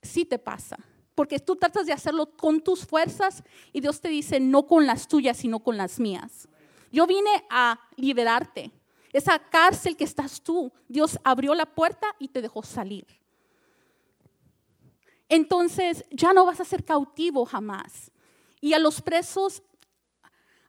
sí 0.00 0.24
te 0.24 0.38
pasa, 0.38 0.78
porque 1.18 1.40
tú 1.40 1.56
tratas 1.56 1.84
de 1.84 1.92
hacerlo 1.92 2.30
con 2.36 2.60
tus 2.60 2.86
fuerzas 2.86 3.42
y 3.72 3.80
Dios 3.80 4.00
te 4.00 4.08
dice, 4.08 4.38
no 4.38 4.68
con 4.68 4.86
las 4.86 5.08
tuyas, 5.08 5.36
sino 5.36 5.58
con 5.58 5.76
las 5.76 5.98
mías. 5.98 6.46
Yo 6.92 7.08
vine 7.08 7.44
a 7.50 7.80
liberarte. 7.96 8.70
Esa 9.12 9.36
cárcel 9.40 9.96
que 9.96 10.04
estás 10.04 10.40
tú, 10.40 10.72
Dios 10.86 11.18
abrió 11.24 11.56
la 11.56 11.66
puerta 11.66 12.06
y 12.20 12.28
te 12.28 12.40
dejó 12.40 12.62
salir. 12.62 13.04
Entonces 15.28 16.04
ya 16.12 16.32
no 16.32 16.46
vas 16.46 16.60
a 16.60 16.64
ser 16.64 16.84
cautivo 16.84 17.44
jamás. 17.44 18.12
Y 18.60 18.74
a 18.74 18.78
los 18.78 19.02
presos 19.02 19.64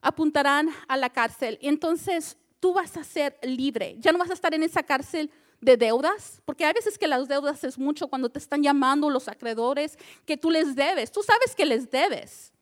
apuntarán 0.02 0.72
a 0.88 0.98
la 0.98 1.12
cárcel. 1.12 1.60
Entonces 1.62 2.38
tú 2.60 2.74
vas 2.74 2.98
a 2.98 3.04
ser 3.04 3.38
libre. 3.44 3.98
Ya 4.00 4.12
no 4.12 4.18
vas 4.18 4.32
a 4.32 4.34
estar 4.34 4.56
en 4.56 4.64
esa 4.64 4.82
cárcel 4.82 5.30
de 5.62 5.78
deudas, 5.78 6.42
porque 6.46 6.66
hay 6.66 6.74
veces 6.74 6.98
que 6.98 7.08
las 7.08 7.28
deudas 7.28 7.64
es 7.64 7.78
mucho 7.78 8.08
cuando 8.08 8.30
te 8.30 8.40
están 8.40 8.64
llamando 8.64 9.10
los 9.10 9.28
acreedores 9.28 9.98
que 10.26 10.38
tú 10.38 10.50
les 10.50 10.76
debes. 10.76 11.12
Tú 11.12 11.22
sabes 11.22 11.56
que 11.56 11.66
les 11.66 11.90
debes. 11.90 12.54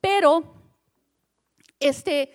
Pero 0.00 0.54
este 1.78 2.32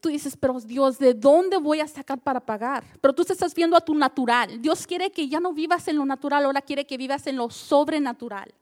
tú 0.00 0.08
dices, 0.08 0.36
pero 0.36 0.58
Dios, 0.60 0.98
¿de 0.98 1.12
dónde 1.12 1.58
voy 1.58 1.80
a 1.80 1.86
sacar 1.86 2.18
para 2.18 2.40
pagar? 2.40 2.84
Pero 3.00 3.14
tú 3.14 3.24
te 3.24 3.34
estás 3.34 3.54
viendo 3.54 3.76
a 3.76 3.80
tu 3.80 3.94
natural. 3.94 4.60
Dios 4.60 4.86
quiere 4.86 5.10
que 5.10 5.28
ya 5.28 5.40
no 5.40 5.52
vivas 5.52 5.86
en 5.88 5.96
lo 5.96 6.06
natural, 6.06 6.44
ahora 6.44 6.62
quiere 6.62 6.86
que 6.86 6.96
vivas 6.96 7.26
en 7.26 7.36
lo 7.36 7.50
sobrenatural. 7.50 8.52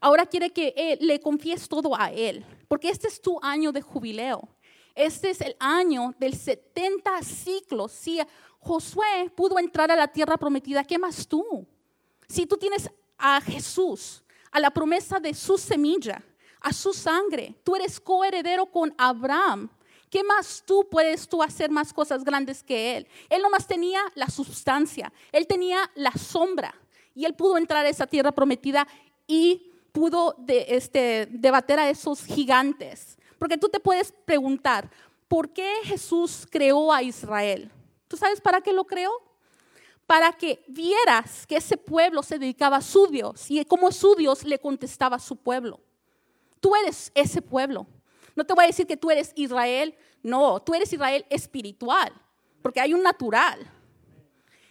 Ahora 0.00 0.26
quiere 0.26 0.50
que 0.50 0.74
eh, 0.76 0.98
le 1.00 1.18
confíes 1.20 1.66
todo 1.66 1.98
a 1.98 2.12
Él, 2.12 2.44
porque 2.68 2.90
este 2.90 3.08
es 3.08 3.22
tu 3.22 3.38
año 3.40 3.72
de 3.72 3.80
jubileo. 3.80 4.46
Este 4.94 5.30
es 5.30 5.40
el 5.40 5.56
año 5.58 6.14
del 6.18 6.36
70 6.36 7.22
ciclos. 7.22 7.92
Si 7.92 8.20
Josué 8.64 9.30
pudo 9.34 9.58
entrar 9.58 9.90
a 9.90 9.96
la 9.96 10.08
tierra 10.08 10.38
prometida, 10.38 10.84
¿qué 10.84 10.98
más 10.98 11.28
tú? 11.28 11.66
Si 12.26 12.46
tú 12.46 12.56
tienes 12.56 12.90
a 13.18 13.40
Jesús, 13.40 14.22
a 14.50 14.58
la 14.58 14.70
promesa 14.70 15.20
de 15.20 15.34
su 15.34 15.58
semilla, 15.58 16.22
a 16.60 16.72
su 16.72 16.94
sangre, 16.94 17.54
tú 17.62 17.76
eres 17.76 18.00
coheredero 18.00 18.64
con 18.66 18.94
Abraham. 18.96 19.68
¿Qué 20.08 20.24
más 20.24 20.62
tú 20.64 20.88
puedes 20.90 21.28
tú 21.28 21.42
hacer 21.42 21.70
más 21.70 21.92
cosas 21.92 22.24
grandes 22.24 22.62
que 22.62 22.96
él? 22.96 23.06
Él 23.28 23.42
nomás 23.42 23.66
tenía 23.66 24.00
la 24.14 24.28
sustancia, 24.28 25.12
él 25.30 25.46
tenía 25.46 25.90
la 25.94 26.12
sombra 26.12 26.74
y 27.14 27.26
él 27.26 27.34
pudo 27.34 27.58
entrar 27.58 27.84
a 27.84 27.88
esa 27.90 28.06
tierra 28.06 28.32
prometida 28.32 28.88
y 29.26 29.72
pudo 29.92 30.34
de, 30.38 30.66
este, 30.68 31.28
debater 31.30 31.78
a 31.78 31.90
esos 31.90 32.24
gigantes. 32.24 33.18
Porque 33.38 33.58
tú 33.58 33.68
te 33.68 33.80
puedes 33.80 34.12
preguntar, 34.24 34.90
¿por 35.28 35.52
qué 35.52 35.70
Jesús 35.84 36.46
creó 36.50 36.92
a 36.92 37.02
Israel? 37.02 37.70
¿Tú 38.08 38.16
sabes 38.16 38.40
para 38.40 38.60
qué 38.60 38.72
lo 38.72 38.84
creó? 38.84 39.10
Para 40.06 40.32
que 40.32 40.62
vieras 40.68 41.46
que 41.46 41.56
ese 41.56 41.76
pueblo 41.76 42.22
se 42.22 42.38
dedicaba 42.38 42.78
a 42.78 42.82
su 42.82 43.06
Dios 43.06 43.50
y 43.50 43.64
como 43.64 43.90
su 43.90 44.14
Dios 44.14 44.44
le 44.44 44.58
contestaba 44.58 45.16
a 45.16 45.20
su 45.20 45.36
pueblo. 45.36 45.80
Tú 46.60 46.74
eres 46.76 47.10
ese 47.14 47.42
pueblo. 47.42 47.86
No 48.36 48.44
te 48.44 48.54
voy 48.54 48.64
a 48.64 48.68
decir 48.68 48.86
que 48.86 48.96
tú 48.96 49.10
eres 49.10 49.32
Israel, 49.36 49.94
no, 50.22 50.60
tú 50.60 50.74
eres 50.74 50.92
Israel 50.92 51.24
espiritual, 51.30 52.12
porque 52.62 52.80
hay 52.80 52.92
un 52.92 53.02
natural. 53.02 53.70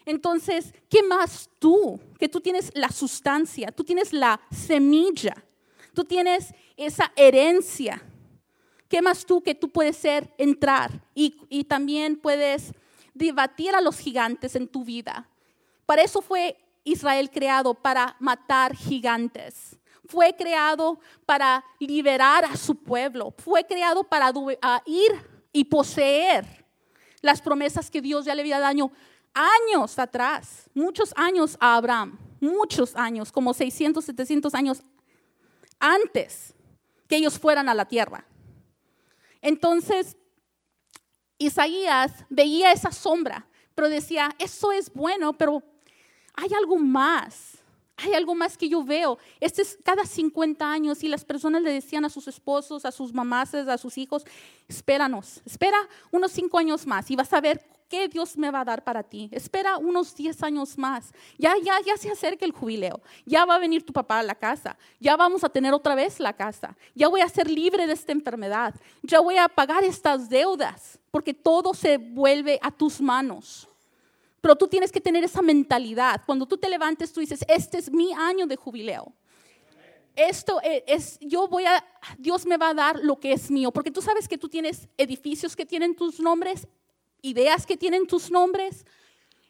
Entonces, 0.06 0.74
¿qué 0.90 1.02
más 1.02 1.50
tú? 1.60 2.00
Que 2.20 2.28
tú 2.28 2.42
tienes 2.42 2.72
la 2.76 2.90
sustancia, 2.90 3.72
tú 3.72 3.84
tienes 3.84 4.12
la 4.12 4.42
semilla, 4.52 5.36
tú 5.94 6.04
tienes 6.04 6.54
esa 6.76 7.14
herencia. 7.16 8.04
¿Qué 8.90 9.02
más 9.02 9.26
tú 9.26 9.42
que 9.42 9.56
tú 9.56 9.70
puedes 9.70 9.98
ser, 9.98 10.34
entrar 10.38 11.04
y, 11.16 11.36
y 11.50 11.64
también 11.64 12.18
puedes 12.18 12.74
debatir 13.14 13.76
a 13.76 13.82
los 13.82 13.98
gigantes 13.98 14.56
en 14.56 14.68
tu 14.68 14.84
vida? 14.84 15.30
Para 15.86 16.04
eso 16.04 16.22
fue 16.22 16.58
Israel 16.84 17.30
creado, 17.30 17.74
para 17.74 18.16
matar 18.20 18.76
gigantes. 18.76 19.78
Fue 20.06 20.36
creado 20.36 21.00
para 21.26 21.64
liberar 21.80 22.46
a 22.46 22.58
su 22.58 22.76
pueblo. 22.76 23.34
Fue 23.38 23.64
creado 23.66 24.04
para 24.04 24.32
ir 24.86 25.12
y 25.52 25.64
poseer 25.66 26.66
las 27.22 27.42
promesas 27.42 27.90
que 27.90 28.02
Dios 28.02 28.26
ya 28.26 28.36
le 28.36 28.42
había 28.42 28.60
dado 28.60 28.92
años 29.34 29.98
atrás, 29.98 30.70
muchos 30.74 31.14
años 31.16 31.58
a 31.60 31.76
Abraham, 31.76 32.20
muchos 32.40 32.96
años, 32.96 33.32
como 33.32 33.54
600, 33.54 34.04
700 34.04 34.54
años 34.54 34.84
antes 35.80 36.54
que 37.08 37.16
ellos 37.16 37.40
fueran 37.40 37.70
a 37.70 37.74
la 37.74 37.86
tierra. 37.86 38.26
Entonces, 39.42 40.18
Isaías 41.46 42.12
veía 42.30 42.72
esa 42.72 42.92
sombra, 42.92 43.48
pero 43.76 43.90
decía, 43.90 44.30
eso 44.40 44.72
es 44.72 44.92
bueno, 44.94 45.34
pero 45.34 45.64
hay 46.34 46.50
algo 46.54 46.78
más. 46.78 47.58
Hay 47.96 48.14
algo 48.14 48.34
más 48.34 48.58
que 48.58 48.68
yo 48.68 48.84
veo. 48.84 49.20
Este 49.40 49.62
es 49.62 49.78
cada 49.84 50.06
50 50.06 50.70
años 50.70 51.04
y 51.04 51.08
las 51.08 51.24
personas 51.24 51.62
le 51.62 51.72
decían 51.72 52.04
a 52.06 52.10
sus 52.10 52.28
esposos, 52.28 52.86
a 52.86 52.92
sus 52.92 53.14
mamás, 53.14 53.54
a 53.54 53.78
sus 53.78 53.98
hijos, 53.98 54.24
espéranos, 54.68 55.42
espera 55.46 55.78
unos 56.12 56.32
5 56.32 56.58
años 56.58 56.88
más 56.88 57.12
y 57.12 57.16
vas 57.16 57.32
a 57.34 57.40
ver 57.40 57.64
qué 57.88 58.08
Dios 58.08 58.36
me 58.36 58.50
va 58.50 58.62
a 58.62 58.66
dar 58.66 58.84
para 58.84 59.04
ti. 59.04 59.30
Espera 59.32 59.78
unos 59.78 60.16
10 60.16 60.42
años 60.42 60.76
más. 60.80 61.14
Ya, 61.38 61.54
ya, 61.64 61.80
ya 61.86 61.96
se 61.96 62.10
acerca 62.10 62.46
el 62.46 62.52
jubileo. 62.52 63.00
Ya 63.26 63.46
va 63.46 63.56
a 63.56 63.60
venir 63.60 63.86
tu 63.86 63.94
papá 63.94 64.20
a 64.20 64.24
la 64.24 64.34
casa. 64.34 64.76
Ya 65.00 65.16
vamos 65.16 65.44
a 65.44 65.50
tener 65.50 65.74
otra 65.74 65.94
vez 65.94 66.20
la 66.20 66.34
casa. 66.34 66.76
Ya 66.96 67.08
voy 67.08 67.22
a 67.22 67.30
ser 67.30 67.48
libre 67.48 67.86
de 67.86 67.94
esta 67.94 68.12
enfermedad. 68.12 68.74
Ya 69.04 69.20
voy 69.20 69.38
a 69.38 69.48
pagar 69.48 69.84
estas 69.84 70.28
deudas 70.28 71.00
porque 71.14 71.36
todo 71.36 71.76
se 71.76 72.00
vuelve 72.00 72.58
a 72.60 72.72
tus 72.72 73.00
manos. 73.00 73.68
Pero 74.42 74.56
tú 74.56 74.68
tienes 74.68 74.92
que 74.92 75.00
tener 75.00 75.24
esa 75.24 75.44
mentalidad. 75.44 76.20
Cuando 76.26 76.48
tú 76.48 76.58
te 76.58 76.68
levantes, 76.68 77.14
tú 77.14 77.20
dices, 77.20 77.46
este 77.48 77.78
es 77.78 77.92
mi 77.92 78.12
año 78.14 78.48
de 78.48 78.56
jubileo. 78.56 79.14
Esto 80.16 80.60
e, 80.64 80.84
es, 80.88 81.20
yo 81.22 81.48
voy 81.48 81.66
a, 81.66 81.86
Dios 82.18 82.48
me 82.48 82.58
va 82.58 82.70
a 82.70 82.74
dar 82.74 83.00
lo 83.04 83.20
que 83.20 83.32
es 83.32 83.52
mío, 83.52 83.72
porque 83.72 83.92
tú 83.92 84.02
sabes 84.02 84.28
que 84.28 84.40
tú 84.40 84.50
tienes 84.50 84.88
edificios 84.98 85.56
que 85.56 85.68
tienen 85.68 85.96
tus 85.96 86.20
nombres, 86.20 86.68
ideas 87.22 87.68
que 87.68 87.78
tienen 87.78 88.08
tus 88.08 88.32
nombres, 88.32 88.84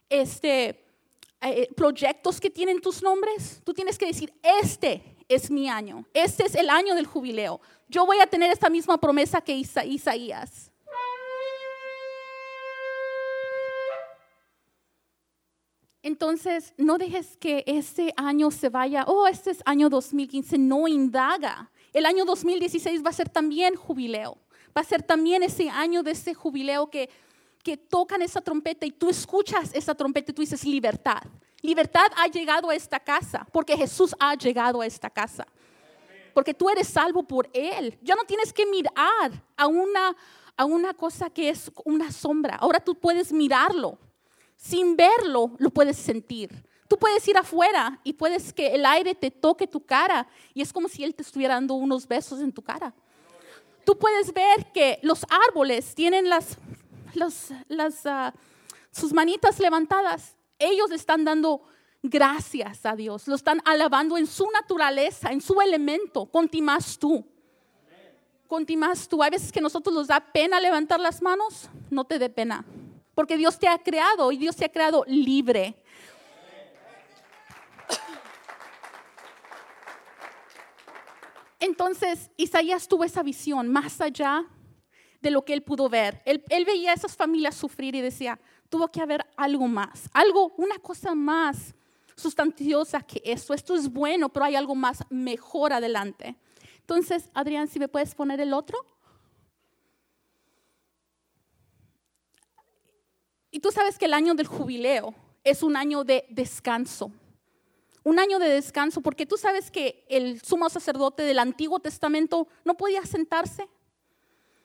este, 0.10 0.84
eh, 1.40 1.70
proyectos 1.78 2.42
que 2.42 2.50
tienen 2.50 2.82
tus 2.82 3.02
nombres. 3.02 3.62
Tú 3.64 3.74
tienes 3.74 3.98
que 3.98 4.08
decir, 4.08 4.34
este 4.44 5.16
es 5.30 5.50
mi 5.50 5.70
año, 5.70 6.06
este 6.14 6.46
es 6.46 6.56
el 6.56 6.70
año 6.70 6.94
del 6.94 7.06
jubileo. 7.06 7.62
Yo 7.88 8.06
voy 8.06 8.20
a 8.20 8.28
tener 8.28 8.52
esta 8.52 8.70
misma 8.70 8.98
promesa 9.00 9.40
que 9.40 9.56
Isaías. 9.56 10.73
Entonces, 16.04 16.74
no 16.78 16.98
dejes 16.98 17.38
que 17.38 17.64
ese 17.66 18.14
año 18.18 18.52
se 18.52 18.70
vaya, 18.70 19.06
oh, 19.08 19.26
este 19.26 19.52
es 19.52 19.64
año 19.66 19.90
2015, 19.90 20.58
no 20.58 20.88
indaga. 20.88 21.72
El 21.94 22.06
año 22.06 22.26
2016 22.26 23.04
va 23.04 23.10
a 23.10 23.14
ser 23.14 23.30
también 23.30 23.76
jubileo, 23.76 24.38
va 24.78 24.82
a 24.82 24.84
ser 24.84 25.02
también 25.02 25.44
ese 25.44 25.70
año 25.70 26.04
de 26.04 26.12
ese 26.12 26.34
jubileo 26.34 26.90
que, 26.90 27.10
que 27.64 27.78
tocan 27.78 28.22
esa 28.22 28.42
trompeta 28.42 28.86
y 28.86 28.92
tú 28.92 29.10
escuchas 29.10 29.72
esa 29.74 29.96
trompeta 29.96 30.32
y 30.32 30.36
tú 30.36 30.42
dices 30.42 30.66
libertad. 30.66 31.24
Libertad 31.62 32.12
ha 32.18 32.28
llegado 32.28 32.70
a 32.70 32.76
esta 32.76 33.00
casa 33.00 33.48
porque 33.52 33.78
Jesús 33.78 34.14
ha 34.20 34.36
llegado 34.36 34.82
a 34.82 34.86
esta 34.86 35.10
casa. 35.10 35.48
Porque 36.34 36.54
tú 36.54 36.70
eres 36.70 36.88
salvo 36.88 37.24
por 37.24 37.50
Él. 37.54 37.98
Ya 38.02 38.16
no 38.16 38.24
tienes 38.24 38.52
que 38.52 38.66
mirar 38.66 39.44
a 39.56 39.68
una 39.68 40.16
a 40.56 40.66
una 40.66 40.94
cosa 40.94 41.30
que 41.30 41.50
es 41.50 41.72
una 41.84 42.12
sombra. 42.12 42.56
Ahora 42.56 42.80
tú 42.80 42.96
puedes 42.96 43.32
mirarlo. 43.32 43.98
Sin 44.64 44.96
verlo, 44.96 45.52
lo 45.58 45.72
puedes 45.72 45.98
sentir. 45.98 46.50
Tú 46.88 46.98
puedes 46.98 47.28
ir 47.28 47.36
afuera 47.38 48.00
y 48.06 48.14
puedes 48.14 48.54
que 48.54 48.68
el 48.68 48.86
aire 48.86 49.14
te 49.14 49.30
toque 49.30 49.68
tu 49.68 49.86
cara 49.86 50.26
y 50.54 50.62
es 50.62 50.72
como 50.72 50.88
si 50.88 51.04
él 51.04 51.14
te 51.14 51.22
estuviera 51.22 51.56
dando 51.56 51.74
unos 51.74 52.08
besos 52.08 52.40
en 52.40 52.54
tu 52.54 52.62
cara. 52.62 52.94
Tú 53.86 54.00
puedes 54.00 54.34
ver 54.34 54.72
que 54.72 55.00
los 55.04 55.26
árboles 55.50 55.94
tienen 55.94 56.30
las, 56.30 56.58
las, 57.14 58.06
ah, 58.06 58.34
sus 58.90 59.12
manitas 59.12 59.60
levantadas. 59.60 60.38
Ellos 60.58 60.92
están 60.92 61.26
dando 61.26 61.64
gracias 62.02 62.86
a 62.86 62.96
Dios, 62.96 63.28
lo 63.28 63.36
están 63.36 63.62
alabando 63.66 64.18
en 64.18 64.28
su 64.28 64.50
naturaleza, 64.50 65.34
en 65.34 65.42
su 65.42 65.60
elemento. 65.60 66.26
Contimás 66.28 66.98
tú. 66.98 67.28
Contimás 68.48 69.10
tú. 69.10 69.22
Hay 69.22 69.32
veces 69.32 69.52
que 69.52 69.60
a 69.60 69.64
nosotros 69.64 69.94
nos 69.94 70.08
da 70.08 70.22
pena 70.22 70.62
levantar 70.62 71.02
las 71.02 71.22
manos, 71.22 71.70
no 71.90 72.06
te 72.06 72.18
dé 72.18 72.30
pena, 72.30 72.64
porque 73.16 73.38
Dios 73.38 73.60
te 73.60 73.68
ha 73.68 73.78
creado 73.78 74.32
y 74.32 74.38
Dios 74.38 74.56
te 74.56 74.66
ha 74.66 74.70
creado 74.70 75.04
libre. 75.08 75.76
Entonces 81.60 82.30
Isaías 82.36 82.88
tuvo 82.88 83.06
esa 83.06 83.24
visión 83.24 83.70
más 83.70 84.02
allá 84.02 84.46
de 85.22 85.32
lo 85.32 85.46
que 85.46 85.54
él 85.54 85.64
pudo 85.64 85.88
ver. 85.88 86.22
Él, 86.26 86.44
veía 86.66 86.92
a 86.92 86.94
esas 86.94 87.16
familias 87.16 87.56
sufrir 87.56 87.96
y 87.96 88.02
decía, 88.02 88.38
tuvo 88.68 88.90
que 88.90 89.00
haber 89.00 89.26
algo 89.38 89.68
más, 89.70 90.10
algo, 90.14 90.54
una 90.58 90.78
cosa 90.80 91.16
más 91.16 91.74
sustanciosa 92.16 93.02
que 93.02 93.22
eso. 93.24 93.54
Esto 93.54 93.76
es 93.76 93.92
bueno, 93.92 94.28
pero 94.28 94.46
hay 94.46 94.56
algo 94.56 94.76
más 94.76 95.06
mejor 95.10 95.72
adelante. 95.72 96.36
Entonces, 96.80 97.30
Adrián, 97.34 97.70
si 97.70 97.80
me 97.80 97.88
puedes 97.88 98.14
poner 98.14 98.42
el 98.42 98.54
otro. 98.54 98.86
Y 103.54 103.62
tú 103.62 103.72
sabes 103.72 103.98
que 103.98 104.06
el 104.06 104.14
año 104.14 104.34
del 104.34 104.48
jubileo 104.48 105.16
es 105.46 105.64
un 105.64 105.78
año 105.78 106.04
de 106.04 106.26
descanso 106.30 107.10
un 108.06 108.20
año 108.20 108.38
de 108.38 108.50
descanso, 108.50 109.00
porque 109.00 109.26
tú 109.26 109.38
sabes 109.38 109.72
que 109.72 110.06
el 110.10 110.42
sumo 110.42 110.70
sacerdote 110.70 111.24
del 111.24 111.40
Antiguo 111.40 111.80
Testamento 111.80 112.50
no 112.66 112.76
podía 112.76 113.06
sentarse. 113.06 113.70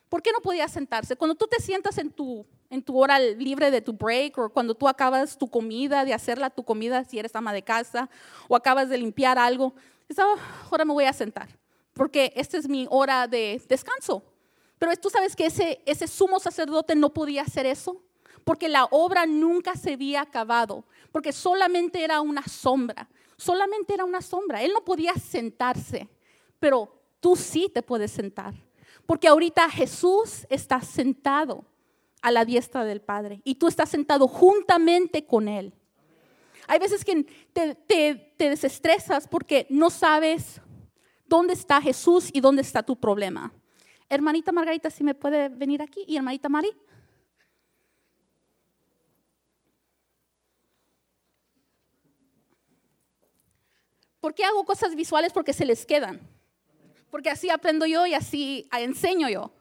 ¿Por 0.08 0.22
qué 0.22 0.32
no 0.32 0.40
podía 0.40 0.66
sentarse? 0.66 1.14
Cuando 1.14 1.36
tú 1.36 1.46
te 1.46 1.62
sientas 1.62 1.98
en 1.98 2.10
tu, 2.10 2.44
en 2.68 2.82
tu 2.82 2.98
hora 2.98 3.20
libre 3.20 3.70
de 3.70 3.80
tu 3.80 3.92
break 3.92 4.36
o 4.38 4.48
cuando 4.48 4.74
tú 4.74 4.88
acabas 4.88 5.38
tu 5.38 5.48
comida, 5.48 6.04
de 6.04 6.14
hacerla 6.14 6.50
tu 6.50 6.64
comida 6.64 7.04
si 7.04 7.20
eres 7.20 7.36
ama 7.36 7.52
de 7.52 7.62
casa 7.62 8.10
o 8.48 8.56
acabas 8.56 8.88
de 8.88 8.98
limpiar 8.98 9.38
algo, 9.38 9.72
dices, 10.08 10.24
oh, 10.26 10.36
ahora 10.72 10.84
me 10.84 10.92
voy 10.92 11.04
a 11.04 11.12
sentar 11.12 11.48
porque 11.92 12.32
esta 12.36 12.56
es 12.56 12.68
mi 12.68 12.86
hora 12.90 13.26
de 13.26 13.60
descanso. 13.68 14.22
Pero 14.78 14.96
tú 14.96 15.10
sabes 15.10 15.34
que 15.34 15.46
ese, 15.46 15.82
ese 15.84 16.06
sumo 16.06 16.38
sacerdote 16.38 16.94
no 16.94 17.12
podía 17.12 17.42
hacer 17.42 17.66
eso 17.66 18.00
porque 18.44 18.68
la 18.68 18.84
obra 18.86 19.26
nunca 19.26 19.74
se 19.74 19.94
había 19.94 20.22
acabado, 20.22 20.84
porque 21.12 21.32
solamente 21.32 22.02
era 22.02 22.20
una 22.20 22.42
sombra 22.42 23.08
solamente 23.38 23.94
era 23.94 24.04
una 24.04 24.20
sombra. 24.20 24.62
Él 24.62 24.72
no 24.74 24.84
podía 24.84 25.14
sentarse, 25.14 26.08
pero 26.58 27.00
tú 27.20 27.36
sí 27.36 27.70
te 27.72 27.82
puedes 27.82 28.10
sentar. 28.10 28.52
Porque 29.06 29.28
ahorita 29.28 29.70
Jesús 29.70 30.46
está 30.50 30.82
sentado 30.82 31.64
a 32.20 32.30
la 32.30 32.44
diestra 32.44 32.84
del 32.84 33.00
Padre 33.00 33.40
y 33.44 33.54
tú 33.54 33.68
estás 33.68 33.88
sentado 33.88 34.28
juntamente 34.28 35.24
con 35.24 35.48
Él. 35.48 35.72
Hay 36.66 36.78
veces 36.78 37.02
que 37.02 37.24
te, 37.54 37.74
te, 37.74 38.34
desestresas 38.36 39.26
porque 39.26 39.66
no 39.70 39.88
sabes 39.88 40.60
dónde 41.26 41.54
está 41.54 41.80
Jesús 41.80 42.28
y 42.32 42.40
dónde 42.40 42.60
está 42.60 42.82
tu 42.82 42.96
problema. 42.96 43.52
Hermanita 44.10 44.52
Margarita, 44.52 44.90
si 44.90 45.02
me 45.02 45.14
puede 45.14 45.48
venir 45.48 45.80
aquí. 45.80 46.04
Y 46.06 46.16
hermanita 46.16 46.48
Mari. 46.50 46.70
¿Por 54.20 54.34
qué 54.34 54.44
hago 54.44 54.64
cosas 54.64 54.94
visuales? 54.94 55.32
Porque 55.32 55.52
se 55.52 55.64
les 55.64 55.86
quedan. 55.86 56.20
Porque 57.10 57.30
así 57.30 57.50
aprendo 57.50 57.86
yo 57.86 58.06
y 58.06 58.14
así 58.14 58.68
enseño 58.72 59.28
yo. 59.28 59.52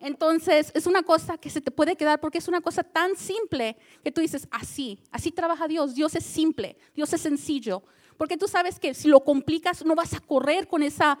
Entonces, 0.00 0.72
es 0.74 0.86
una 0.86 1.02
cosa 1.02 1.38
que 1.38 1.50
se 1.50 1.60
te 1.60 1.70
puede 1.70 1.96
quedar 1.96 2.20
porque 2.20 2.38
es 2.38 2.48
una 2.48 2.60
cosa 2.60 2.82
tan 2.82 3.16
simple 3.16 3.76
que 4.04 4.12
tú 4.12 4.20
dices, 4.20 4.46
así, 4.50 5.00
así 5.10 5.30
trabaja 5.30 5.68
Dios. 5.68 5.94
Dios 5.94 6.14
es 6.14 6.24
simple, 6.24 6.76
Dios 6.94 7.12
es 7.12 7.20
sencillo. 7.20 7.82
Porque 8.16 8.36
tú 8.36 8.48
sabes 8.48 8.78
que 8.78 8.94
si 8.94 9.08
lo 9.08 9.20
complicas, 9.20 9.84
no 9.84 9.94
vas 9.94 10.14
a 10.14 10.20
correr 10.20 10.68
con 10.68 10.82
esa, 10.82 11.18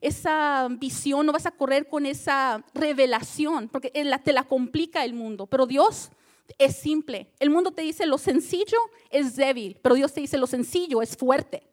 esa 0.00 0.68
visión, 0.70 1.26
no 1.26 1.32
vas 1.32 1.46
a 1.46 1.50
correr 1.50 1.88
con 1.88 2.06
esa 2.06 2.64
revelación, 2.74 3.68
porque 3.68 3.90
te 3.90 4.32
la 4.32 4.44
complica 4.44 5.04
el 5.04 5.14
mundo. 5.14 5.46
Pero 5.46 5.66
Dios 5.66 6.10
es 6.58 6.76
simple. 6.76 7.30
El 7.38 7.50
mundo 7.50 7.72
te 7.72 7.82
dice 7.82 8.06
lo 8.06 8.18
sencillo 8.18 8.78
es 9.10 9.36
débil, 9.36 9.78
pero 9.82 9.94
Dios 9.94 10.12
te 10.12 10.20
dice 10.20 10.38
lo 10.38 10.46
sencillo 10.46 11.02
es 11.02 11.16
fuerte. 11.16 11.69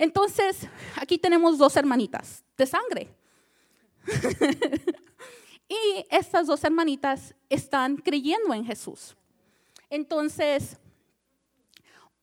Entonces, 0.00 0.66
aquí 0.96 1.18
tenemos 1.18 1.58
dos 1.58 1.76
hermanitas 1.76 2.42
de 2.56 2.64
sangre. 2.64 3.14
y 5.68 6.06
estas 6.10 6.46
dos 6.46 6.64
hermanitas 6.64 7.34
están 7.50 7.98
creyendo 7.98 8.54
en 8.54 8.64
Jesús. 8.64 9.14
Entonces, 9.90 10.78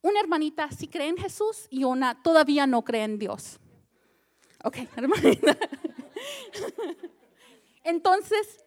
una 0.02 0.20
hermanita 0.20 0.72
sí 0.72 0.88
cree 0.88 1.10
en 1.10 1.18
Jesús 1.18 1.68
y 1.70 1.84
una 1.84 2.20
todavía 2.24 2.66
no 2.66 2.84
cree 2.84 3.04
en 3.04 3.20
Dios. 3.20 3.60
Ok, 4.64 4.78
hermanita. 4.96 5.56
Entonces, 7.84 8.66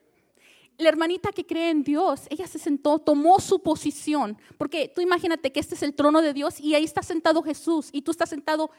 la 0.78 0.88
hermanita 0.88 1.32
que 1.32 1.44
cree 1.44 1.70
en 1.70 1.82
Dios, 1.82 2.28
ella 2.30 2.46
se 2.46 2.60
sentó, 2.60 3.00
tomó 3.00 3.40
su 3.40 3.60
posición, 3.60 4.38
porque 4.56 4.86
tú 4.94 5.00
imagínate 5.00 5.50
que 5.50 5.58
este 5.58 5.74
es 5.74 5.82
el 5.82 5.96
trono 5.96 6.22
de 6.22 6.32
Dios 6.32 6.60
y 6.60 6.76
ahí 6.76 6.84
está 6.84 7.02
sentado 7.02 7.42
Jesús 7.42 7.88
y 7.90 8.02
tú 8.02 8.12
estás 8.12 8.30
sentado 8.30 8.70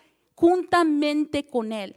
juntamente 0.41 1.45
con 1.45 1.71
Él. 1.71 1.95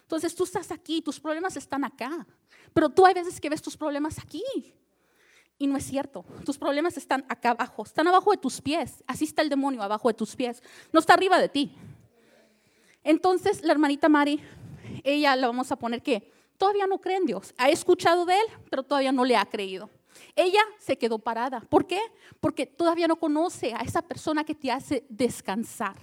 Entonces 0.00 0.34
tú 0.34 0.44
estás 0.44 0.70
aquí, 0.70 1.02
tus 1.02 1.20
problemas 1.20 1.58
están 1.58 1.84
acá, 1.84 2.26
pero 2.72 2.88
tú 2.88 3.04
hay 3.04 3.12
veces 3.12 3.38
que 3.38 3.50
ves 3.50 3.60
tus 3.60 3.76
problemas 3.76 4.18
aquí. 4.18 4.42
Y 5.58 5.66
no 5.66 5.76
es 5.76 5.84
cierto, 5.84 6.24
tus 6.46 6.56
problemas 6.56 6.96
están 6.96 7.26
acá 7.28 7.50
abajo, 7.50 7.82
están 7.82 8.08
abajo 8.08 8.30
de 8.30 8.38
tus 8.38 8.62
pies, 8.62 9.04
así 9.06 9.24
está 9.24 9.42
el 9.42 9.50
demonio 9.50 9.82
abajo 9.82 10.08
de 10.08 10.14
tus 10.14 10.34
pies, 10.34 10.62
no 10.90 11.00
está 11.00 11.12
arriba 11.12 11.38
de 11.38 11.50
ti. 11.50 11.76
Entonces 13.04 13.62
la 13.62 13.72
hermanita 13.72 14.08
Mari, 14.08 14.40
ella 15.04 15.36
la 15.36 15.46
vamos 15.46 15.70
a 15.70 15.76
poner 15.76 16.02
que 16.02 16.32
todavía 16.56 16.86
no 16.86 16.98
cree 16.98 17.18
en 17.18 17.26
Dios, 17.26 17.52
ha 17.58 17.68
escuchado 17.68 18.24
de 18.24 18.36
Él, 18.36 18.46
pero 18.70 18.84
todavía 18.84 19.12
no 19.12 19.24
le 19.24 19.36
ha 19.36 19.44
creído. 19.44 19.90
Ella 20.34 20.62
se 20.78 20.96
quedó 20.96 21.18
parada. 21.18 21.60
¿Por 21.60 21.86
qué? 21.86 22.00
Porque 22.40 22.64
todavía 22.64 23.06
no 23.06 23.16
conoce 23.16 23.74
a 23.74 23.80
esa 23.80 24.00
persona 24.00 24.44
que 24.44 24.54
te 24.54 24.70
hace 24.70 25.04
descansar. 25.10 25.96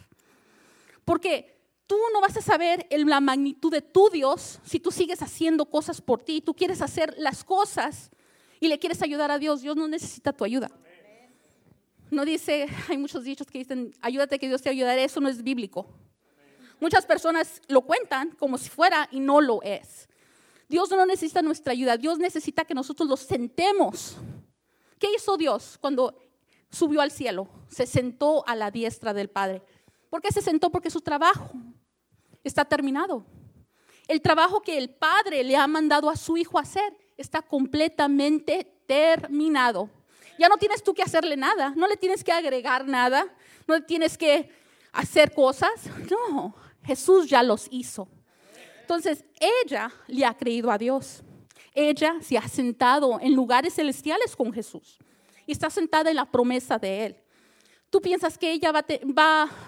Porque 1.03 1.52
tú 1.88 1.98
no 2.13 2.22
vas 2.22 2.38
a 2.38 2.41
saber 2.41 2.88
la 2.89 3.19
magnitud 3.19 3.72
de 3.72 3.82
tu 3.82 4.10
Dios 4.10 4.60
si 4.63 4.80
tú 4.80 4.91
sigues 4.91 5.22
haciendo 5.22 5.65
cosas 5.65 6.02
por 6.02 6.22
ti. 6.22 6.41
Tú 6.41 6.54
quieres 6.54 6.82
hacer 6.82 7.15
las 7.17 7.43
cosas 7.43 8.12
y 8.60 8.67
le 8.67 8.80
quieres 8.80 9.02
ayudar 9.02 9.32
a 9.32 9.39
Dios. 9.39 9.62
Dios 9.62 9.76
no 9.76 9.88
necesita 9.88 10.34
tu 10.34 10.43
ayuda. 10.43 10.72
No 12.12 12.26
dice, 12.26 12.67
hay 12.89 12.98
muchos 12.98 13.24
dichos 13.24 13.48
que 13.48 13.60
dicen, 13.60 13.93
ayúdate 14.02 14.39
que 14.39 14.48
Dios 14.48 14.62
te 14.62 14.69
ayudará. 14.69 15.02
Eso 15.02 15.19
no 15.19 15.30
es 15.30 15.43
bíblico. 15.43 15.88
Muchas 16.80 17.06
personas 17.06 17.62
lo 17.67 17.82
cuentan 17.82 18.32
como 18.32 18.58
si 18.58 18.69
fuera 18.69 19.08
y 19.12 19.19
no 19.19 19.41
lo 19.41 19.62
es. 19.62 20.08
Dios 20.67 20.89
no 20.91 21.06
necesita 21.06 21.41
nuestra 21.41 21.72
ayuda. 21.72 21.98
Dios 21.98 22.19
necesita 22.19 22.65
que 22.65 22.74
nosotros 22.74 23.08
lo 23.08 23.17
sentemos. 23.17 24.17
¿Qué 25.00 25.08
hizo 25.15 25.38
Dios 25.38 25.78
cuando 25.80 26.15
subió 26.69 27.02
al 27.02 27.12
cielo? 27.12 27.48
Se 27.67 27.86
sentó 27.86 28.48
a 28.48 28.56
la 28.56 28.72
diestra 28.72 29.13
del 29.13 29.30
Padre. 29.30 29.62
¿Por 30.13 30.21
qué 30.21 30.32
se 30.32 30.43
sentó? 30.43 30.69
Porque 30.69 30.91
su 30.91 31.02
trabajo 31.02 31.49
está 32.43 32.63
terminado. 32.63 33.26
El 34.08 34.21
trabajo 34.21 34.62
que 34.62 34.78
el 34.78 34.91
Padre 34.91 35.43
le 35.43 35.56
ha 35.56 35.65
mandado 35.65 36.08
a 36.08 36.15
su 36.15 36.38
Hijo 36.38 36.60
hacer 36.60 36.95
está 37.17 37.41
completamente 37.41 38.80
terminado. 38.86 39.89
Ya 40.38 40.49
no 40.49 40.58
tienes 40.58 40.84
tú 40.84 40.93
que 40.93 41.02
hacerle 41.02 41.36
nada, 41.36 41.73
no 41.76 41.88
le 41.88 41.97
tienes 41.97 42.23
que 42.23 42.32
agregar 42.32 42.86
nada, 42.86 43.26
no 43.65 43.73
le 43.73 43.82
tienes 43.82 44.15
que 44.15 44.52
hacer 44.91 45.34
cosas. 45.34 45.71
No, 46.12 46.54
Jesús 46.84 47.28
ya 47.28 47.41
los 47.41 47.67
hizo. 47.71 48.08
Entonces, 48.82 49.26
ella 49.65 49.91
le 50.06 50.28
ha 50.28 50.38
creído 50.38 50.69
a 50.69 50.78
Dios. 50.78 51.23
Ella 51.73 52.17
se 52.21 52.38
ha 52.38 52.47
sentado 52.47 53.19
en 53.19 53.34
lugares 53.34 53.73
celestiales 53.73 54.36
con 54.36 54.54
Jesús 54.54 54.99
y 55.47 55.54
está 55.54 55.71
sentada 55.71 56.12
en 56.12 56.17
la 56.17 56.30
promesa 56.30 56.78
de 56.78 57.08
Él. 57.08 57.22
¿Tú 57.93 58.01
piensas 58.01 58.39
que 58.39 58.51
ella 58.51 58.71
va, 58.71 58.84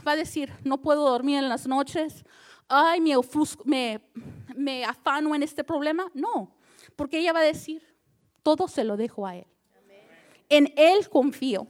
a 0.03 0.15
decir, 0.15 0.51
no 0.63 0.81
puedo 0.81 1.07
dormir 1.07 1.37
en 1.37 1.47
las 1.47 1.67
noches? 1.67 2.25
Ay, 2.67 2.99
me 2.99 4.83
afano 4.83 5.35
en 5.35 5.43
este 5.43 5.63
problema. 5.63 6.07
No, 6.15 6.51
porque 6.95 7.19
ella 7.19 7.33
va 7.33 7.41
a 7.41 7.43
decir, 7.43 7.83
todo 8.41 8.67
se 8.67 8.83
lo 8.83 8.97
dejo 8.97 9.27
a 9.27 9.35
Él. 9.35 9.45
En 10.49 10.73
Él 10.75 11.07
confío. 11.07 11.67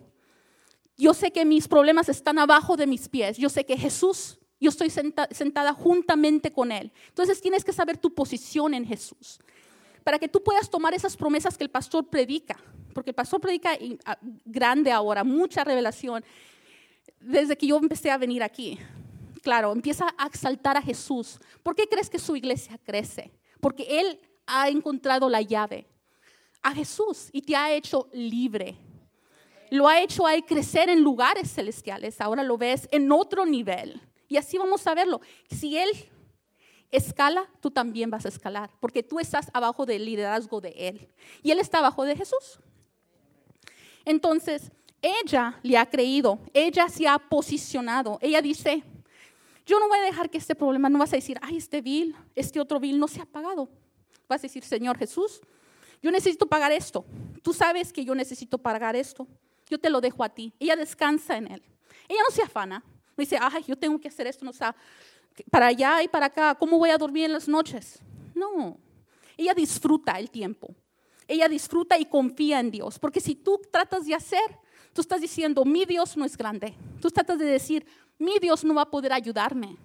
Yo 0.95 1.13
sé 1.13 1.29
que 1.29 1.43
mis 1.43 1.67
problemas 1.67 2.07
están 2.07 2.39
abajo 2.39 2.77
de 2.77 2.87
mis 2.87 3.09
pies. 3.09 3.35
Yo 3.35 3.49
sé 3.49 3.65
que 3.65 3.75
Jesús, 3.75 4.39
yo 4.57 4.69
estoy 4.69 4.89
sentada 4.89 5.73
juntamente 5.73 6.53
con 6.53 6.71
Él. 6.71 6.93
Entonces 7.09 7.41
tienes 7.41 7.65
que 7.65 7.73
saber 7.73 7.97
tu 7.97 8.15
posición 8.15 8.73
en 8.73 8.85
Jesús. 8.85 9.41
Para 10.05 10.19
que 10.19 10.27
tú 10.27 10.41
puedas 10.43 10.69
tomar 10.69 10.93
esas 10.93 11.17
promesas 11.17 11.57
que 11.57 11.63
el 11.63 11.71
pastor 11.71 12.07
predica, 12.07 12.55
porque 12.93 13.09
el 13.09 13.15
pastor 13.15 13.41
predica 13.41 13.71
ah, 14.05 14.17
grande 14.45 14.91
ahora, 14.91 15.23
mucha 15.23 15.63
revelación, 15.63 16.23
desde 17.19 17.57
que 17.57 17.65
yo 17.65 17.77
empecé 17.77 18.11
a 18.11 18.17
venir 18.19 18.43
aquí. 18.43 18.77
Claro, 19.41 19.71
empieza 19.71 20.13
a 20.15 20.27
exaltar 20.27 20.77
a 20.77 20.81
Jesús. 20.81 21.39
¿Por 21.63 21.75
qué 21.75 21.87
crees 21.87 22.07
que 22.07 22.19
su 22.19 22.35
iglesia 22.35 22.79
crece? 22.83 23.31
Porque 23.59 23.99
Él 23.99 24.19
ha 24.45 24.69
encontrado 24.69 25.27
la 25.27 25.41
llave 25.41 25.87
a 26.61 26.71
Jesús 26.71 27.29
y 27.31 27.41
te 27.41 27.55
ha 27.55 27.73
hecho 27.73 28.07
libre. 28.13 28.77
Lo 29.71 29.87
ha 29.87 30.01
hecho 30.01 30.27
a 30.27 30.39
crecer 30.45 30.87
en 30.87 31.01
lugares 31.01 31.51
celestiales. 31.51 32.21
Ahora 32.21 32.43
lo 32.43 32.59
ves 32.59 32.87
en 32.91 33.11
otro 33.11 33.43
nivel. 33.43 33.99
Y 34.27 34.37
así 34.37 34.59
vamos 34.59 34.85
a 34.85 34.93
verlo. 34.93 35.19
Si 35.49 35.75
Él 35.75 35.89
escala, 36.95 37.47
tú 37.61 37.71
también 37.71 38.09
vas 38.09 38.25
a 38.25 38.29
escalar, 38.29 38.69
porque 38.79 39.03
tú 39.03 39.19
estás 39.19 39.49
abajo 39.53 39.85
del 39.85 40.05
liderazgo 40.05 40.61
de 40.61 40.69
Él. 40.69 41.07
Y 41.43 41.51
Él 41.51 41.59
está 41.59 41.79
abajo 41.79 42.03
de 42.03 42.15
Jesús. 42.15 42.59
Entonces, 44.05 44.71
ella 45.01 45.59
le 45.61 45.77
ha 45.77 45.89
creído, 45.89 46.39
ella 46.53 46.89
se 46.89 47.07
ha 47.07 47.19
posicionado. 47.19 48.17
Ella 48.21 48.41
dice, 48.41 48.83
yo 49.65 49.79
no 49.79 49.87
voy 49.87 49.99
a 49.99 50.03
dejar 50.03 50.29
que 50.29 50.37
este 50.37 50.55
problema, 50.55 50.89
no 50.89 50.99
vas 50.99 51.13
a 51.13 51.17
decir, 51.17 51.37
ay, 51.41 51.57
este 51.57 51.81
bill, 51.81 52.15
este 52.35 52.59
otro 52.59 52.79
bill 52.79 52.99
no 52.99 53.07
se 53.07 53.21
ha 53.21 53.25
pagado. 53.25 53.69
Vas 54.27 54.41
a 54.41 54.43
decir, 54.43 54.63
Señor 54.63 54.97
Jesús, 54.97 55.41
yo 56.01 56.11
necesito 56.11 56.47
pagar 56.47 56.71
esto. 56.71 57.05
Tú 57.41 57.53
sabes 57.53 57.91
que 57.91 58.05
yo 58.05 58.15
necesito 58.15 58.57
pagar 58.57 58.95
esto. 58.95 59.27
Yo 59.69 59.79
te 59.79 59.89
lo 59.89 60.01
dejo 60.01 60.23
a 60.23 60.29
ti. 60.29 60.53
Ella 60.59 60.75
descansa 60.75 61.37
en 61.37 61.51
Él. 61.51 61.63
Ella 62.07 62.21
no 62.27 62.35
se 62.35 62.43
afana. 62.43 62.83
No 63.17 63.21
dice, 63.21 63.37
ay, 63.39 63.63
yo 63.67 63.75
tengo 63.75 63.99
que 63.99 64.07
hacer 64.07 64.27
esto, 64.27 64.43
no 64.43 64.51
está 64.51 64.75
para 65.49 65.67
allá 65.67 66.03
y 66.03 66.07
para 66.07 66.27
acá. 66.27 66.55
¿Cómo 66.55 66.77
voy 66.77 66.89
a 66.89 66.97
dormir 66.97 67.25
en 67.25 67.33
las 67.33 67.47
noches? 67.47 67.99
No. 68.33 68.77
Ella 69.37 69.53
disfruta 69.53 70.13
el 70.19 70.29
tiempo. 70.29 70.73
Ella 71.27 71.47
disfruta 71.47 71.97
y 71.97 72.05
confía 72.05 72.59
en 72.59 72.71
Dios. 72.71 72.99
Porque 72.99 73.19
si 73.19 73.35
tú 73.35 73.61
tratas 73.71 74.05
de 74.05 74.15
hacer, 74.15 74.59
tú 74.93 75.01
estás 75.01 75.21
diciendo, 75.21 75.65
mi 75.65 75.85
Dios 75.85 76.15
no 76.15 76.25
es 76.25 76.37
grande. 76.37 76.75
Tú 77.01 77.09
tratas 77.09 77.39
de 77.39 77.45
decir, 77.45 77.85
mi 78.17 78.39
Dios 78.39 78.63
no 78.63 78.75
va 78.75 78.83
a 78.83 78.89
poder 78.89 79.11
ayudarme. 79.11 79.77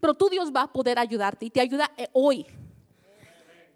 Pero 0.00 0.14
tu 0.14 0.28
Dios 0.28 0.52
va 0.54 0.62
a 0.62 0.72
poder 0.72 0.98
ayudarte 0.98 1.46
y 1.46 1.50
te 1.50 1.60
ayuda 1.60 1.90
eh, 1.96 2.08
hoy. 2.12 2.46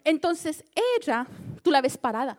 Entonces 0.05 0.65
ella, 0.99 1.27
tú 1.63 1.71
la 1.71 1.81
ves 1.81 1.97
parada. 1.97 2.39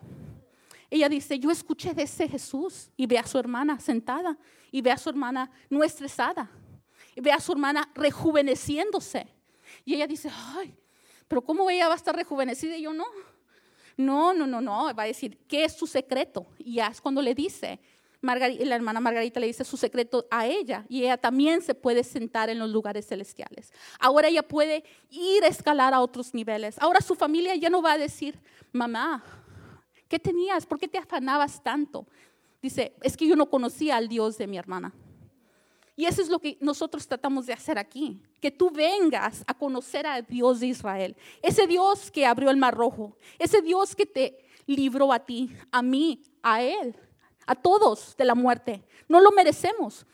Ella 0.89 1.09
dice, 1.09 1.39
yo 1.39 1.49
escuché 1.49 1.93
de 1.93 2.03
ese 2.03 2.27
Jesús 2.27 2.89
y 2.95 3.07
ve 3.07 3.17
a 3.17 3.25
su 3.25 3.39
hermana 3.39 3.79
sentada 3.79 4.37
y 4.71 4.81
ve 4.81 4.91
a 4.91 4.97
su 4.97 5.09
hermana 5.09 5.49
no 5.69 5.83
estresada 5.83 6.49
ve 7.15 7.31
a 7.31 7.39
su 7.39 7.51
hermana 7.51 7.89
rejuveneciéndose. 7.95 9.27
Y 9.85 9.95
ella 9.95 10.07
dice, 10.07 10.29
ay, 10.55 10.75
pero 11.27 11.41
¿cómo 11.41 11.69
ella 11.69 11.87
va 11.87 11.93
a 11.93 11.97
estar 11.97 12.15
rejuvenecida? 12.15 12.77
Y 12.77 12.83
yo 12.83 12.93
no. 12.93 13.05
No, 13.97 14.33
no, 14.33 14.47
no, 14.47 14.61
no. 14.61 14.93
Va 14.93 15.03
a 15.03 15.07
decir, 15.07 15.37
¿qué 15.47 15.65
es 15.65 15.73
su 15.73 15.87
secreto? 15.87 16.47
Y 16.57 16.75
ya 16.75 16.87
es 16.87 17.01
cuando 17.01 17.21
le 17.21 17.35
dice, 17.35 17.79
la 18.23 18.75
hermana 18.75 19.01
Margarita 19.01 19.39
le 19.39 19.47
dice 19.47 19.65
su 19.65 19.75
secreto 19.75 20.25
a 20.31 20.47
ella 20.47 20.85
y 20.87 21.01
ella 21.01 21.17
también 21.17 21.61
se 21.61 21.75
puede 21.75 22.05
sentar 22.05 22.49
en 22.49 22.57
los 22.57 22.69
lugares 22.69 23.05
celestiales. 23.05 23.73
Ahora 23.99 24.29
ella 24.29 24.43
puede 24.43 24.83
ir 25.09 25.43
a 25.43 25.47
escalar 25.47 25.93
a 25.93 25.99
otros 25.99 26.33
niveles. 26.33 26.77
Ahora 26.79 27.01
su 27.01 27.15
familia 27.15 27.55
ya 27.55 27.69
no 27.69 27.81
va 27.81 27.93
a 27.93 27.97
decir, 27.97 28.39
mamá, 28.71 29.23
¿qué 30.07 30.19
tenías? 30.19 30.65
¿Por 30.65 30.79
qué 30.79 30.87
te 30.87 30.97
afanabas 30.97 31.61
tanto? 31.61 32.07
Dice, 32.61 32.95
es 33.01 33.17
que 33.17 33.27
yo 33.27 33.35
no 33.35 33.49
conocía 33.49 33.97
al 33.97 34.07
Dios 34.07 34.37
de 34.37 34.47
mi 34.47 34.57
hermana. 34.57 34.93
Y 35.95 36.05
eso 36.05 36.21
es 36.21 36.29
lo 36.29 36.39
que 36.39 36.57
nosotros 36.59 37.07
tratamos 37.07 37.45
de 37.45 37.53
hacer 37.53 37.77
aquí, 37.77 38.19
que 38.41 38.49
tú 38.49 38.71
vengas 38.71 39.43
a 39.45 39.53
conocer 39.53 40.07
a 40.07 40.21
Dios 40.21 40.59
de 40.59 40.67
Israel, 40.67 41.15
ese 41.41 41.67
Dios 41.67 42.09
que 42.09 42.25
abrió 42.25 42.49
el 42.49 42.57
mar 42.57 42.75
rojo, 42.75 43.15
ese 43.37 43.61
Dios 43.61 43.95
que 43.95 44.05
te 44.05 44.45
libró 44.65 45.13
a 45.13 45.19
ti, 45.19 45.55
a 45.71 45.81
mí, 45.81 46.21
a 46.41 46.63
Él 46.63 46.95
a 47.45 47.55
todos 47.55 48.15
de 48.17 48.25
la 48.25 48.35
muerte. 48.35 48.83
No 49.07 49.19
lo 49.19 49.31
merecemos. 49.31 50.05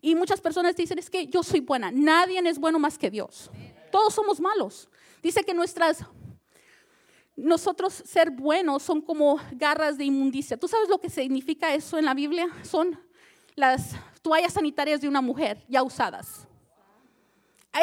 Y 0.00 0.14
muchas 0.14 0.40
personas 0.40 0.76
dicen, 0.76 0.98
es 0.98 1.10
que 1.10 1.26
yo 1.26 1.42
soy 1.42 1.60
buena. 1.60 1.90
Nadie 1.90 2.38
es 2.48 2.58
bueno 2.58 2.78
más 2.78 2.98
que 2.98 3.10
Dios. 3.10 3.50
Todos 3.90 4.14
somos 4.14 4.40
malos. 4.40 4.88
Dice 5.22 5.42
que 5.42 5.54
nuestras, 5.54 6.04
nosotros 7.34 7.92
ser 7.92 8.30
buenos 8.30 8.82
son 8.82 9.00
como 9.00 9.40
garras 9.52 9.98
de 9.98 10.04
inmundicia. 10.04 10.56
¿Tú 10.56 10.68
sabes 10.68 10.88
lo 10.88 11.00
que 11.00 11.10
significa 11.10 11.74
eso 11.74 11.98
en 11.98 12.04
la 12.04 12.14
Biblia? 12.14 12.48
Son 12.62 12.98
las 13.56 13.96
toallas 14.22 14.52
sanitarias 14.52 15.00
de 15.00 15.08
una 15.08 15.20
mujer 15.20 15.64
ya 15.66 15.82
usadas. 15.82 16.46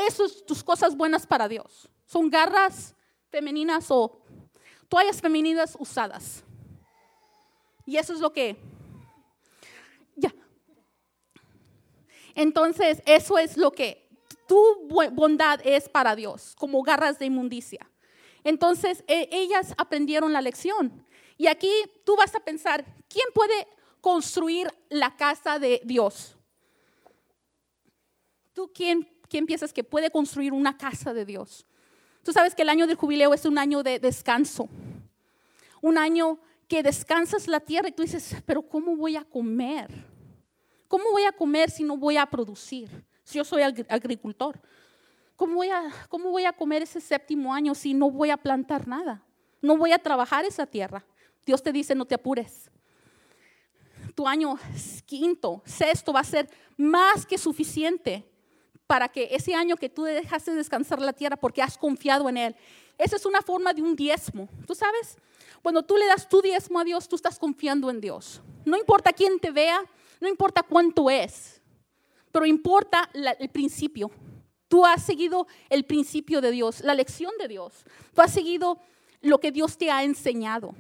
Eso 0.07 0.25
es 0.25 0.45
tus 0.45 0.63
cosas 0.63 0.95
buenas 0.95 1.27
para 1.27 1.47
Dios. 1.47 1.89
Son 2.05 2.29
garras 2.29 2.95
femeninas 3.29 3.89
o 3.89 4.21
toallas 4.87 5.19
femeninas 5.19 5.75
usadas. 5.79 6.43
Y 7.85 7.97
eso 7.97 8.13
es 8.13 8.19
lo 8.19 8.31
que 8.31 8.55
ya. 10.15 10.33
Entonces, 12.35 13.01
eso 13.05 13.37
es 13.37 13.57
lo 13.57 13.71
que 13.71 14.07
tu 14.47 14.87
bondad 15.11 15.59
es 15.63 15.89
para 15.89 16.15
Dios, 16.15 16.55
como 16.57 16.81
garras 16.83 17.19
de 17.19 17.25
inmundicia. 17.25 17.89
Entonces, 18.43 19.03
e, 19.07 19.29
ellas 19.31 19.73
aprendieron 19.77 20.33
la 20.33 20.41
lección. 20.41 21.05
Y 21.37 21.47
aquí 21.47 21.71
tú 22.05 22.15
vas 22.15 22.35
a 22.35 22.39
pensar, 22.39 22.85
¿quién 23.07 23.25
puede 23.33 23.67
construir 24.03 24.67
la 24.89 25.15
casa 25.15 25.59
de 25.59 25.81
Dios? 25.85 26.35
¿Tú 28.51 28.69
quién, 28.75 29.09
quién 29.29 29.45
piensas 29.45 29.71
que 29.71 29.81
puede 29.81 30.11
construir 30.11 30.51
una 30.51 30.77
casa 30.77 31.13
de 31.13 31.23
Dios? 31.23 31.65
Tú 32.21 32.33
sabes 32.33 32.53
que 32.53 32.63
el 32.63 32.69
año 32.69 32.85
del 32.85 32.97
jubileo 32.97 33.33
es 33.33 33.45
un 33.45 33.57
año 33.57 33.81
de 33.81 33.99
descanso, 33.99 34.67
un 35.81 35.97
año 35.97 36.37
que 36.67 36.83
descansas 36.83 37.47
la 37.47 37.61
tierra 37.61 37.87
y 37.87 37.93
tú 37.93 38.01
dices, 38.01 38.35
pero 38.45 38.61
¿cómo 38.61 38.97
voy 38.97 39.15
a 39.15 39.23
comer? 39.23 39.89
¿Cómo 40.89 41.05
voy 41.11 41.23
a 41.23 41.31
comer 41.31 41.71
si 41.71 41.83
no 41.83 41.95
voy 41.95 42.17
a 42.17 42.25
producir? 42.25 42.89
Si 43.23 43.37
yo 43.37 43.45
soy 43.45 43.61
agricultor. 43.61 44.59
¿Cómo 45.37 45.55
voy, 45.55 45.69
a, 45.69 45.81
¿Cómo 46.09 46.29
voy 46.29 46.43
a 46.43 46.51
comer 46.51 46.81
ese 46.81 46.99
séptimo 46.99 47.53
año 47.53 47.73
si 47.73 47.93
no 47.93 48.11
voy 48.11 48.31
a 48.31 48.37
plantar 48.37 48.85
nada? 48.85 49.23
No 49.61 49.77
voy 49.77 49.93
a 49.93 49.99
trabajar 49.99 50.43
esa 50.43 50.65
tierra. 50.65 51.05
Dios 51.45 51.63
te 51.63 51.71
dice, 51.71 51.95
no 51.95 52.03
te 52.03 52.15
apures. 52.15 52.69
Tu 54.15 54.27
año 54.27 54.57
quinto, 55.05 55.61
sexto 55.65 56.13
va 56.13 56.19
a 56.19 56.23
ser 56.23 56.49
más 56.77 57.25
que 57.25 57.37
suficiente 57.37 58.23
para 58.85 59.07
que 59.07 59.29
ese 59.31 59.55
año 59.55 59.75
que 59.75 59.89
tú 59.89 60.03
dejaste 60.03 60.53
descansar 60.53 61.01
la 61.01 61.13
tierra 61.13 61.35
porque 61.35 61.61
has 61.61 61.77
confiado 61.77 62.29
en 62.29 62.37
Él. 62.37 62.55
Esa 62.97 63.15
es 63.15 63.25
una 63.25 63.41
forma 63.41 63.73
de 63.73 63.81
un 63.81 63.95
diezmo. 63.95 64.47
¿Tú 64.67 64.75
sabes? 64.75 65.17
Cuando 65.61 65.83
tú 65.83 65.97
le 65.97 66.05
das 66.05 66.27
tu 66.27 66.41
diezmo 66.41 66.79
a 66.79 66.83
Dios, 66.83 67.07
tú 67.07 67.15
estás 67.15 67.39
confiando 67.39 67.89
en 67.89 68.01
Dios. 68.01 68.41
No 68.65 68.77
importa 68.77 69.13
quién 69.13 69.39
te 69.39 69.51
vea, 69.51 69.81
no 70.19 70.27
importa 70.27 70.63
cuánto 70.63 71.09
es, 71.09 71.61
pero 72.31 72.45
importa 72.45 73.09
el 73.13 73.49
principio. 73.49 74.11
Tú 74.67 74.85
has 74.85 75.03
seguido 75.03 75.47
el 75.69 75.85
principio 75.85 76.41
de 76.41 76.51
Dios, 76.51 76.81
la 76.81 76.95
lección 76.95 77.31
de 77.39 77.47
Dios. 77.47 77.85
Tú 78.13 78.21
has 78.21 78.31
seguido 78.31 78.79
lo 79.21 79.39
que 79.39 79.51
Dios 79.51 79.77
te 79.77 79.91
ha 79.91 80.03
enseñado. 80.03 80.75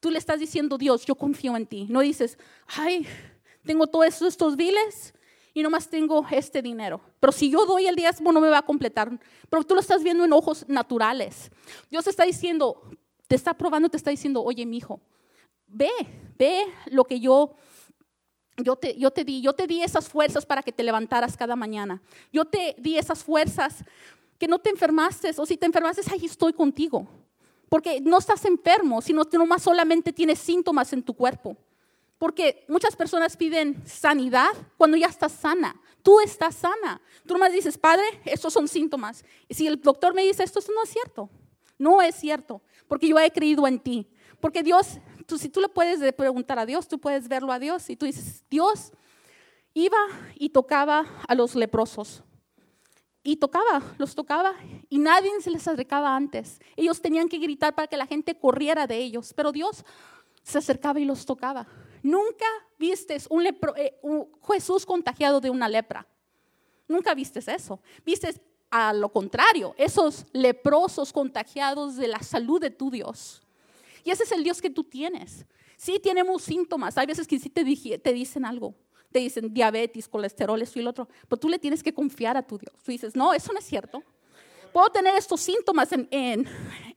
Tú 0.00 0.10
le 0.10 0.18
estás 0.18 0.40
diciendo, 0.40 0.78
Dios, 0.78 1.04
yo 1.04 1.14
confío 1.14 1.56
en 1.56 1.66
ti. 1.66 1.86
No 1.88 2.00
dices, 2.00 2.38
ay, 2.66 3.06
tengo 3.64 3.86
todos 3.86 4.22
estos 4.22 4.56
biles 4.56 5.14
y 5.54 5.62
nomás 5.62 5.88
tengo 5.88 6.24
este 6.30 6.62
dinero. 6.62 7.00
Pero 7.20 7.32
si 7.32 7.50
yo 7.50 7.66
doy 7.66 7.86
el 7.86 7.96
diezmo 7.96 8.32
no 8.32 8.40
me 8.40 8.48
va 8.48 8.58
a 8.58 8.64
completar. 8.64 9.18
Pero 9.48 9.64
tú 9.64 9.74
lo 9.74 9.80
estás 9.80 10.02
viendo 10.02 10.24
en 10.24 10.32
ojos 10.32 10.64
naturales. 10.68 11.50
Dios 11.90 12.06
está 12.06 12.24
diciendo, 12.24 12.80
te 13.26 13.34
está 13.34 13.54
probando, 13.54 13.88
te 13.88 13.96
está 13.96 14.10
diciendo, 14.10 14.42
oye, 14.42 14.64
mi 14.66 14.78
hijo, 14.78 15.00
ve, 15.66 15.90
ve 16.38 16.62
lo 16.86 17.04
que 17.04 17.20
yo, 17.20 17.54
yo 18.56 18.76
te, 18.76 18.96
yo 18.98 19.10
te 19.10 19.24
di, 19.24 19.40
yo 19.40 19.52
te 19.52 19.66
di 19.66 19.82
esas 19.82 20.08
fuerzas 20.08 20.46
para 20.46 20.62
que 20.62 20.72
te 20.72 20.82
levantaras 20.82 21.36
cada 21.36 21.56
mañana. 21.56 22.00
Yo 22.32 22.44
te 22.44 22.74
di 22.78 22.96
esas 22.96 23.22
fuerzas 23.22 23.84
que 24.38 24.48
no 24.48 24.58
te 24.58 24.70
enfermaste, 24.70 25.32
o 25.36 25.44
si 25.44 25.56
te 25.56 25.66
enfermaste, 25.66 26.02
ahí 26.12 26.24
estoy 26.24 26.52
contigo. 26.52 27.08
Porque 27.68 28.00
no 28.00 28.18
estás 28.18 28.44
enfermo, 28.44 29.02
sino 29.02 29.24
que 29.24 29.38
nomás 29.38 29.62
solamente 29.62 30.12
tienes 30.12 30.38
síntomas 30.38 30.92
en 30.92 31.02
tu 31.02 31.14
cuerpo. 31.14 31.56
Porque 32.18 32.64
muchas 32.68 32.96
personas 32.96 33.36
piden 33.36 33.82
sanidad 33.86 34.50
cuando 34.76 34.96
ya 34.96 35.06
estás 35.06 35.32
sana. 35.32 35.80
Tú 36.02 36.20
estás 36.20 36.56
sana. 36.56 37.00
Tú 37.26 37.34
nomás 37.34 37.52
dices, 37.52 37.78
Padre, 37.78 38.04
estos 38.24 38.52
son 38.52 38.66
síntomas. 38.66 39.24
Y 39.48 39.54
si 39.54 39.66
el 39.66 39.80
doctor 39.80 40.14
me 40.14 40.22
dice 40.24 40.42
esto, 40.42 40.60
no 40.74 40.82
es 40.82 40.90
cierto. 40.90 41.30
No 41.78 42.02
es 42.02 42.16
cierto, 42.16 42.60
porque 42.88 43.06
yo 43.06 43.18
he 43.18 43.30
creído 43.30 43.66
en 43.66 43.78
ti. 43.78 44.08
Porque 44.40 44.62
Dios, 44.62 44.98
tú, 45.26 45.38
si 45.38 45.48
tú 45.48 45.60
le 45.60 45.68
puedes 45.68 46.12
preguntar 46.12 46.58
a 46.58 46.66
Dios, 46.66 46.88
tú 46.88 46.98
puedes 46.98 47.28
verlo 47.28 47.52
a 47.52 47.58
Dios 47.58 47.88
y 47.88 47.96
tú 47.96 48.04
dices, 48.04 48.44
Dios 48.50 48.92
iba 49.74 49.98
y 50.34 50.50
tocaba 50.50 51.06
a 51.26 51.34
los 51.36 51.54
leprosos. 51.54 52.24
Y 53.22 53.36
tocaba, 53.36 53.82
los 53.98 54.14
tocaba 54.14 54.54
y 54.88 54.98
nadie 54.98 55.30
se 55.40 55.50
les 55.50 55.66
acercaba 55.66 56.14
antes. 56.14 56.60
Ellos 56.76 57.00
tenían 57.00 57.28
que 57.28 57.38
gritar 57.38 57.74
para 57.74 57.88
que 57.88 57.96
la 57.96 58.06
gente 58.06 58.38
corriera 58.38 58.86
de 58.86 58.96
ellos, 58.96 59.32
pero 59.34 59.52
Dios 59.52 59.84
se 60.42 60.58
acercaba 60.58 61.00
y 61.00 61.04
los 61.04 61.26
tocaba. 61.26 61.66
Nunca 62.02 62.46
vistes 62.78 63.26
un, 63.28 63.46
eh, 63.46 64.00
Jesús 64.50 64.86
contagiado 64.86 65.40
de 65.40 65.50
una 65.50 65.68
lepra. 65.68 66.06
Nunca 66.86 67.14
vistes 67.14 67.48
eso. 67.48 67.80
Vistes 68.04 68.40
a 68.70 68.92
lo 68.92 69.10
contrario, 69.10 69.74
esos 69.78 70.26
leprosos 70.32 71.12
contagiados 71.12 71.96
de 71.96 72.08
la 72.08 72.22
salud 72.22 72.60
de 72.60 72.70
tu 72.70 72.90
Dios. 72.90 73.42
Y 74.04 74.10
ese 74.10 74.24
es 74.24 74.32
el 74.32 74.44
Dios 74.44 74.60
que 74.60 74.70
tú 74.70 74.84
tienes. 74.84 75.46
Sí 75.76 76.00
tenemos 76.02 76.42
síntomas, 76.42 76.98
hay 76.98 77.06
veces 77.06 77.26
que 77.26 77.38
sí 77.38 77.48
te, 77.48 77.64
te 77.98 78.12
dicen 78.12 78.44
algo, 78.44 78.74
te 79.10 79.20
dicen 79.20 79.52
diabetes, 79.52 80.08
colesterol, 80.08 80.60
esto 80.60 80.78
y 80.78 80.82
lo 80.82 80.90
otro, 80.90 81.08
pero 81.28 81.40
tú 81.40 81.48
le 81.48 81.58
tienes 81.58 81.82
que 81.82 81.94
confiar 81.94 82.36
a 82.36 82.42
tu 82.42 82.58
Dios. 82.58 82.74
Tú 82.84 82.90
dices, 82.90 83.16
no, 83.16 83.32
eso 83.32 83.52
no 83.52 83.58
es 83.58 83.64
cierto. 83.64 84.02
Puedo 84.72 84.90
tener 84.90 85.14
estos 85.16 85.40
síntomas 85.40 85.90
en, 85.92 86.46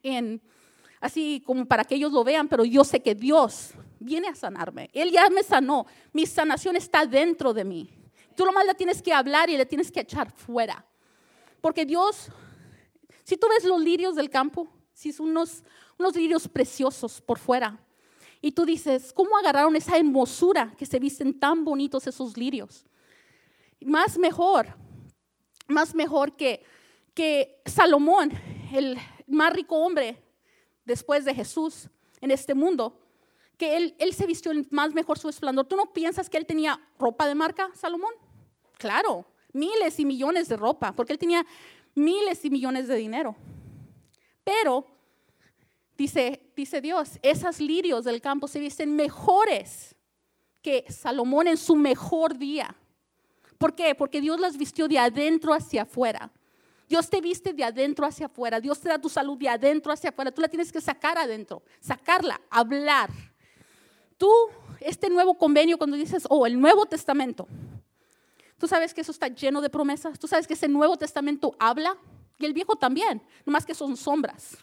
en, 0.04 0.42
así 1.00 1.42
como 1.46 1.66
para 1.66 1.84
que 1.84 1.96
ellos 1.96 2.12
lo 2.12 2.24
vean, 2.24 2.48
pero 2.48 2.66
yo 2.66 2.84
sé 2.84 3.02
que 3.02 3.16
Dios 3.16 3.72
viene 4.00 4.28
a 4.28 4.36
sanarme. 4.36 4.90
Él 4.94 5.12
ya 5.12 5.30
me 5.30 5.44
sanó. 5.44 5.86
Mi 6.12 6.26
sanación 6.26 6.76
está 6.76 7.06
dentro 7.06 7.54
de 7.54 7.64
mí. 7.64 7.90
Tú 8.36 8.46
lo 8.46 8.52
más 8.52 8.66
le 8.66 8.74
tienes 8.74 9.02
que 9.02 9.14
hablar 9.14 9.50
y 9.50 9.58
le 9.58 9.66
tienes 9.66 9.92
que 9.92 10.02
echar 10.02 10.32
fuera. 10.32 10.86
Porque 11.62 11.86
Dios, 11.86 12.28
si 13.24 13.38
tú 13.38 13.48
ves 13.48 13.64
los 13.64 13.80
lirios 13.80 14.16
del 14.16 14.30
campo, 14.30 14.68
si 14.94 15.14
son 15.14 15.30
unos, 15.30 15.64
unos 15.98 16.16
lirios 16.16 16.48
preciosos 16.48 17.22
por 17.22 17.40
fuera, 17.40 17.80
y 18.42 18.52
tú 18.52 18.66
dices, 18.66 19.14
¿cómo 19.14 19.38
agarraron 19.38 19.76
esa 19.76 19.98
hermosura 19.98 20.74
que 20.78 20.86
se 20.86 21.00
visten 21.00 21.40
tan 21.40 21.64
bonitos 21.64 22.08
esos 22.08 22.36
lirios? 22.36 22.86
Más 23.80 24.18
mejor, 24.18 24.76
más 25.68 25.94
mejor 25.94 26.36
que, 26.36 26.64
que 27.14 27.62
Salomón, 27.66 28.32
el 28.74 28.98
más 29.28 29.54
rico 29.54 29.76
hombre 29.76 30.22
después 30.86 31.24
de 31.24 31.36
Jesús 31.36 31.88
en 32.20 32.32
este 32.32 32.56
mundo, 32.56 33.00
que 33.58 33.78
él, 33.78 33.96
él 34.00 34.14
se 34.14 34.26
vistió 34.26 34.52
más 34.72 34.94
mejor 34.94 35.20
su 35.20 35.30
esplendor. 35.30 35.68
¿Tú 35.68 35.76
no 35.76 35.94
piensas 35.94 36.30
que 36.30 36.38
él 36.38 36.48
tenía 36.48 36.80
ropa 36.98 37.28
de 37.28 37.36
marca, 37.36 37.70
Salomón? 37.76 38.14
Claro, 38.80 39.28
miles 39.54 40.00
y 40.00 40.06
millones 40.06 40.50
de 40.50 40.58
ropa, 40.58 40.94
porque 40.96 41.14
él 41.14 41.20
tenía 41.20 41.46
miles 41.94 42.44
y 42.44 42.50
millones 42.50 42.88
de 42.88 42.96
dinero. 42.96 43.36
Pero, 44.44 44.88
dice, 45.96 46.41
dice 46.56 46.82
Dios, 46.82 47.20
esas 47.22 47.60
lirios 47.60 48.06
del 48.06 48.22
campo 48.22 48.48
se 48.48 48.60
visten 48.60 48.96
mejores 48.96 49.96
que 50.62 50.86
Salomón 50.90 51.48
en 51.48 51.58
su 51.58 51.76
mejor 51.76 52.38
día. 52.38 52.76
¿Por 53.58 53.76
qué? 53.76 53.96
Porque 53.96 54.22
Dios 54.22 54.40
las 54.40 54.58
vistió 54.58 54.88
de 54.88 55.00
adentro 55.00 55.54
hacia 55.54 55.84
afuera. 55.84 56.32
Dios 56.88 57.10
te 57.10 57.22
viste 57.22 57.54
de 57.54 57.64
adentro 57.64 58.06
hacia 58.06 58.26
afuera. 58.26 58.60
Dios 58.60 58.80
te 58.80 58.90
da 58.90 59.00
tu 59.00 59.10
salud 59.10 59.38
de 59.38 59.48
adentro 59.48 59.92
hacia 59.92 60.10
afuera. 60.10 60.32
Tú 60.32 60.42
la 60.42 60.50
tienes 60.50 60.72
que 60.72 60.82
sacar 60.82 61.18
adentro, 61.18 61.64
sacarla, 61.80 62.42
hablar. 62.50 63.10
Tú, 64.18 64.30
este 64.80 65.10
nuevo 65.10 65.36
convenio, 65.38 65.78
cuando 65.78 65.96
dices, 65.96 66.26
oh, 66.30 66.46
el 66.46 66.60
Nuevo 66.60 66.86
Testamento, 66.86 67.48
Tú 68.62 68.68
sabes 68.68 68.94
que 68.94 69.02
eso 69.02 69.12
está 69.12 69.28
lleno 69.28 69.60
de 69.60 69.72
promesas. 69.72 70.20
Tú 70.20 70.28
sabes 70.28 70.46
que 70.46 70.54
ese 70.54 70.68
Nuevo 70.68 70.96
Testamento 70.96 71.56
habla 71.58 71.98
y 72.38 72.46
el 72.46 72.54
Viejo 72.54 72.76
también, 72.76 73.20
nomás 73.44 73.66
que 73.66 73.74
son 73.74 73.98
sombras. 73.98 74.56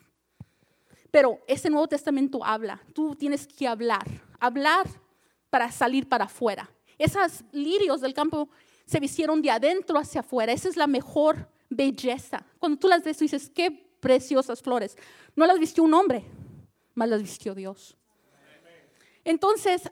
Pero 1.11 1.41
ese 1.47 1.71
Nuevo 1.71 1.89
Testamento 1.89 2.45
habla. 2.45 2.83
Tú 2.93 3.15
tienes 3.15 3.47
que 3.47 3.67
hablar, 3.67 4.07
hablar 4.39 4.87
para 5.51 5.73
salir 5.73 6.09
para 6.09 6.27
afuera. 6.27 6.71
Esas 6.99 7.45
lirios 7.53 8.01
del 8.01 8.13
campo 8.15 8.49
se 8.85 9.01
vistieron 9.01 9.41
de 9.41 9.51
adentro 9.51 9.99
hacia 9.99 10.21
afuera. 10.21 10.53
Esa 10.53 10.69
es 10.69 10.77
la 10.77 10.87
mejor 10.87 11.49
belleza. 11.69 12.45
Cuando 12.59 12.79
tú 12.79 12.89
las 12.89 13.03
ves, 13.03 13.19
dices, 13.19 13.51
qué 13.55 13.71
preciosas 14.01 14.63
flores. 14.63 14.97
No 15.37 15.47
las 15.47 15.59
vistió 15.59 15.83
un 15.83 15.95
hombre, 15.95 16.25
más 16.95 17.09
las 17.09 17.23
vistió 17.23 17.55
Dios. 17.55 17.97
Entonces, 19.25 19.91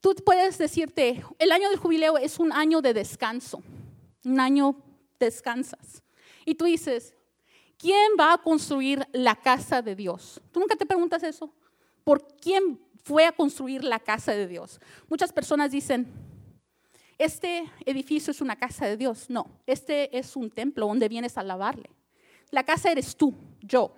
tú 0.00 0.14
puedes 0.24 0.58
decirte, 0.58 1.24
el 1.38 1.52
año 1.52 1.68
del 1.68 1.78
jubileo 1.78 2.18
es 2.18 2.38
un 2.38 2.52
año 2.52 2.80
de 2.80 2.94
descanso, 2.94 3.62
un 4.24 4.40
año 4.40 4.76
descansas. 5.18 6.02
Y 6.44 6.54
tú 6.54 6.66
dices, 6.66 7.15
¿quién 7.78 8.12
va 8.18 8.32
a 8.32 8.38
construir 8.38 9.06
la 9.12 9.36
casa 9.36 9.82
de 9.82 9.94
Dios? 9.94 10.40
¿Tú 10.52 10.60
nunca 10.60 10.76
te 10.76 10.86
preguntas 10.86 11.22
eso? 11.22 11.52
¿Por 12.04 12.26
quién 12.36 12.80
fue 13.02 13.26
a 13.26 13.32
construir 13.32 13.84
la 13.84 13.98
casa 13.98 14.32
de 14.32 14.46
Dios? 14.46 14.80
Muchas 15.08 15.32
personas 15.32 15.70
dicen, 15.70 16.06
este 17.18 17.70
edificio 17.84 18.30
es 18.30 18.40
una 18.40 18.56
casa 18.56 18.86
de 18.86 18.96
Dios. 18.96 19.30
No, 19.30 19.60
este 19.66 20.16
es 20.16 20.36
un 20.36 20.50
templo 20.50 20.86
donde 20.86 21.08
vienes 21.08 21.36
a 21.36 21.40
alabarle. 21.40 21.90
La 22.50 22.64
casa 22.64 22.90
eres 22.90 23.16
tú, 23.16 23.34
yo. 23.60 23.94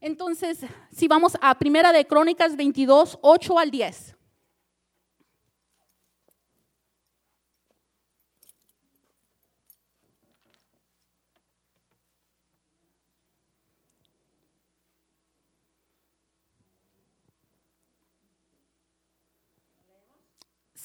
Entonces, 0.00 0.60
si 0.90 1.08
vamos 1.08 1.36
a 1.40 1.58
Primera 1.58 1.92
de 1.92 2.06
Crónicas 2.06 2.56
22, 2.56 3.18
8 3.22 3.58
al 3.58 3.70
10. 3.70 4.16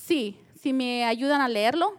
Sí, 0.05 0.37
si 0.61 0.71
me 0.71 1.03
ayudan 1.03 1.41
a 1.41 1.47
leerlo. 1.47 1.95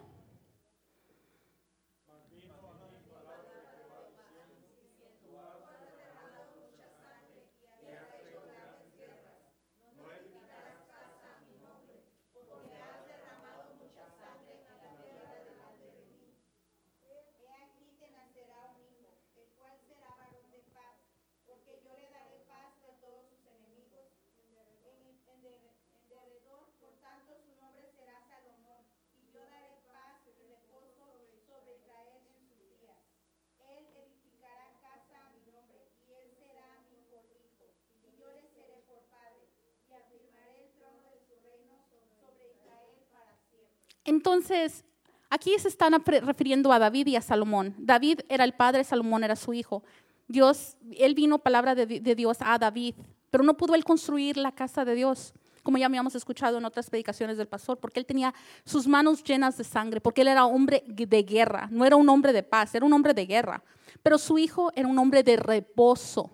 Entonces, 44.06 44.84
aquí 45.28 45.58
se 45.58 45.68
están 45.68 45.92
refiriendo 46.04 46.72
a 46.72 46.78
David 46.78 47.08
y 47.08 47.16
a 47.16 47.20
Salomón. 47.20 47.74
David 47.78 48.20
era 48.28 48.44
el 48.44 48.54
padre, 48.54 48.84
Salomón 48.84 49.24
era 49.24 49.36
su 49.36 49.52
hijo. 49.52 49.82
Dios, 50.28 50.76
él 50.96 51.14
vino 51.14 51.38
palabra 51.38 51.74
de, 51.74 51.86
Dios 51.86 52.38
a 52.40 52.58
David, 52.58 52.94
pero 53.30 53.44
no 53.44 53.56
pudo 53.56 53.74
él 53.74 53.84
construir 53.84 54.36
la 54.36 54.52
casa 54.52 54.84
de 54.84 54.94
Dios, 54.94 55.34
como 55.62 55.78
ya 55.78 55.86
habíamos 55.86 56.14
escuchado 56.14 56.58
en 56.58 56.64
otras 56.64 56.88
predicaciones 56.88 57.36
del 57.36 57.48
pastor, 57.48 57.78
porque 57.78 58.00
él 58.00 58.06
tenía 58.06 58.34
sus 58.64 58.86
manos 58.86 59.22
llenas 59.22 59.56
de 59.56 59.64
sangre, 59.64 60.00
porque 60.00 60.22
él 60.22 60.28
era 60.28 60.46
hombre 60.46 60.84
de 60.86 61.22
guerra, 61.22 61.68
no 61.70 61.84
era 61.84 61.96
un 61.96 62.08
hombre 62.08 62.32
de 62.32 62.42
paz, 62.42 62.74
era 62.74 62.86
un 62.86 62.92
hombre 62.92 63.14
de 63.14 63.26
guerra. 63.26 63.62
Pero 64.02 64.18
su 64.18 64.38
hijo 64.38 64.72
era 64.74 64.88
un 64.88 64.98
hombre 64.98 65.22
de 65.22 65.36
reposo. 65.36 66.30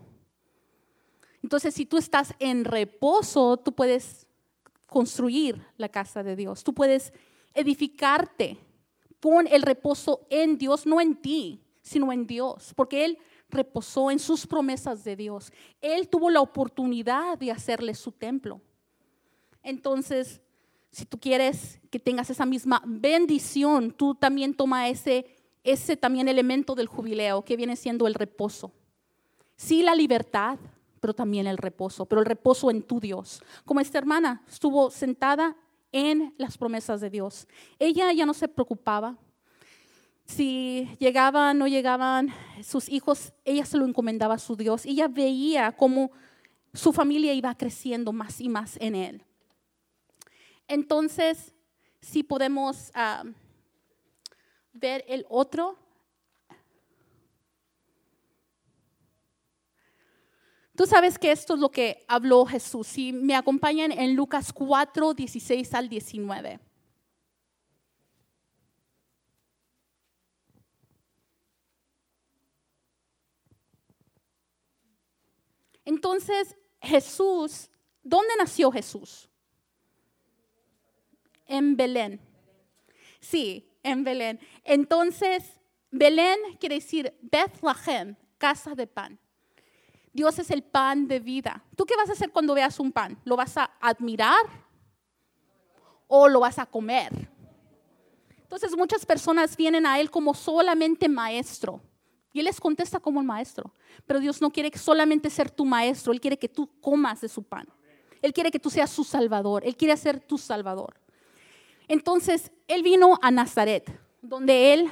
Entonces, 1.43 1.75
si 1.75 1.87
tú 1.87 1.97
estás 1.97 2.35
en 2.39 2.65
reposo, 2.65 3.57
tú 3.57 3.73
puedes 3.73 4.27
construir 4.87 5.65
la 5.77 5.89
casa 5.89 6.23
de 6.23 6.37
Dios, 6.37 6.63
tú 6.63 6.75
puedes 6.75 7.13
edificarte. 7.55 8.59
Pon 9.21 9.47
el 9.47 9.63
reposo 9.63 10.27
en 10.31 10.59
Dios, 10.59 10.87
no 10.87 11.01
en 11.01 11.17
ti, 11.17 11.63
sino 11.81 12.13
en 12.13 12.27
Dios, 12.27 12.73
porque 12.75 13.05
Él 13.05 13.19
reposó 13.49 14.11
en 14.11 14.19
sus 14.19 14.47
promesas 14.47 15.05
de 15.05 15.15
Dios. 15.15 15.53
Él 15.81 16.09
tuvo 16.09 16.31
la 16.31 16.41
oportunidad 16.41 17.39
de 17.39 17.51
hacerle 17.51 17.95
su 17.95 18.11
templo. 18.13 18.61
Entonces, 19.63 20.41
si 20.91 21.05
tú 21.05 21.19
quieres 21.19 21.81
que 21.91 21.99
tengas 21.99 22.31
esa 22.31 22.47
misma 22.47 22.83
bendición, 22.85 23.93
tú 23.93 24.15
también 24.15 24.55
toma 24.55 24.89
ese, 24.89 25.27
ese 25.63 25.97
también 25.97 26.29
elemento 26.29 26.75
del 26.75 26.87
jubileo 26.87 27.45
que 27.45 27.57
viene 27.57 27.77
siendo 27.77 28.07
el 28.07 28.15
reposo. 28.15 28.73
Sí, 29.57 29.83
la 29.83 29.95
libertad, 29.95 30.59
pero 31.01 31.15
también 31.15 31.47
el 31.47 31.59
reposo, 31.59 32.07
pero 32.07 32.21
el 32.21 32.27
reposo 32.27 32.71
en 32.71 32.83
tu 32.83 33.01
Dios. 33.01 33.43
Como 33.65 33.81
esta 33.81 33.99
hermana 33.99 34.43
estuvo 34.49 34.91
sentada 34.91 35.57
en 35.93 36.35
las 36.39 36.59
promesas 36.59 37.01
de 37.01 37.11
Dios. 37.11 37.47
Ella 37.79 38.13
ya 38.13 38.27
no 38.27 38.35
se 38.35 38.49
preocupaba 38.49 39.17
si 40.25 40.89
llegaban 40.99 41.57
o 41.57 41.59
no 41.61 41.69
llegaban 41.69 42.33
sus 42.63 42.89
hijos, 42.89 43.33
ella 43.45 43.65
se 43.65 43.77
lo 43.77 43.85
encomendaba 43.85 44.35
a 44.35 44.39
su 44.39 44.57
Dios. 44.57 44.87
Ella 44.87 45.09
veía 45.09 45.73
cómo 45.73 46.11
su 46.73 46.93
familia 46.93 47.35
iba 47.35 47.55
creciendo 47.55 48.13
más 48.13 48.41
y 48.41 48.49
más 48.49 48.77
en 48.81 48.95
él. 48.95 49.25
Entonces, 50.69 51.55
si 52.01 52.23
podemos 52.23 52.91
ah, 52.95 53.25
ver 54.73 55.05
el 55.07 55.27
otro, 55.29 55.77
Tú 60.83 60.89
sabes 60.89 61.17
que 61.17 61.31
esto 61.31 61.55
es 61.55 61.61
lo 61.61 61.71
que 61.71 62.05
habló 62.09 62.45
Jesús. 62.45 62.89
Si 62.89 63.13
me 63.13 63.37
acompañan 63.37 63.93
en 63.93 64.17
Lucas 64.17 64.53
4, 64.53 65.15
16 65.15 65.75
al 65.75 65.89
19. 65.89 66.59
Entonces, 75.85 76.57
Jesús, 76.81 77.71
¿dónde 78.03 78.35
nació 78.37 78.73
Jesús? 78.73 79.29
En 81.47 81.77
Belén. 81.77 82.21
Sí, 83.21 83.71
en 83.85 84.03
Belén. 84.03 84.41
Entonces, 84.65 85.45
Belén 85.93 86.41
quiere 86.59 86.75
decir 86.75 87.17
Bethlehem, 87.23 88.17
casa 88.37 88.75
de 88.75 88.89
pan. 88.89 89.21
Dios 90.13 90.39
es 90.39 90.51
el 90.51 90.63
pan 90.63 91.09
de 91.09 91.21
vida. 91.21 91.65
¿Tú 91.77 91.85
qué 91.85 91.97
vas 91.97 92.09
a 92.09 92.13
hacer 92.13 92.31
cuando 92.31 92.55
veas 92.55 92.79
un 92.79 92.93
pan? 92.93 93.19
¿Lo 93.25 93.37
vas 93.37 93.57
a 93.57 93.71
admirar 93.81 94.45
o 96.07 96.29
lo 96.29 96.41
vas 96.41 96.59
a 96.59 96.67
comer? 96.67 97.31
Entonces 98.43 98.77
muchas 98.77 99.07
personas 99.07 99.57
vienen 99.57 99.87
a 99.87 99.99
Él 99.99 100.11
como 100.11 100.35
solamente 100.35 101.09
maestro. 101.09 101.81
Y 102.35 102.41
Él 102.41 102.45
les 102.45 102.61
contesta 102.61 103.01
como 103.01 103.21
el 103.21 103.27
maestro. 103.27 103.73
Pero 104.07 104.21
Dios 104.21 104.41
no 104.43 104.51
quiere 104.51 104.71
solamente 104.77 105.31
ser 105.31 105.51
tu 105.51 105.65
maestro, 105.65 106.13
Él 106.13 106.21
quiere 106.21 106.39
que 106.39 106.49
tú 106.49 106.69
comas 106.81 107.21
de 107.23 107.29
su 107.29 107.43
pan. 107.43 107.67
Él 108.21 108.33
quiere 108.33 108.51
que 108.51 108.61
tú 108.61 108.71
seas 108.71 108.91
su 108.91 109.05
salvador, 109.05 109.65
Él 109.65 109.77
quiere 109.77 109.97
ser 109.97 110.21
tu 110.21 110.39
salvador. 110.39 110.95
Entonces, 111.89 112.53
Él 112.69 112.83
vino 112.83 113.19
a 113.21 113.31
Nazaret, 113.31 113.91
donde 114.21 114.75
Él 114.75 114.91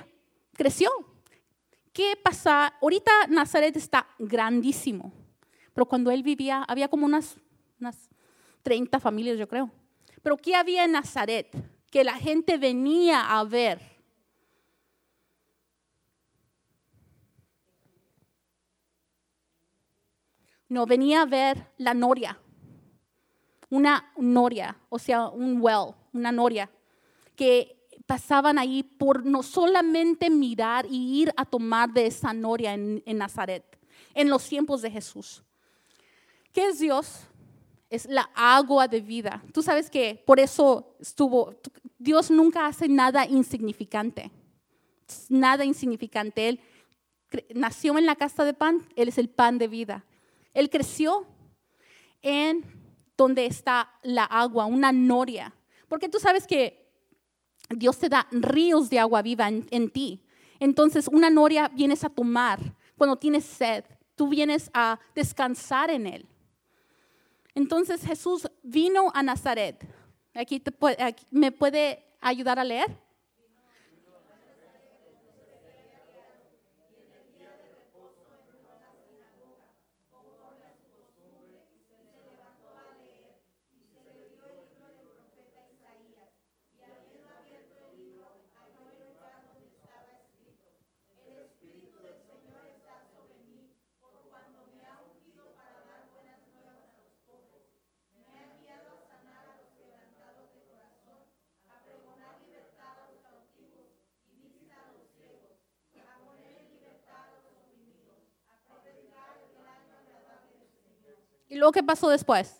creció. 0.54 0.90
¿Qué 2.00 2.16
pasa? 2.16 2.68
Ahorita 2.80 3.12
Nazaret 3.28 3.76
está 3.76 4.06
grandísimo, 4.18 5.12
pero 5.74 5.84
cuando 5.84 6.10
Él 6.10 6.22
vivía 6.22 6.64
había 6.66 6.88
como 6.88 7.04
unas, 7.04 7.36
unas 7.78 8.08
30 8.62 8.98
familias, 9.00 9.38
yo 9.38 9.46
creo. 9.46 9.70
Pero 10.22 10.38
¿qué 10.38 10.54
había 10.54 10.86
en 10.86 10.92
Nazaret? 10.92 11.54
Que 11.90 12.02
la 12.02 12.14
gente 12.14 12.56
venía 12.56 13.38
a 13.38 13.44
ver 13.44 13.82
No, 20.70 20.86
venía 20.86 21.20
a 21.20 21.26
ver 21.26 21.66
la 21.76 21.92
noria, 21.92 22.38
una 23.68 24.10
noria, 24.16 24.74
o 24.88 24.98
sea, 24.98 25.28
un 25.28 25.60
well, 25.60 25.94
una 26.14 26.32
noria, 26.32 26.70
que 27.36 27.79
pasaban 28.10 28.58
ahí 28.58 28.82
por 28.82 29.24
no 29.24 29.40
solamente 29.40 30.30
mirar 30.30 30.84
y 30.90 31.22
ir 31.22 31.32
a 31.36 31.44
tomar 31.44 31.92
de 31.92 32.06
esa 32.06 32.32
noria 32.32 32.74
en, 32.74 33.04
en 33.06 33.18
Nazaret, 33.18 33.78
en 34.14 34.28
los 34.28 34.48
tiempos 34.48 34.82
de 34.82 34.90
Jesús. 34.90 35.44
¿Qué 36.52 36.66
es 36.66 36.80
Dios? 36.80 37.20
Es 37.88 38.06
la 38.06 38.28
agua 38.34 38.88
de 38.88 39.00
vida. 39.00 39.44
Tú 39.54 39.62
sabes 39.62 39.88
que 39.88 40.20
por 40.26 40.40
eso 40.40 40.96
estuvo, 40.98 41.54
Dios 42.00 42.32
nunca 42.32 42.66
hace 42.66 42.88
nada 42.88 43.26
insignificante, 43.26 44.32
nada 45.28 45.64
insignificante. 45.64 46.48
Él 46.48 46.60
nació 47.54 47.96
en 47.96 48.06
la 48.06 48.16
casa 48.16 48.42
de 48.42 48.54
pan, 48.54 48.88
Él 48.96 49.06
es 49.06 49.18
el 49.18 49.28
pan 49.28 49.56
de 49.56 49.68
vida. 49.68 50.04
Él 50.52 50.68
creció 50.68 51.28
en 52.22 52.64
donde 53.16 53.46
está 53.46 53.92
la 54.02 54.24
agua, 54.24 54.66
una 54.66 54.90
noria. 54.90 55.54
Porque 55.86 56.08
tú 56.08 56.18
sabes 56.18 56.44
que 56.48 56.79
Dios 57.70 57.98
te 57.98 58.08
da 58.08 58.26
ríos 58.30 58.90
de 58.90 58.98
agua 58.98 59.22
viva 59.22 59.48
en, 59.48 59.90
ti. 59.90 60.22
Entonces, 60.58 61.08
una 61.08 61.30
noria 61.30 61.68
vienes 61.68 62.04
a 62.04 62.10
tomar 62.10 62.58
cuando 62.96 63.16
tienes 63.16 63.44
sed. 63.44 63.84
Tú 64.14 64.28
vienes 64.28 64.70
a 64.74 64.98
descansar 65.14 65.90
en 65.90 66.06
Él. 66.06 66.26
Entonces, 67.54 68.04
Jesús 68.04 68.48
vino 68.62 69.10
a 69.14 69.22
Nazaret. 69.22 69.86
Aquí, 70.34 70.62
¿Me 71.30 71.52
puede 71.52 72.04
ayudar 72.20 72.58
a 72.58 72.64
leer? 72.64 72.98
¿Y 111.60 111.62
luego 111.62 111.72
qué 111.72 111.82
pasó 111.82 112.08
después? 112.08 112.56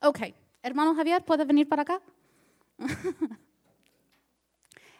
Ok, 0.00 0.18
hermano 0.62 0.94
Javier, 0.94 1.22
¿puede 1.22 1.44
venir 1.44 1.68
para 1.68 1.82
acá? 1.82 2.00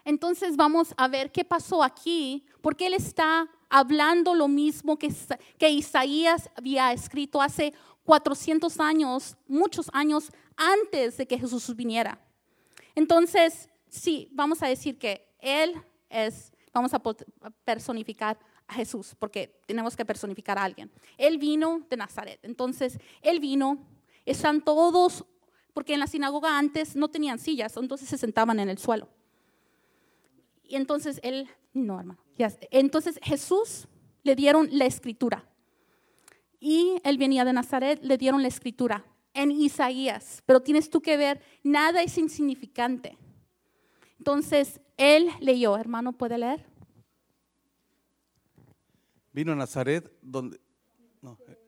Entonces 0.04 0.56
vamos 0.58 0.92
a 0.98 1.08
ver 1.08 1.32
qué 1.32 1.42
pasó 1.42 1.82
aquí, 1.82 2.44
porque 2.60 2.88
él 2.88 2.92
está 2.92 3.48
hablando 3.70 4.34
lo 4.34 4.46
mismo 4.46 4.98
que, 4.98 5.10
que 5.56 5.70
Isaías 5.70 6.50
había 6.54 6.92
escrito 6.92 7.40
hace 7.40 7.72
400 8.04 8.78
años, 8.78 9.38
muchos 9.48 9.88
años 9.94 10.30
antes 10.54 11.16
de 11.16 11.26
que 11.26 11.38
Jesús 11.38 11.74
viniera. 11.74 12.18
Entonces, 12.94 13.70
sí, 13.94 14.28
vamos 14.32 14.62
a 14.62 14.66
decir 14.66 14.98
que 14.98 15.26
Él 15.38 15.74
es, 16.08 16.52
vamos 16.72 16.92
a 16.94 17.02
personificar 17.64 18.38
a 18.66 18.74
Jesús, 18.74 19.14
porque 19.18 19.60
tenemos 19.66 19.96
que 19.96 20.04
personificar 20.04 20.58
a 20.58 20.64
alguien. 20.64 20.90
Él 21.16 21.38
vino 21.38 21.86
de 21.88 21.96
Nazaret, 21.96 22.40
entonces 22.42 22.98
Él 23.22 23.40
vino, 23.40 23.78
están 24.24 24.62
todos, 24.62 25.24
porque 25.72 25.94
en 25.94 26.00
la 26.00 26.06
sinagoga 26.06 26.58
antes 26.58 26.96
no 26.96 27.08
tenían 27.08 27.38
sillas, 27.38 27.76
entonces 27.76 28.08
se 28.08 28.18
sentaban 28.18 28.58
en 28.60 28.68
el 28.68 28.78
suelo. 28.78 29.08
Y 30.62 30.76
entonces 30.76 31.20
Él, 31.22 31.48
no 31.72 31.98
hermano, 31.98 32.20
entonces 32.70 33.18
Jesús 33.22 33.86
le 34.22 34.34
dieron 34.34 34.68
la 34.72 34.86
escritura. 34.86 35.46
Y 36.58 36.96
Él 37.04 37.18
venía 37.18 37.44
de 37.44 37.52
Nazaret, 37.52 38.00
le 38.02 38.16
dieron 38.16 38.40
la 38.40 38.48
escritura 38.48 39.04
en 39.34 39.50
Isaías, 39.50 40.42
pero 40.46 40.60
tienes 40.60 40.88
tú 40.88 41.02
que 41.02 41.16
ver, 41.16 41.42
nada 41.62 42.02
es 42.02 42.16
insignificante. 42.16 43.18
Entonces, 44.26 44.80
él 44.96 45.28
leyó, 45.40 45.76
hermano, 45.76 46.14
¿puede 46.14 46.38
leer? 46.38 46.64
Vino 49.34 49.52
a 49.52 49.54
Nazaret 49.54 50.10
donde... 50.22 50.56
Eh. 50.56 51.58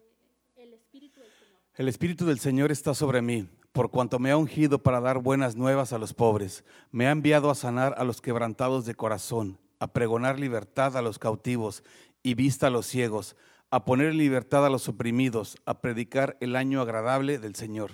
el, 0.56 0.72
Espíritu 0.72 1.20
del 1.20 1.30
Señor. 1.32 1.60
el 1.74 1.88
Espíritu 1.88 2.24
del 2.24 2.38
Señor 2.38 2.72
está 2.72 2.94
sobre 2.94 3.20
mí, 3.20 3.46
por 3.72 3.90
cuanto 3.90 4.18
me 4.18 4.30
ha 4.30 4.38
ungido 4.38 4.82
para 4.82 5.02
dar 5.02 5.18
buenas 5.18 5.54
nuevas 5.54 5.92
a 5.92 5.98
los 5.98 6.14
pobres. 6.14 6.64
Me 6.90 7.06
ha 7.06 7.10
enviado 7.10 7.50
a 7.50 7.54
sanar 7.54 7.94
a 7.98 8.04
los 8.04 8.22
quebrantados 8.22 8.86
de 8.86 8.94
corazón, 8.94 9.58
a 9.78 9.92
pregonar 9.92 10.40
libertad 10.40 10.96
a 10.96 11.02
los 11.02 11.18
cautivos 11.18 11.84
y 12.22 12.32
vista 12.32 12.68
a 12.68 12.70
los 12.70 12.86
ciegos, 12.86 13.36
a 13.70 13.84
poner 13.84 14.12
en 14.12 14.16
libertad 14.16 14.64
a 14.64 14.70
los 14.70 14.88
oprimidos, 14.88 15.58
a 15.66 15.82
predicar 15.82 16.38
el 16.40 16.56
año 16.56 16.80
agradable 16.80 17.38
del 17.38 17.54
Señor. 17.54 17.90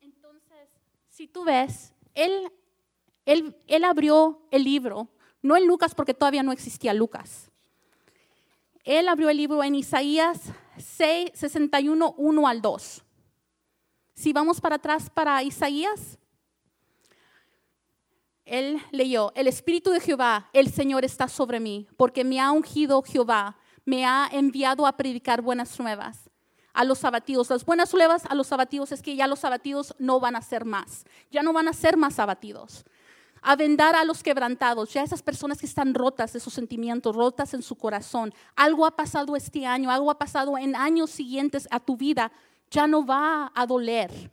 Entonces, 0.00 0.68
si 1.08 1.28
tú 1.28 1.44
ves, 1.44 1.94
Él 2.14 2.50
él, 3.26 3.84
abrió 3.84 4.40
el 4.50 4.64
libro, 4.64 5.08
no 5.42 5.56
en 5.56 5.66
Lucas 5.66 5.94
porque 5.94 6.14
todavía 6.14 6.42
no 6.42 6.52
existía 6.52 6.94
Lucas. 6.94 7.50
Él 8.84 9.08
abrió 9.08 9.30
el 9.30 9.36
libro 9.36 9.62
en 9.62 9.74
Isaías 9.74 10.40
6, 10.78 11.32
61, 11.34 12.14
1 12.16 12.48
al 12.48 12.62
2. 12.62 13.04
Si 14.14 14.32
vamos 14.32 14.60
para 14.60 14.76
atrás 14.76 15.10
para 15.10 15.42
Isaías, 15.42 16.18
él 18.44 18.80
leyó, 18.90 19.32
el 19.36 19.46
Espíritu 19.46 19.90
de 19.90 20.00
Jehová, 20.00 20.50
el 20.52 20.72
Señor 20.72 21.04
está 21.04 21.28
sobre 21.28 21.60
mí, 21.60 21.86
porque 21.96 22.24
me 22.24 22.40
ha 22.40 22.50
ungido 22.50 23.02
Jehová, 23.02 23.56
me 23.84 24.04
ha 24.04 24.28
enviado 24.32 24.86
a 24.86 24.96
predicar 24.96 25.40
buenas 25.40 25.78
nuevas 25.78 26.30
a 26.72 26.84
los 26.84 27.04
abatidos. 27.04 27.50
Las 27.50 27.64
buenas 27.64 27.94
nuevas 27.94 28.24
a 28.26 28.34
los 28.34 28.50
abatidos 28.52 28.92
es 28.92 29.02
que 29.02 29.14
ya 29.14 29.26
los 29.26 29.44
abatidos 29.44 29.94
no 29.98 30.18
van 30.20 30.36
a 30.36 30.42
ser 30.42 30.64
más, 30.64 31.04
ya 31.30 31.42
no 31.42 31.52
van 31.52 31.68
a 31.68 31.72
ser 31.72 31.96
más 31.96 32.18
abatidos 32.18 32.84
a 33.42 33.56
vendar 33.56 33.94
a 33.94 34.04
los 34.04 34.22
quebrantados, 34.22 34.92
ya 34.92 35.02
esas 35.02 35.22
personas 35.22 35.58
que 35.58 35.66
están 35.66 35.94
rotas 35.94 36.32
de 36.32 36.40
sus 36.40 36.52
sentimientos, 36.52 37.16
rotas 37.16 37.54
en 37.54 37.62
su 37.62 37.74
corazón. 37.76 38.32
Algo 38.54 38.84
ha 38.84 38.96
pasado 38.96 39.36
este 39.36 39.66
año, 39.66 39.90
algo 39.90 40.10
ha 40.10 40.18
pasado 40.18 40.58
en 40.58 40.76
años 40.76 41.10
siguientes 41.10 41.66
a 41.70 41.80
tu 41.80 41.96
vida, 41.96 42.30
ya 42.70 42.86
no 42.86 43.04
va 43.04 43.50
a 43.54 43.66
doler. 43.66 44.30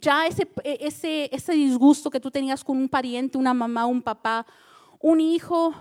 Ya 0.00 0.26
ese, 0.26 0.48
ese, 0.64 1.28
ese 1.32 1.52
disgusto 1.52 2.10
que 2.10 2.20
tú 2.20 2.30
tenías 2.30 2.64
con 2.64 2.76
un 2.76 2.88
pariente, 2.88 3.38
una 3.38 3.54
mamá, 3.54 3.86
un 3.86 4.02
papá, 4.02 4.46
un 5.00 5.20
hijo, 5.20 5.74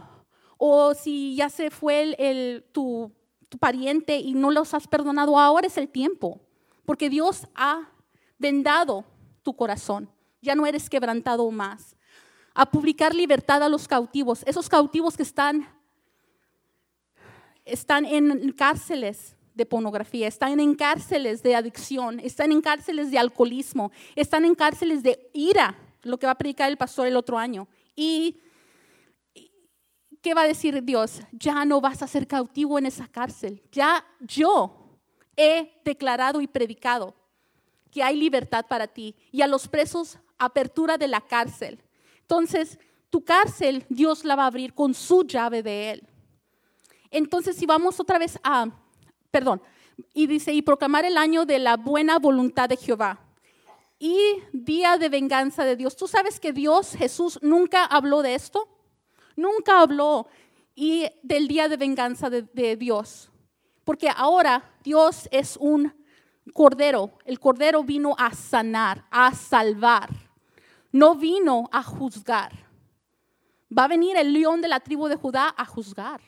o 0.57 0.93
si 0.93 1.35
ya 1.35 1.49
se 1.49 1.69
fue 1.69 2.15
el, 2.17 2.63
tu, 2.71 3.11
tu 3.49 3.57
pariente 3.57 4.17
y 4.17 4.33
no 4.33 4.51
los 4.51 4.73
has 4.73 4.87
perdonado, 4.87 5.37
ahora 5.37 5.67
es 5.67 5.77
el 5.77 5.89
tiempo, 5.89 6.39
porque 6.85 7.09
Dios 7.09 7.47
ha 7.55 7.89
vendado 8.37 9.05
tu 9.43 9.55
corazón, 9.55 10.09
ya 10.41 10.55
no 10.55 10.65
eres 10.65 10.89
quebrantado 10.89 11.49
más 11.51 11.95
a 12.55 12.65
publicar 12.65 13.13
libertad 13.13 13.61
a 13.61 13.69
los 13.69 13.87
cautivos, 13.87 14.41
esos 14.47 14.69
cautivos 14.69 15.17
que 15.17 15.23
están, 15.23 15.67
están 17.65 18.05
en 18.05 18.53
cárceles 18.53 19.35
de 19.53 19.65
pornografía, 19.65 20.27
están 20.27 20.59
en 20.59 20.73
cárceles 20.73 21.43
de 21.43 21.55
adicción, 21.55 22.19
están 22.21 22.53
en 22.53 22.61
cárceles 22.61 23.11
de 23.11 23.19
alcoholismo, 23.19 23.91
están 24.15 24.45
en 24.45 24.55
cárceles 24.55 25.03
de 25.03 25.29
ira, 25.33 25.77
lo 26.01 26.17
que 26.17 26.25
va 26.25 26.31
a 26.31 26.37
predicar 26.37 26.69
el 26.69 26.77
pastor 26.77 27.07
el 27.07 27.17
otro 27.17 27.37
año. 27.37 27.67
Y 27.93 28.39
¿qué 30.21 30.33
va 30.33 30.43
a 30.43 30.47
decir 30.47 30.81
Dios? 30.83 31.21
Ya 31.33 31.65
no 31.65 31.81
vas 31.81 32.01
a 32.01 32.07
ser 32.07 32.25
cautivo 32.25 32.79
en 32.79 32.85
esa 32.85 33.07
cárcel. 33.07 33.61
Ya 33.71 34.05
yo 34.19 34.97
he 35.35 35.81
declarado 35.83 36.41
y 36.41 36.47
predicado 36.47 37.15
que 37.91 38.01
hay 38.01 38.15
libertad 38.15 38.65
para 38.67 38.87
ti 38.87 39.15
y 39.31 39.41
a 39.41 39.47
los 39.47 39.67
presos 39.67 40.19
apertura 40.37 40.97
de 40.97 41.07
la 41.07 41.21
cárcel. 41.21 41.81
Entonces, 42.25 42.79
tu 43.11 43.23
cárcel 43.23 43.85
Dios 43.87 44.25
la 44.25 44.35
va 44.35 44.43
a 44.43 44.47
abrir 44.47 44.73
con 44.73 44.95
su 44.95 45.23
llave 45.23 45.61
de 45.61 45.91
él. 45.91 46.07
Entonces, 47.11 47.55
si 47.55 47.67
vamos 47.67 47.99
otra 47.99 48.17
vez 48.17 48.39
a, 48.43 48.67
perdón, 49.29 49.61
y 50.11 50.25
dice, 50.25 50.51
y 50.51 50.63
proclamar 50.63 51.05
el 51.05 51.17
año 51.17 51.45
de 51.45 51.59
la 51.59 51.77
buena 51.77 52.17
voluntad 52.17 52.67
de 52.67 52.77
Jehová 52.77 53.19
y 53.99 54.17
día 54.51 54.97
de 54.97 55.09
venganza 55.09 55.63
de 55.63 55.75
Dios. 55.75 55.95
Tú 55.95 56.07
sabes 56.07 56.39
que 56.39 56.51
Dios, 56.51 56.95
Jesús, 56.97 57.37
nunca 57.43 57.85
habló 57.85 58.23
de 58.23 58.33
esto, 58.33 58.67
nunca 59.35 59.81
habló 59.81 60.27
y 60.73 61.05
del 61.21 61.47
día 61.47 61.69
de 61.69 61.77
venganza 61.77 62.31
de, 62.31 62.41
de 62.53 62.75
Dios, 62.75 63.29
porque 63.83 64.09
ahora 64.09 64.73
Dios 64.83 65.29
es 65.31 65.57
un 65.57 65.93
cordero. 66.53 67.19
El 67.23 67.39
cordero 67.39 67.83
vino 67.83 68.15
a 68.17 68.33
sanar, 68.33 69.05
a 69.11 69.31
salvar. 69.35 70.24
No 70.95 71.13
vino 71.13 71.67
a 71.73 71.83
juzgar. 71.83 72.53
Va 73.69 73.83
a 73.83 73.87
venir 73.89 74.15
el 74.15 74.31
león 74.31 74.61
de 74.61 74.69
la 74.69 74.79
tribu 74.79 75.09
de 75.09 75.17
Judá 75.17 75.53
a 75.57 75.65
juzgar. 75.65 76.21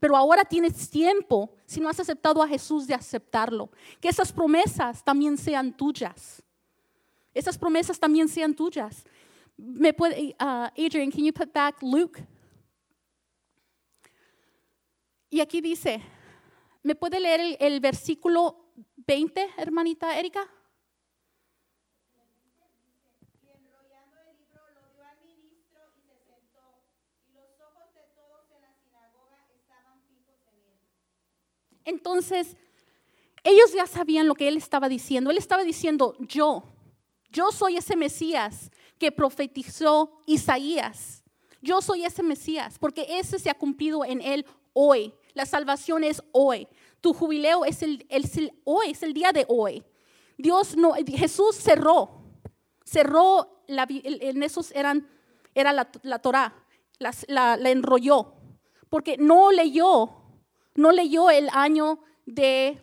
Pero 0.00 0.16
ahora 0.16 0.44
tienes 0.44 0.90
tiempo, 0.90 1.54
si 1.64 1.78
no 1.78 1.88
has 1.88 2.00
aceptado 2.00 2.42
a 2.42 2.48
Jesús, 2.48 2.88
de 2.88 2.94
aceptarlo. 2.94 3.70
Que 4.00 4.08
esas 4.08 4.32
promesas 4.32 5.04
también 5.04 5.38
sean 5.38 5.72
tuyas. 5.76 6.42
Esas 7.32 7.56
promesas 7.56 8.00
también 8.00 8.28
sean 8.28 8.52
tuyas. 8.52 9.04
Me 9.56 9.92
puede, 9.92 10.34
uh, 10.40 10.66
Adrian, 10.76 11.12
can 11.12 11.24
you 11.24 11.32
put 11.32 11.52
back 11.52 11.80
Luke? 11.80 12.20
Y 15.28 15.38
aquí 15.38 15.60
dice, 15.60 16.02
¿me 16.82 16.96
puede 16.96 17.20
leer 17.20 17.40
el, 17.40 17.56
el 17.60 17.78
versículo 17.78 18.72
20, 18.96 19.50
hermanita 19.56 20.18
Erika. 20.18 20.50
Entonces, 31.84 32.56
ellos 33.44 33.72
ya 33.72 33.86
sabían 33.86 34.28
lo 34.28 34.34
que 34.34 34.48
él 34.48 34.56
estaba 34.56 34.88
diciendo. 34.88 35.30
Él 35.30 35.38
estaba 35.38 35.62
diciendo, 35.62 36.14
yo, 36.20 36.64
yo 37.30 37.50
soy 37.52 37.76
ese 37.76 37.96
Mesías 37.96 38.70
que 38.98 39.12
profetizó 39.12 40.20
Isaías. 40.26 41.22
Yo 41.62 41.82
soy 41.82 42.04
ese 42.04 42.22
Mesías, 42.22 42.78
porque 42.78 43.06
ese 43.18 43.38
se 43.38 43.50
ha 43.50 43.54
cumplido 43.54 44.04
en 44.04 44.20
él 44.20 44.46
hoy. 44.72 45.12
La 45.34 45.46
salvación 45.46 46.04
es 46.04 46.22
hoy. 46.32 46.66
Tu 47.00 47.12
jubileo 47.14 47.64
es 47.64 47.82
el, 47.82 48.06
hoy, 48.64 48.90
es 48.90 49.02
el 49.02 49.12
día 49.12 49.32
de 49.32 49.46
hoy. 49.48 49.82
Dios 50.36 50.76
no, 50.76 50.94
Jesús 51.06 51.56
cerró, 51.56 52.22
cerró, 52.84 53.62
la, 53.66 53.86
en 53.88 54.42
esos 54.42 54.72
eran, 54.72 55.06
era 55.54 55.72
la, 55.72 55.90
la 56.02 56.18
Torah, 56.18 56.54
la, 56.98 57.58
enrolló, 57.70 58.34
porque 58.88 59.16
no 59.18 59.52
leyó, 59.52 60.19
no 60.74 60.92
leyó 60.92 61.30
el 61.30 61.48
año 61.52 62.00
de, 62.26 62.80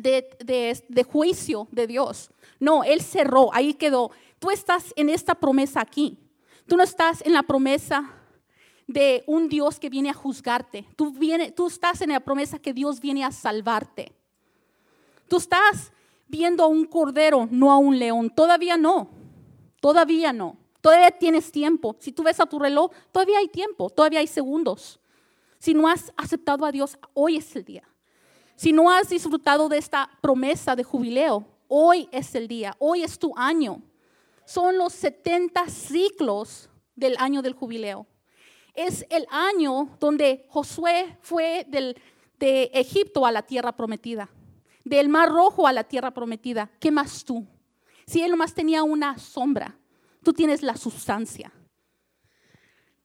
de, 0.00 0.84
de, 0.88 1.04
juicio 1.04 1.68
de 1.70 1.86
Dios. 1.86 2.30
No, 2.60 2.84
Él 2.84 3.00
cerró, 3.02 3.52
ahí 3.52 3.74
quedó. 3.74 4.10
Tú 4.38 4.50
estás 4.50 4.92
en 4.96 5.08
esta 5.08 5.34
promesa 5.34 5.80
aquí. 5.80 6.18
Tú 6.66 6.76
no 6.76 6.82
estás 6.82 7.24
en 7.24 7.32
la 7.32 7.42
promesa 7.42 8.12
de 8.86 9.24
un 9.26 9.48
Dios 9.48 9.78
que 9.78 9.88
viene 9.88 10.10
a 10.10 10.14
juzgarte. 10.14 10.86
Tú, 10.96 11.12
viene, 11.12 11.50
tú 11.50 11.66
estás 11.66 12.00
en 12.02 12.10
la 12.10 12.20
promesa 12.20 12.58
que 12.58 12.72
Dios 12.72 13.00
viene 13.00 13.24
a 13.24 13.32
salvarte. 13.32 14.12
Tú 15.28 15.38
estás 15.38 15.92
viendo 16.28 16.64
a 16.64 16.66
un 16.66 16.84
cordero, 16.84 17.48
no 17.50 17.72
a 17.72 17.78
un 17.78 17.98
león. 17.98 18.30
Todavía 18.30 18.76
no. 18.76 19.10
Todavía 19.80 20.32
no. 20.32 20.56
Todavía 20.80 21.10
tienes 21.10 21.50
tiempo. 21.52 21.96
Si 22.00 22.12
tú 22.12 22.22
ves 22.22 22.40
a 22.40 22.46
tu 22.46 22.58
reloj, 22.58 22.90
todavía 23.12 23.38
hay 23.38 23.48
tiempo, 23.48 23.88
todavía 23.88 24.18
hay 24.18 24.26
segundos. 24.26 24.98
Si 25.62 25.74
no 25.74 25.86
has 25.86 26.12
aceptado 26.16 26.66
a 26.66 26.72
Dios, 26.72 26.98
hoy 27.14 27.36
es 27.36 27.54
el 27.54 27.64
día. 27.64 27.84
Si 28.56 28.72
no 28.72 28.90
has 28.90 29.10
disfrutado 29.10 29.68
de 29.68 29.78
esta 29.78 30.10
promesa 30.20 30.74
de 30.74 30.82
jubileo, 30.82 31.46
hoy 31.68 32.08
es 32.10 32.34
el 32.34 32.48
día, 32.48 32.74
hoy 32.80 33.02
es 33.04 33.18
tu 33.18 33.32
año. 33.36 33.80
Son 34.44 34.76
los 34.76 34.92
70 34.94 35.68
ciclos 35.68 36.68
del 36.96 37.16
año 37.18 37.42
del 37.42 37.54
jubileo 37.54 38.06
es 38.74 39.06
el 39.10 39.26
año 39.30 39.96
donde 40.00 40.46
Josué 40.48 41.18
fue 41.20 41.66
del, 41.68 41.96
de 42.38 42.70
Egipto 42.74 43.26
a 43.26 43.32
la 43.32 43.42
tierra 43.42 43.72
prometida, 43.72 44.30
del 44.84 45.08
Mar 45.08 45.30
Rojo 45.30 45.66
a 45.66 45.72
la 45.72 45.84
tierra 45.84 46.12
prometida. 46.12 46.70
¿Qué 46.80 46.90
más 46.90 47.24
tú? 47.24 47.46
Si 48.06 48.22
él 48.22 48.30
nomás 48.30 48.54
tenía 48.54 48.82
una 48.82 49.18
sombra, 49.18 49.78
tú 50.22 50.32
tienes 50.32 50.62
la 50.62 50.76
sustancia. 50.76 51.52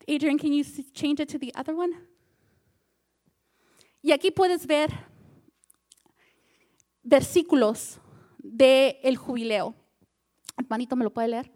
Adrian, 0.08 0.38
can 0.38 0.54
you 0.54 0.64
change 0.94 1.22
it 1.22 1.30
to 1.30 1.38
the 1.38 1.52
other 1.56 1.76
one? 1.76 1.94
Y 4.08 4.14
aquí 4.14 4.32
puedes 4.32 4.66
ver 4.66 4.90
versículos 7.04 8.00
del 8.38 8.96
el 9.04 9.18
jubileo. 9.18 9.76
Hermanito, 10.56 10.96
¿me 10.96 11.04
lo 11.04 11.12
puede 11.12 11.28
leer? 11.28 11.52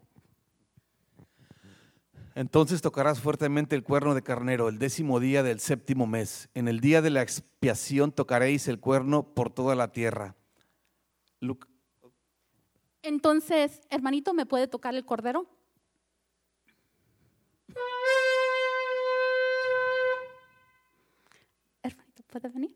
Entonces 2.36 2.82
tocarás 2.82 3.22
fuertemente 3.22 3.74
el 3.78 3.84
cuerno 3.84 4.16
de 4.16 4.22
carnero 4.22 4.68
el 4.68 4.80
décimo 4.80 5.22
día 5.22 5.44
del 5.44 5.62
séptimo 5.62 6.08
mes. 6.08 6.50
En 6.54 6.68
el 6.68 6.82
día 6.82 7.02
de 7.02 7.12
la 7.12 7.22
expiación 7.22 8.12
tocaréis 8.12 8.68
el 8.68 8.82
cuerno 8.82 9.34
por 9.34 9.54
toda 9.54 9.74
la 9.74 9.94
tierra. 9.94 10.36
Entonces, 13.02 13.80
hermanito, 13.90 14.34
¿me 14.34 14.46
puede 14.46 14.68
tocar 14.68 14.94
el 14.94 15.06
cordero? 15.06 15.48
¿Puede 22.32 22.50
venir? 22.50 22.74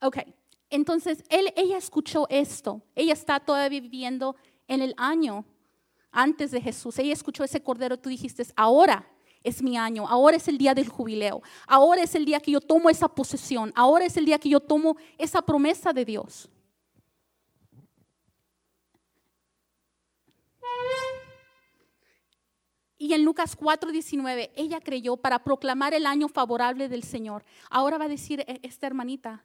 Okay. 0.00 0.34
Entonces, 0.68 1.22
él, 1.28 1.52
ella 1.54 1.76
escuchó 1.76 2.26
esto. 2.28 2.82
Ella 2.96 3.12
está 3.12 3.38
todavía 3.38 3.80
viviendo 3.80 4.34
en 4.66 4.80
el 4.80 4.94
año 4.96 5.44
antes 6.10 6.50
de 6.50 6.60
Jesús. 6.60 6.98
Ella 6.98 7.12
escuchó 7.12 7.44
ese 7.44 7.62
cordero. 7.62 7.98
Tú 7.98 8.08
dijiste, 8.08 8.44
ahora 8.56 9.06
es 9.44 9.62
mi 9.62 9.76
año. 9.76 10.08
Ahora 10.08 10.38
es 10.38 10.48
el 10.48 10.58
día 10.58 10.74
del 10.74 10.88
jubileo. 10.88 11.42
Ahora 11.68 12.02
es 12.02 12.14
el 12.14 12.24
día 12.24 12.40
que 12.40 12.50
yo 12.50 12.60
tomo 12.60 12.90
esa 12.90 13.06
posesión. 13.06 13.70
Ahora 13.76 14.06
es 14.06 14.16
el 14.16 14.24
día 14.24 14.38
que 14.38 14.48
yo 14.48 14.60
tomo 14.60 14.96
esa 15.18 15.42
promesa 15.42 15.92
de 15.92 16.04
Dios. 16.04 16.48
Y 23.02 23.14
en 23.14 23.24
Lucas 23.24 23.56
4:19, 23.56 24.52
ella 24.54 24.80
creyó 24.80 25.16
para 25.16 25.42
proclamar 25.42 25.92
el 25.92 26.06
año 26.06 26.28
favorable 26.28 26.88
del 26.88 27.02
Señor. 27.02 27.42
Ahora 27.68 27.98
va 27.98 28.04
a 28.04 28.08
decir 28.08 28.44
e, 28.46 28.60
esta 28.62 28.86
hermanita, 28.86 29.44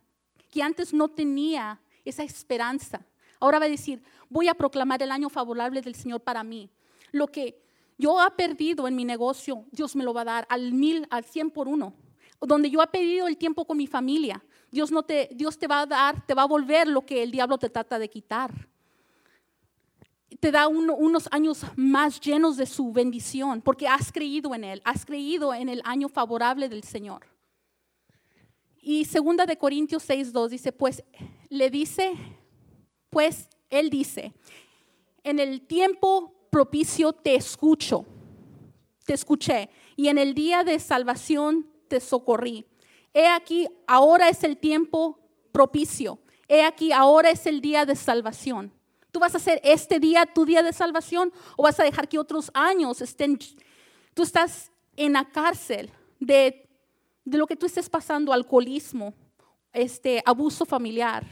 que 0.51 0.61
antes 0.61 0.93
no 0.93 1.07
tenía 1.07 1.81
esa 2.05 2.21
esperanza. 2.21 3.03
Ahora 3.39 3.57
va 3.57 3.65
a 3.65 3.69
decir, 3.69 4.03
voy 4.29 4.47
a 4.47 4.53
proclamar 4.53 5.01
el 5.01 5.09
año 5.09 5.27
favorable 5.27 5.81
del 5.81 5.95
Señor 5.95 6.21
para 6.21 6.43
mí. 6.43 6.69
Lo 7.11 7.25
que 7.25 7.59
yo 7.97 8.23
he 8.23 8.29
perdido 8.29 8.87
en 8.87 8.95
mi 8.95 9.05
negocio, 9.05 9.65
Dios 9.71 9.95
me 9.95 10.03
lo 10.03 10.13
va 10.13 10.21
a 10.21 10.25
dar 10.25 10.47
al 10.51 10.71
mil, 10.71 11.07
al 11.09 11.25
cien 11.25 11.49
por 11.49 11.67
uno. 11.67 11.95
Donde 12.39 12.69
yo 12.69 12.83
he 12.83 12.87
perdido 12.87 13.27
el 13.27 13.37
tiempo 13.37 13.65
con 13.65 13.77
mi 13.77 13.87
familia, 13.87 14.39
Dios, 14.69 14.91
no 14.91 15.01
te, 15.01 15.29
Dios 15.33 15.57
te 15.57 15.65
va 15.65 15.79
a 15.79 15.85
dar, 15.87 16.23
te 16.27 16.35
va 16.35 16.43
a 16.43 16.47
volver 16.47 16.87
lo 16.87 17.03
que 17.03 17.23
el 17.23 17.31
diablo 17.31 17.57
te 17.57 17.71
trata 17.71 17.97
de 17.97 18.07
quitar. 18.07 18.69
Te 20.39 20.51
da 20.51 20.67
unos 20.67 21.27
años 21.31 21.65
más 21.75 22.19
llenos 22.19 22.57
de 22.57 22.65
su 22.65 22.91
bendición, 22.91 23.61
porque 23.61 23.87
has 23.87 24.11
creído 24.11 24.53
en 24.53 24.63
Él, 24.63 24.81
has 24.85 25.05
creído 25.05 25.53
en 25.53 25.69
el 25.69 25.81
año 25.83 26.09
favorable 26.09 26.69
del 26.69 26.83
Señor. 26.83 27.25
Y 28.79 29.05
segunda 29.05 29.45
de 29.45 29.57
Corintios 29.57 30.07
6:2 30.07 30.49
dice, 30.49 30.71
pues 30.71 31.03
le 31.49 31.69
dice, 31.69 32.13
pues 33.09 33.49
él 33.69 33.89
dice, 33.89 34.33
en 35.23 35.39
el 35.39 35.61
tiempo 35.61 36.33
propicio 36.49 37.11
te 37.13 37.35
escucho, 37.35 38.05
te 39.05 39.13
escuché, 39.13 39.69
y 39.95 40.07
en 40.07 40.17
el 40.17 40.33
día 40.33 40.63
de 40.63 40.79
salvación 40.79 41.67
te 41.87 41.99
socorrí. 41.99 42.65
He 43.13 43.27
aquí, 43.27 43.67
ahora 43.87 44.29
es 44.29 44.43
el 44.43 44.57
tiempo 44.57 45.19
propicio, 45.51 46.19
He 46.47 46.63
aquí, 46.63 46.93
ahora 46.93 47.29
es 47.29 47.45
el 47.45 47.59
día 47.59 47.85
de 47.85 47.95
salvación. 47.95 48.71
¿Tú 49.11 49.19
vas 49.19 49.33
a 49.33 49.37
hacer 49.37 49.59
este 49.63 49.99
día 49.99 50.25
tu 50.25 50.45
día 50.45 50.63
de 50.63 50.73
salvación 50.73 51.31
o 51.55 51.63
vas 51.63 51.79
a 51.79 51.83
dejar 51.83 52.07
que 52.07 52.19
otros 52.19 52.51
años 52.53 53.01
estén... 53.01 53.39
Tú 54.13 54.23
estás 54.23 54.71
en 54.95 55.13
la 55.13 55.25
cárcel 55.25 55.91
de, 56.19 56.67
de 57.23 57.37
lo 57.37 57.47
que 57.47 57.55
tú 57.55 57.65
estés 57.65 57.89
pasando, 57.89 58.33
alcoholismo, 58.33 59.13
este, 59.71 60.21
abuso 60.25 60.65
familiar. 60.65 61.25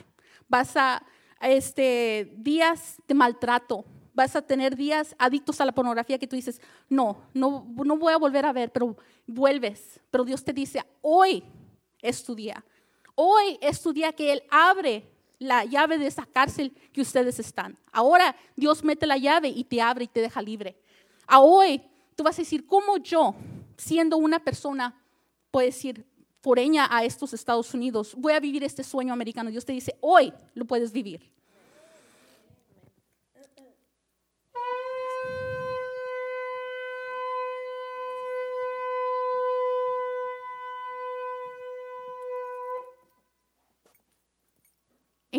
Vas 0.47 0.77
a 0.77 1.03
este, 1.41 2.33
días 2.37 3.01
de 3.07 3.13
maltrato, 3.13 3.85
vas 4.13 4.35
a 4.35 4.41
tener 4.41 4.75
días 4.75 5.15
adictos 5.19 5.59
a 5.59 5.65
la 5.65 5.73
pornografía 5.73 6.17
que 6.17 6.27
tú 6.27 6.35
dices, 6.35 6.61
no, 6.89 7.17
no, 7.33 7.67
no 7.75 7.97
voy 7.97 8.13
a 8.13 8.17
volver 8.17 8.45
a 8.45 8.53
ver, 8.53 8.71
pero 8.71 8.95
vuelves. 9.27 9.99
Pero 10.09 10.23
Dios 10.23 10.43
te 10.43 10.53
dice, 10.53 10.83
hoy 11.01 11.43
es 12.01 12.23
tu 12.23 12.35
día. 12.35 12.63
Hoy 13.15 13.57
es 13.61 13.81
tu 13.81 13.93
día 13.93 14.13
que 14.13 14.31
Él 14.31 14.43
abre 14.49 15.14
la 15.39 15.65
llave 15.65 15.97
de 15.97 16.07
esa 16.07 16.25
cárcel 16.25 16.73
que 16.91 17.01
ustedes 17.01 17.39
están. 17.39 17.77
Ahora 17.91 18.35
Dios 18.55 18.83
mete 18.83 19.05
la 19.05 19.17
llave 19.17 19.49
y 19.49 19.63
te 19.63 19.81
abre 19.81 20.05
y 20.05 20.07
te 20.07 20.21
deja 20.21 20.41
libre. 20.41 20.75
A 21.27 21.39
hoy 21.39 21.81
tú 22.15 22.23
vas 22.23 22.37
a 22.37 22.41
decir, 22.41 22.65
¿cómo 22.65 22.97
yo, 22.97 23.35
siendo 23.77 24.17
una 24.17 24.39
persona, 24.39 25.01
puedo 25.51 25.65
decir, 25.65 26.05
foreña 26.41 26.87
a 26.89 27.03
estos 27.03 27.33
Estados 27.33 27.73
Unidos, 27.73 28.13
voy 28.17 28.33
a 28.33 28.39
vivir 28.39 28.63
este 28.63 28.83
sueño 28.83 29.13
americano? 29.13 29.49
Dios 29.49 29.65
te 29.65 29.73
dice, 29.73 29.97
hoy 30.01 30.33
lo 30.53 30.65
puedes 30.65 30.91
vivir. 30.91 31.31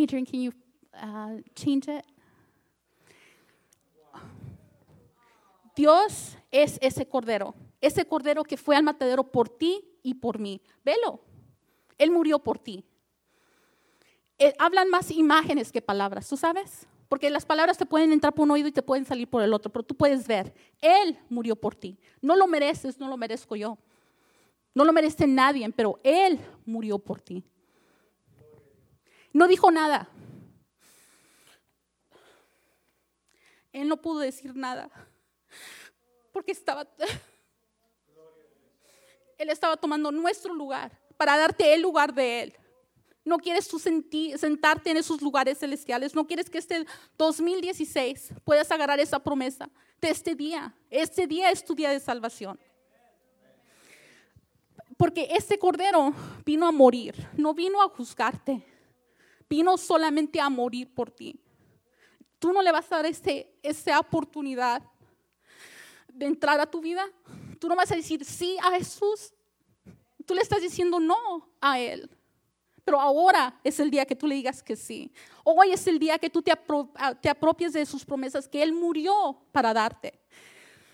Adrian, 0.07 0.25
can 0.25 0.41
you 0.41 0.53
uh, 0.95 1.41
change 1.55 1.89
it? 1.89 2.05
Dios 5.75 6.39
es 6.53 6.79
ese 6.81 7.07
cordero, 7.07 7.55
ese 7.81 8.07
cordero 8.07 8.45
que 8.45 8.57
fue 8.57 8.77
al 8.77 8.85
matadero 8.85 9.25
por 9.25 9.49
ti 9.49 9.85
y 10.03 10.15
por 10.15 10.39
mí. 10.39 10.63
Velo, 10.85 11.21
Él 11.99 12.13
murió 12.13 12.39
por 12.39 12.59
ti. 12.59 12.85
Eh, 14.39 14.55
hablan 14.59 14.89
más 14.89 15.11
imágenes 15.11 15.73
que 15.73 15.83
palabras, 15.83 16.29
¿tú 16.29 16.37
sabes? 16.37 16.87
Porque 17.09 17.29
las 17.29 17.45
palabras 17.45 17.77
te 17.77 17.85
pueden 17.85 18.13
entrar 18.13 18.33
por 18.33 18.45
un 18.45 18.53
oído 18.53 18.69
y 18.69 18.73
te 18.73 18.83
pueden 18.83 19.05
salir 19.05 19.29
por 19.29 19.43
el 19.43 19.53
otro, 19.53 19.73
pero 19.73 19.83
tú 19.83 19.97
puedes 19.97 20.27
ver, 20.27 20.55
Él 20.81 21.19
murió 21.29 21.57
por 21.57 21.75
ti. 21.75 21.99
No 22.23 22.37
lo 22.37 22.47
mereces, 22.47 22.99
no 22.99 23.09
lo 23.09 23.17
merezco 23.17 23.57
yo. 23.57 23.77
No 24.73 24.85
lo 24.85 24.93
merece 24.93 25.27
nadie, 25.27 25.69
pero 25.73 25.99
Él 26.05 26.39
murió 26.65 26.99
por 26.99 27.21
ti. 27.21 27.45
No 29.37 29.47
dijo 29.47 29.71
nada. 29.71 30.09
Él 33.71 33.87
no 33.87 34.01
pudo 34.01 34.21
decir 34.21 34.57
nada 34.57 34.91
porque 36.33 36.53
estaba 36.53 36.89
él 39.39 39.51
estaba 39.51 39.77
tomando 39.77 40.11
nuestro 40.11 40.55
lugar 40.55 40.99
para 41.19 41.37
darte 41.37 41.75
el 41.75 41.83
lugar 41.83 42.15
de 42.15 42.45
él. 42.45 42.57
No 43.27 43.37
quieres 43.37 43.69
tú 43.69 43.79
sentarte 43.79 44.91
en 44.91 44.97
esos 44.97 45.21
lugares 45.21 45.59
celestiales. 45.59 46.15
No 46.15 46.27
quieres 46.27 46.49
que 46.49 46.57
este 46.57 46.87
2016 47.19 48.33
puedas 48.43 48.71
agarrar 48.71 49.01
esa 49.01 49.19
promesa 49.19 49.69
de 50.01 50.09
este 50.09 50.35
día. 50.35 50.75
Este 50.89 51.27
día 51.27 51.51
es 51.51 51.63
tu 51.63 51.75
día 51.75 51.91
de 51.91 52.01
salvación. 52.01 52.59
Porque 54.97 55.29
este 55.33 55.59
cordero 55.59 56.15
vino 56.43 56.67
a 56.67 56.73
morir, 56.73 57.15
no 57.37 57.53
vino 57.53 57.83
a 57.83 57.89
juzgarte 57.91 58.76
vino 59.49 59.77
solamente 59.77 60.41
a 60.41 60.49
morir 60.49 60.93
por 60.93 61.11
ti. 61.11 61.41
Tú 62.39 62.53
no 62.53 62.63
le 62.63 62.73
vas 62.73 62.91
a 62.93 62.97
dar 62.97 63.07
ese, 63.07 63.55
esa 63.63 63.99
oportunidad 63.99 64.83
de 66.13 66.27
entrar 66.27 66.61
a 66.61 66.67
tu 66.67 66.81
vida. 66.81 67.05
Tú 67.59 67.69
no 67.69 67.77
vas 67.77 67.91
a 67.93 67.97
decir 67.97 68.25
sí 68.25 68.57
a 68.63 68.71
Jesús. 68.73 69.33
Tú 70.25 70.35
le 70.35 70.43
estás 70.43 70.61
diciendo 70.61 71.01
no 71.01 71.49
a 71.61 71.79
Él. 71.79 72.11
Pero 72.85 73.01
ahora 73.01 73.59
es 73.65 73.81
el 73.81 73.91
día 73.91 74.07
que 74.07 74.15
tú 74.15 74.27
le 74.27 74.37
digas 74.37 74.63
que 74.63 74.77
sí. 74.77 75.13
Hoy 75.45 75.73
es 75.73 75.87
el 75.87 75.99
día 75.99 76.19
que 76.19 76.31
tú 76.31 76.43
te, 76.43 76.53
te 77.21 77.29
apropies 77.29 77.73
de 77.73 77.85
sus 77.85 78.05
promesas, 78.05 78.47
que 78.47 78.63
Él 78.63 78.73
murió 78.73 79.43
para 79.53 79.75
darte. 79.75 80.21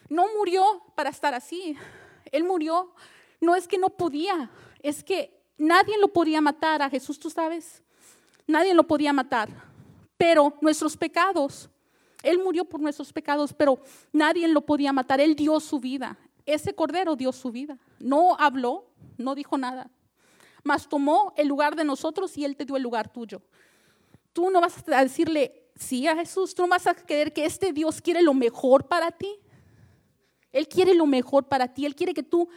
No 0.09 0.27
murió 0.37 0.83
para 0.95 1.11
estar 1.11 1.35
así. 1.35 1.77
Él 2.31 2.45
murió, 2.45 2.95
no 3.41 3.55
es 3.55 3.69
que 3.69 3.79
no 3.79 3.91
podía, 3.91 4.51
es 4.81 5.05
que 5.05 5.39
nadie 5.59 5.99
lo 5.99 6.09
podía 6.09 6.41
matar 6.41 6.81
a 6.81 6.89
Jesús, 6.89 7.19
tú 7.19 7.29
sabes. 7.29 7.82
Nadie 8.53 8.75
lo 8.75 8.87
podía 8.87 9.15
matar, 9.15 9.49
pero 10.19 10.55
nuestros 10.61 10.95
pecados, 10.95 11.71
Él 12.23 12.39
murió 12.39 12.67
por 12.67 12.81
nuestros 12.81 13.11
pecados, 13.11 13.55
pero 13.55 13.81
nadie 14.13 14.47
lo 14.47 14.61
podía 14.61 14.93
matar. 14.93 15.23
Él 15.23 15.35
dio 15.35 15.59
su 15.59 15.81
vida. 15.81 16.19
Ese 16.45 16.75
cordero 16.75 17.17
dio 17.17 17.33
su 17.33 17.51
vida. 17.51 17.79
No 17.99 18.37
habló, 18.39 18.91
no 19.17 19.35
dijo 19.35 19.57
nada, 19.57 19.91
mas 20.63 20.87
tomó 20.87 21.33
el 21.39 21.49
lugar 21.49 21.77
de 21.77 21.85
nosotros 21.85 22.37
y 22.37 22.45
Él 22.45 22.55
te 22.55 22.67
dio 22.67 22.77
el 22.77 22.83
lugar 22.83 23.11
tuyo. 23.11 23.41
Tú 24.35 24.51
no 24.51 24.61
vas 24.61 24.85
a 24.87 25.03
decirle 25.03 25.71
sí 25.75 26.07
a 26.07 26.15
Jesús, 26.15 26.55
tú 26.55 26.61
no 26.61 26.69
vas 26.69 26.87
a 26.87 26.95
creer 26.95 27.33
que 27.33 27.47
este 27.47 27.73
Dios 27.73 28.03
quiere 28.03 28.21
lo 28.21 28.35
mejor 28.35 28.87
para 28.87 29.11
ti. 29.13 29.35
Él 30.53 30.69
quiere 30.69 30.93
lo 30.93 31.07
mejor 31.07 31.49
para 31.49 31.69
ti. 31.73 31.87
Él 31.87 31.95
quiere 31.95 32.13
que 32.13 32.23
tú 32.23 32.51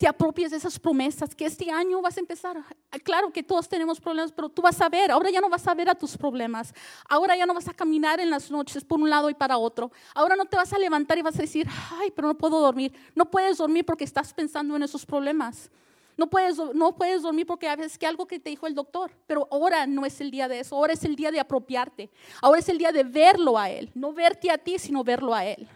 te 0.00 0.08
apropies 0.08 0.50
de 0.50 0.56
esas 0.56 0.78
promesas, 0.78 1.34
que 1.34 1.44
este 1.44 1.70
año 1.70 2.00
vas 2.00 2.16
a 2.16 2.20
empezar. 2.20 2.56
Claro 3.04 3.30
que 3.30 3.42
todos 3.42 3.68
tenemos 3.68 4.00
problemas, 4.00 4.32
pero 4.32 4.48
tú 4.48 4.62
vas 4.62 4.80
a 4.80 4.88
ver, 4.88 5.10
ahora 5.10 5.28
ya 5.28 5.42
no 5.42 5.50
vas 5.50 5.68
a 5.68 5.74
ver 5.74 5.90
a 5.90 5.94
tus 5.94 6.16
problemas, 6.16 6.72
ahora 7.06 7.36
ya 7.36 7.44
no 7.44 7.52
vas 7.52 7.68
a 7.68 7.74
caminar 7.74 8.18
en 8.18 8.30
las 8.30 8.50
noches 8.50 8.82
por 8.82 8.98
un 8.98 9.10
lado 9.10 9.28
y 9.28 9.34
para 9.34 9.58
otro, 9.58 9.92
ahora 10.14 10.36
no 10.36 10.46
te 10.46 10.56
vas 10.56 10.72
a 10.72 10.78
levantar 10.78 11.18
y 11.18 11.22
vas 11.22 11.34
a 11.38 11.42
decir, 11.42 11.68
ay, 11.90 12.10
pero 12.16 12.28
no 12.28 12.34
puedo 12.34 12.60
dormir. 12.60 12.94
No 13.14 13.30
puedes 13.30 13.58
dormir 13.58 13.84
porque 13.84 14.04
estás 14.04 14.32
pensando 14.32 14.74
en 14.74 14.82
esos 14.82 15.04
problemas. 15.04 15.70
No 16.16 16.30
puedes, 16.30 16.56
no 16.56 16.96
puedes 16.96 17.20
dormir 17.20 17.46
porque 17.46 17.68
a 17.68 17.76
veces 17.76 17.98
que 17.98 18.06
algo 18.06 18.26
que 18.26 18.40
te 18.40 18.48
dijo 18.48 18.66
el 18.66 18.74
doctor, 18.74 19.10
pero 19.26 19.48
ahora 19.50 19.86
no 19.86 20.06
es 20.06 20.18
el 20.22 20.30
día 20.30 20.48
de 20.48 20.60
eso, 20.60 20.76
ahora 20.76 20.94
es 20.94 21.04
el 21.04 21.14
día 21.14 21.30
de 21.30 21.40
apropiarte, 21.40 22.08
ahora 22.40 22.60
es 22.60 22.70
el 22.70 22.78
día 22.78 22.90
de 22.90 23.04
verlo 23.04 23.58
a 23.58 23.68
Él, 23.68 23.90
no 23.94 24.14
verte 24.14 24.50
a 24.50 24.56
ti, 24.56 24.78
sino 24.78 25.04
verlo 25.04 25.34
a 25.34 25.44
Él. 25.44 25.68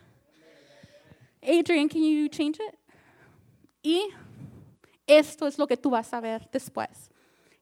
Adrian, 1.43 1.91
can 1.91 2.03
you 2.03 2.27
change 2.29 2.57
it? 2.57 2.84
Y 3.85 4.09
esto 5.07 5.47
es 5.47 5.59
lo 5.59 5.67
que 5.67 5.77
tú 5.77 5.91
vas 5.91 6.13
a 6.15 6.21
ver 6.21 6.49
después. 6.51 7.11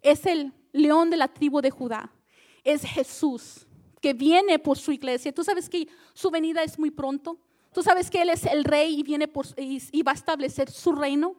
Es 0.01 0.25
el 0.25 0.53
león 0.73 1.11
de 1.11 1.17
la 1.17 1.27
tribu 1.27 1.61
de 1.61 1.71
Judá. 1.71 2.11
Es 2.63 2.83
Jesús 2.83 3.67
que 4.01 4.15
viene 4.15 4.61
por 4.61 4.79
su 4.79 4.93
iglesia. 4.93 5.35
Tú 5.35 5.43
sabes 5.43 5.69
que 5.69 5.89
su 6.15 6.31
venida 6.31 6.63
es 6.63 6.79
muy 6.79 6.93
pronto. 6.93 7.39
Tú 7.73 7.83
sabes 7.83 8.09
que 8.09 8.23
Él 8.23 8.31
es 8.31 8.47
el 8.47 8.63
rey 8.63 9.01
y, 9.01 9.03
viene 9.03 9.29
y, 9.57 10.03
va 10.03 10.13
a 10.13 10.15
establecer 10.15 10.71
su 10.71 10.93
reino. 10.93 11.35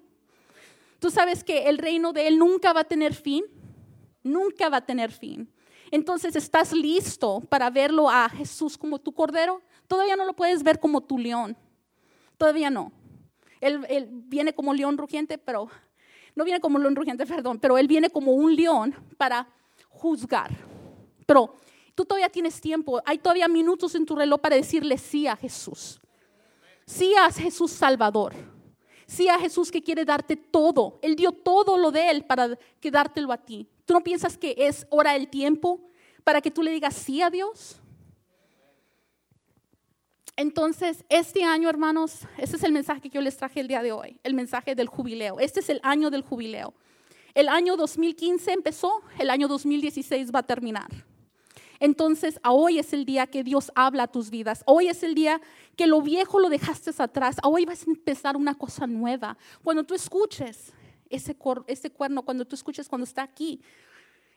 Tú 1.00 1.10
sabes 1.10 1.46
que 1.46 1.70
el 1.70 1.78
reino 1.78 2.12
de 2.12 2.28
Él 2.28 2.38
nunca 2.38 2.74
va 2.74 2.82
a 2.82 2.86
tener 2.86 3.14
fin. 3.14 3.46
Nunca 4.22 4.68
va 4.68 4.78
a 4.78 4.86
tener 4.86 5.14
fin. 5.14 5.50
Entonces, 5.92 6.36
¿estás 6.36 6.74
listo 6.74 7.40
para 7.48 7.70
verlo 7.70 8.10
a 8.10 8.28
Jesús 8.28 8.78
como 8.78 9.00
tu 9.00 9.14
cordero? 9.14 9.62
Todavía 9.88 10.18
no 10.18 10.26
lo 10.26 10.34
puedes 10.34 10.62
ver 10.62 10.80
como 10.80 11.00
tu 11.00 11.18
león. 11.18 11.56
Todavía 12.38 12.70
no. 12.70 12.92
Él, 13.64 14.08
viene 14.12 14.54
como 14.54 14.74
león 14.74 14.98
rugiente, 14.98 15.38
pero 15.38 15.70
no 16.36 16.44
viene 16.44 16.60
como 16.60 16.78
león 16.78 16.96
rugiente, 16.96 17.26
perdón, 17.28 17.60
pero 17.60 17.78
él 17.78 17.88
viene 17.88 18.10
como 18.10 18.34
un 18.34 18.56
león 18.56 18.94
para 19.18 19.48
juzgar. 19.90 20.52
Pero 21.26 21.56
tú 21.96 22.06
todavía 22.06 22.30
tienes 22.30 22.60
tiempo, 22.60 23.02
hay 23.06 23.18
todavía 23.18 23.48
minutos 23.48 23.96
en 23.96 24.06
tu 24.06 24.16
reloj 24.16 24.42
para 24.42 24.56
decirle 24.56 24.98
sí 24.98 25.28
a 25.28 25.36
Jesús. 25.36 26.02
Sí 26.86 27.14
a 27.16 27.32
Jesús 27.32 27.72
Salvador. 27.72 28.34
Sí 29.08 29.30
a 29.30 29.40
Jesús 29.40 29.72
que 29.72 29.82
quiere 29.82 30.04
darte 30.04 30.36
todo. 30.36 31.00
Él 31.02 31.16
dio 31.16 31.32
todo 31.32 31.78
lo 31.78 31.92
de 31.92 32.10
Él 32.10 32.26
para 32.26 32.58
que 32.80 32.92
dártelo 32.92 33.32
a 33.32 33.38
ti. 33.38 33.70
¿Tú 33.86 33.94
no 33.94 34.02
piensas 34.02 34.38
que 34.38 34.56
es 34.58 34.86
hora 34.90 35.14
del 35.14 35.30
tiempo 35.30 35.82
para 36.24 36.42
que 36.42 36.52
tú 36.52 36.62
le 36.62 36.72
digas 36.72 36.96
sí 36.96 37.22
a 37.22 37.30
Dios? 37.30 37.82
Entonces, 40.36 41.06
este 41.10 41.44
año, 41.44 41.70
hermanos, 41.70 42.22
ese 42.38 42.56
es 42.56 42.64
el 42.64 42.72
mensaje 42.72 43.02
que 43.02 43.10
yo 43.10 43.22
les 43.22 43.38
traje 43.38 43.60
el 43.60 43.68
día 43.68 43.84
de 43.84 43.92
hoy, 43.92 44.20
el 44.24 44.34
mensaje 44.34 44.74
del 44.74 44.88
jubileo. 44.88 45.40
Este 45.40 45.60
es 45.60 45.70
el 45.70 45.80
año 45.84 46.10
del 46.10 46.24
jubileo. 46.24 46.74
El 47.36 47.50
año 47.50 47.78
2015 47.78 48.52
empezó, 48.52 49.02
el 49.20 49.30
año 49.30 49.48
2016 49.48 50.32
va 50.34 50.40
a 50.40 50.44
terminar. 50.44 50.90
Entonces, 51.80 52.40
hoy 52.44 52.80
es 52.80 52.94
el 52.94 53.06
día 53.06 53.28
que 53.28 53.44
Dios 53.44 53.72
habla 53.76 54.04
a 54.04 54.08
tus 54.08 54.32
vidas. 54.32 54.64
Hoy 54.66 54.88
es 54.88 55.04
el 55.04 55.14
día 55.14 55.40
que 55.76 55.86
lo 55.86 56.02
viejo 56.02 56.40
lo 56.40 56.50
dejaste 56.50 56.92
atrás. 56.98 57.36
Hoy 57.44 57.66
vas 57.66 57.86
a 57.86 57.92
empezar 57.92 58.36
una 58.36 58.56
cosa 58.56 58.88
nueva. 58.88 59.38
Cuando 59.64 59.84
tú 59.84 59.94
escuches 59.94 60.72
ese, 61.10 61.36
cuerno, 61.36 62.24
cuando 62.24 62.46
tú 62.46 62.56
escuches 62.56 62.90
cuando 62.90 63.04
está 63.04 63.22
aquí 63.22 63.62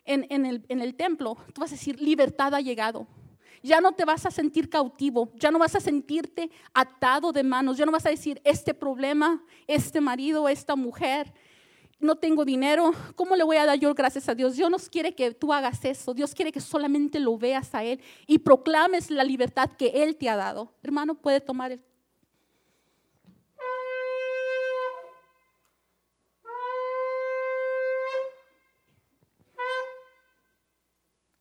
en, 0.04 0.44
el, 0.44 0.64
en 0.68 0.80
el 0.80 0.94
templo, 0.94 1.38
tú 1.54 1.62
vas 1.62 1.70
a 1.70 1.76
decir, 1.76 2.00
libertad 2.02 2.54
ha 2.54 2.60
llegado 2.60 3.06
ya 3.62 3.80
no 3.80 3.92
te 3.92 4.04
vas 4.04 4.26
a 4.26 4.30
sentir 4.30 4.68
cautivo, 4.68 5.30
ya 5.34 5.50
no 5.50 5.58
vas 5.58 5.74
a 5.74 5.80
sentirte 5.80 6.50
atado 6.74 7.32
de 7.32 7.42
manos, 7.42 7.76
ya 7.76 7.86
no 7.86 7.92
vas 7.92 8.06
a 8.06 8.10
decir, 8.10 8.40
este 8.44 8.74
problema, 8.74 9.42
este 9.66 10.00
marido, 10.00 10.48
esta 10.48 10.76
mujer, 10.76 11.32
no 11.98 12.16
tengo 12.16 12.44
dinero, 12.44 12.92
¿cómo 13.14 13.36
le 13.36 13.44
voy 13.44 13.56
a 13.56 13.64
dar 13.64 13.78
yo 13.78 13.94
gracias 13.94 14.28
a 14.28 14.34
Dios? 14.34 14.56
Dios 14.56 14.70
no 14.70 14.76
quiere 14.78 15.14
que 15.14 15.32
tú 15.32 15.52
hagas 15.52 15.84
eso, 15.84 16.12
Dios 16.12 16.34
quiere 16.34 16.52
que 16.52 16.60
solamente 16.60 17.18
lo 17.18 17.38
veas 17.38 17.74
a 17.74 17.84
Él 17.84 18.00
y 18.26 18.38
proclames 18.38 19.10
la 19.10 19.24
libertad 19.24 19.70
que 19.78 19.88
Él 19.88 20.16
te 20.16 20.28
ha 20.28 20.36
dado. 20.36 20.74
Hermano, 20.82 21.14
puede 21.14 21.40
tomar 21.40 21.72
el 21.72 21.82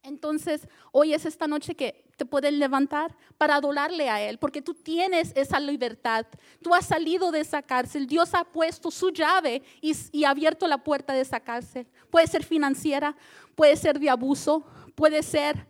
Entonces, 0.06 0.68
hoy 0.92 1.14
es 1.14 1.26
esta 1.26 1.48
noche 1.48 1.76
que 1.76 2.06
te 2.16 2.26
puedes 2.26 2.54
levantar 2.54 3.16
para 3.38 3.56
adorarle 3.56 4.10
a 4.10 4.22
Él, 4.22 4.38
porque 4.38 4.62
tú 4.62 4.74
tienes 4.74 5.32
esa 5.36 5.60
libertad. 5.60 6.28
Tú 6.62 6.74
has 6.76 6.86
salido 6.86 7.32
de 7.32 7.40
esa 7.40 7.62
cárcel. 7.62 8.06
Dios 8.06 8.34
ha 8.34 8.44
puesto 8.44 8.92
su 8.92 9.10
llave 9.10 9.64
y, 9.82 10.24
ha 10.24 10.30
abierto 10.30 10.68
la 10.68 10.84
puerta 10.84 11.14
de 11.14 11.22
esa 11.22 11.40
cárcel. 11.40 11.88
Puede 12.12 12.28
ser 12.28 12.44
financiera, 12.44 13.16
puede 13.56 13.76
ser 13.76 14.00
de 14.00 14.10
abuso, 14.10 14.64
puede 14.94 15.24
ser 15.24 15.68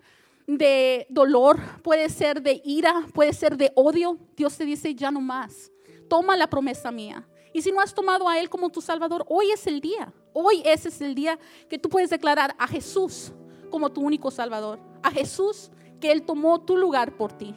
de 0.47 1.07
dolor, 1.09 1.59
puede 1.81 2.09
ser 2.09 2.41
de 2.41 2.61
ira, 2.65 3.07
puede 3.13 3.33
ser 3.33 3.55
de 3.55 3.71
odio. 3.75 4.19
Dios 4.35 4.57
te 4.57 4.65
dice, 4.65 4.93
ya 4.93 5.11
no 5.11 5.21
más. 5.21 5.71
Toma 6.09 6.35
la 6.35 6.49
promesa 6.49 6.91
mía. 6.91 7.25
Y 7.53 7.61
si 7.61 7.71
no 7.71 7.79
has 7.79 7.93
tomado 7.93 8.27
a 8.27 8.37
Él 8.37 8.49
como 8.49 8.69
tu 8.69 8.81
Salvador, 8.81 9.25
hoy 9.29 9.51
es 9.51 9.65
el 9.65 9.79
día. 9.79 10.13
Hoy 10.33 10.61
ese 10.65 10.89
es 10.89 10.99
el 10.99 11.15
día 11.15 11.39
que 11.69 11.79
tú 11.79 11.87
puedes 11.87 12.09
declarar 12.09 12.53
a 12.59 12.67
Jesús 12.67 13.31
como 13.75 13.91
tu 13.91 13.99
único 13.99 14.31
Salvador. 14.31 14.79
A 15.03 15.11
Jesús 15.11 15.69
que 15.99 16.13
Él 16.13 16.21
tomó 16.21 16.61
tu 16.61 16.77
lugar 16.77 17.17
por 17.17 17.33
ti. 17.33 17.53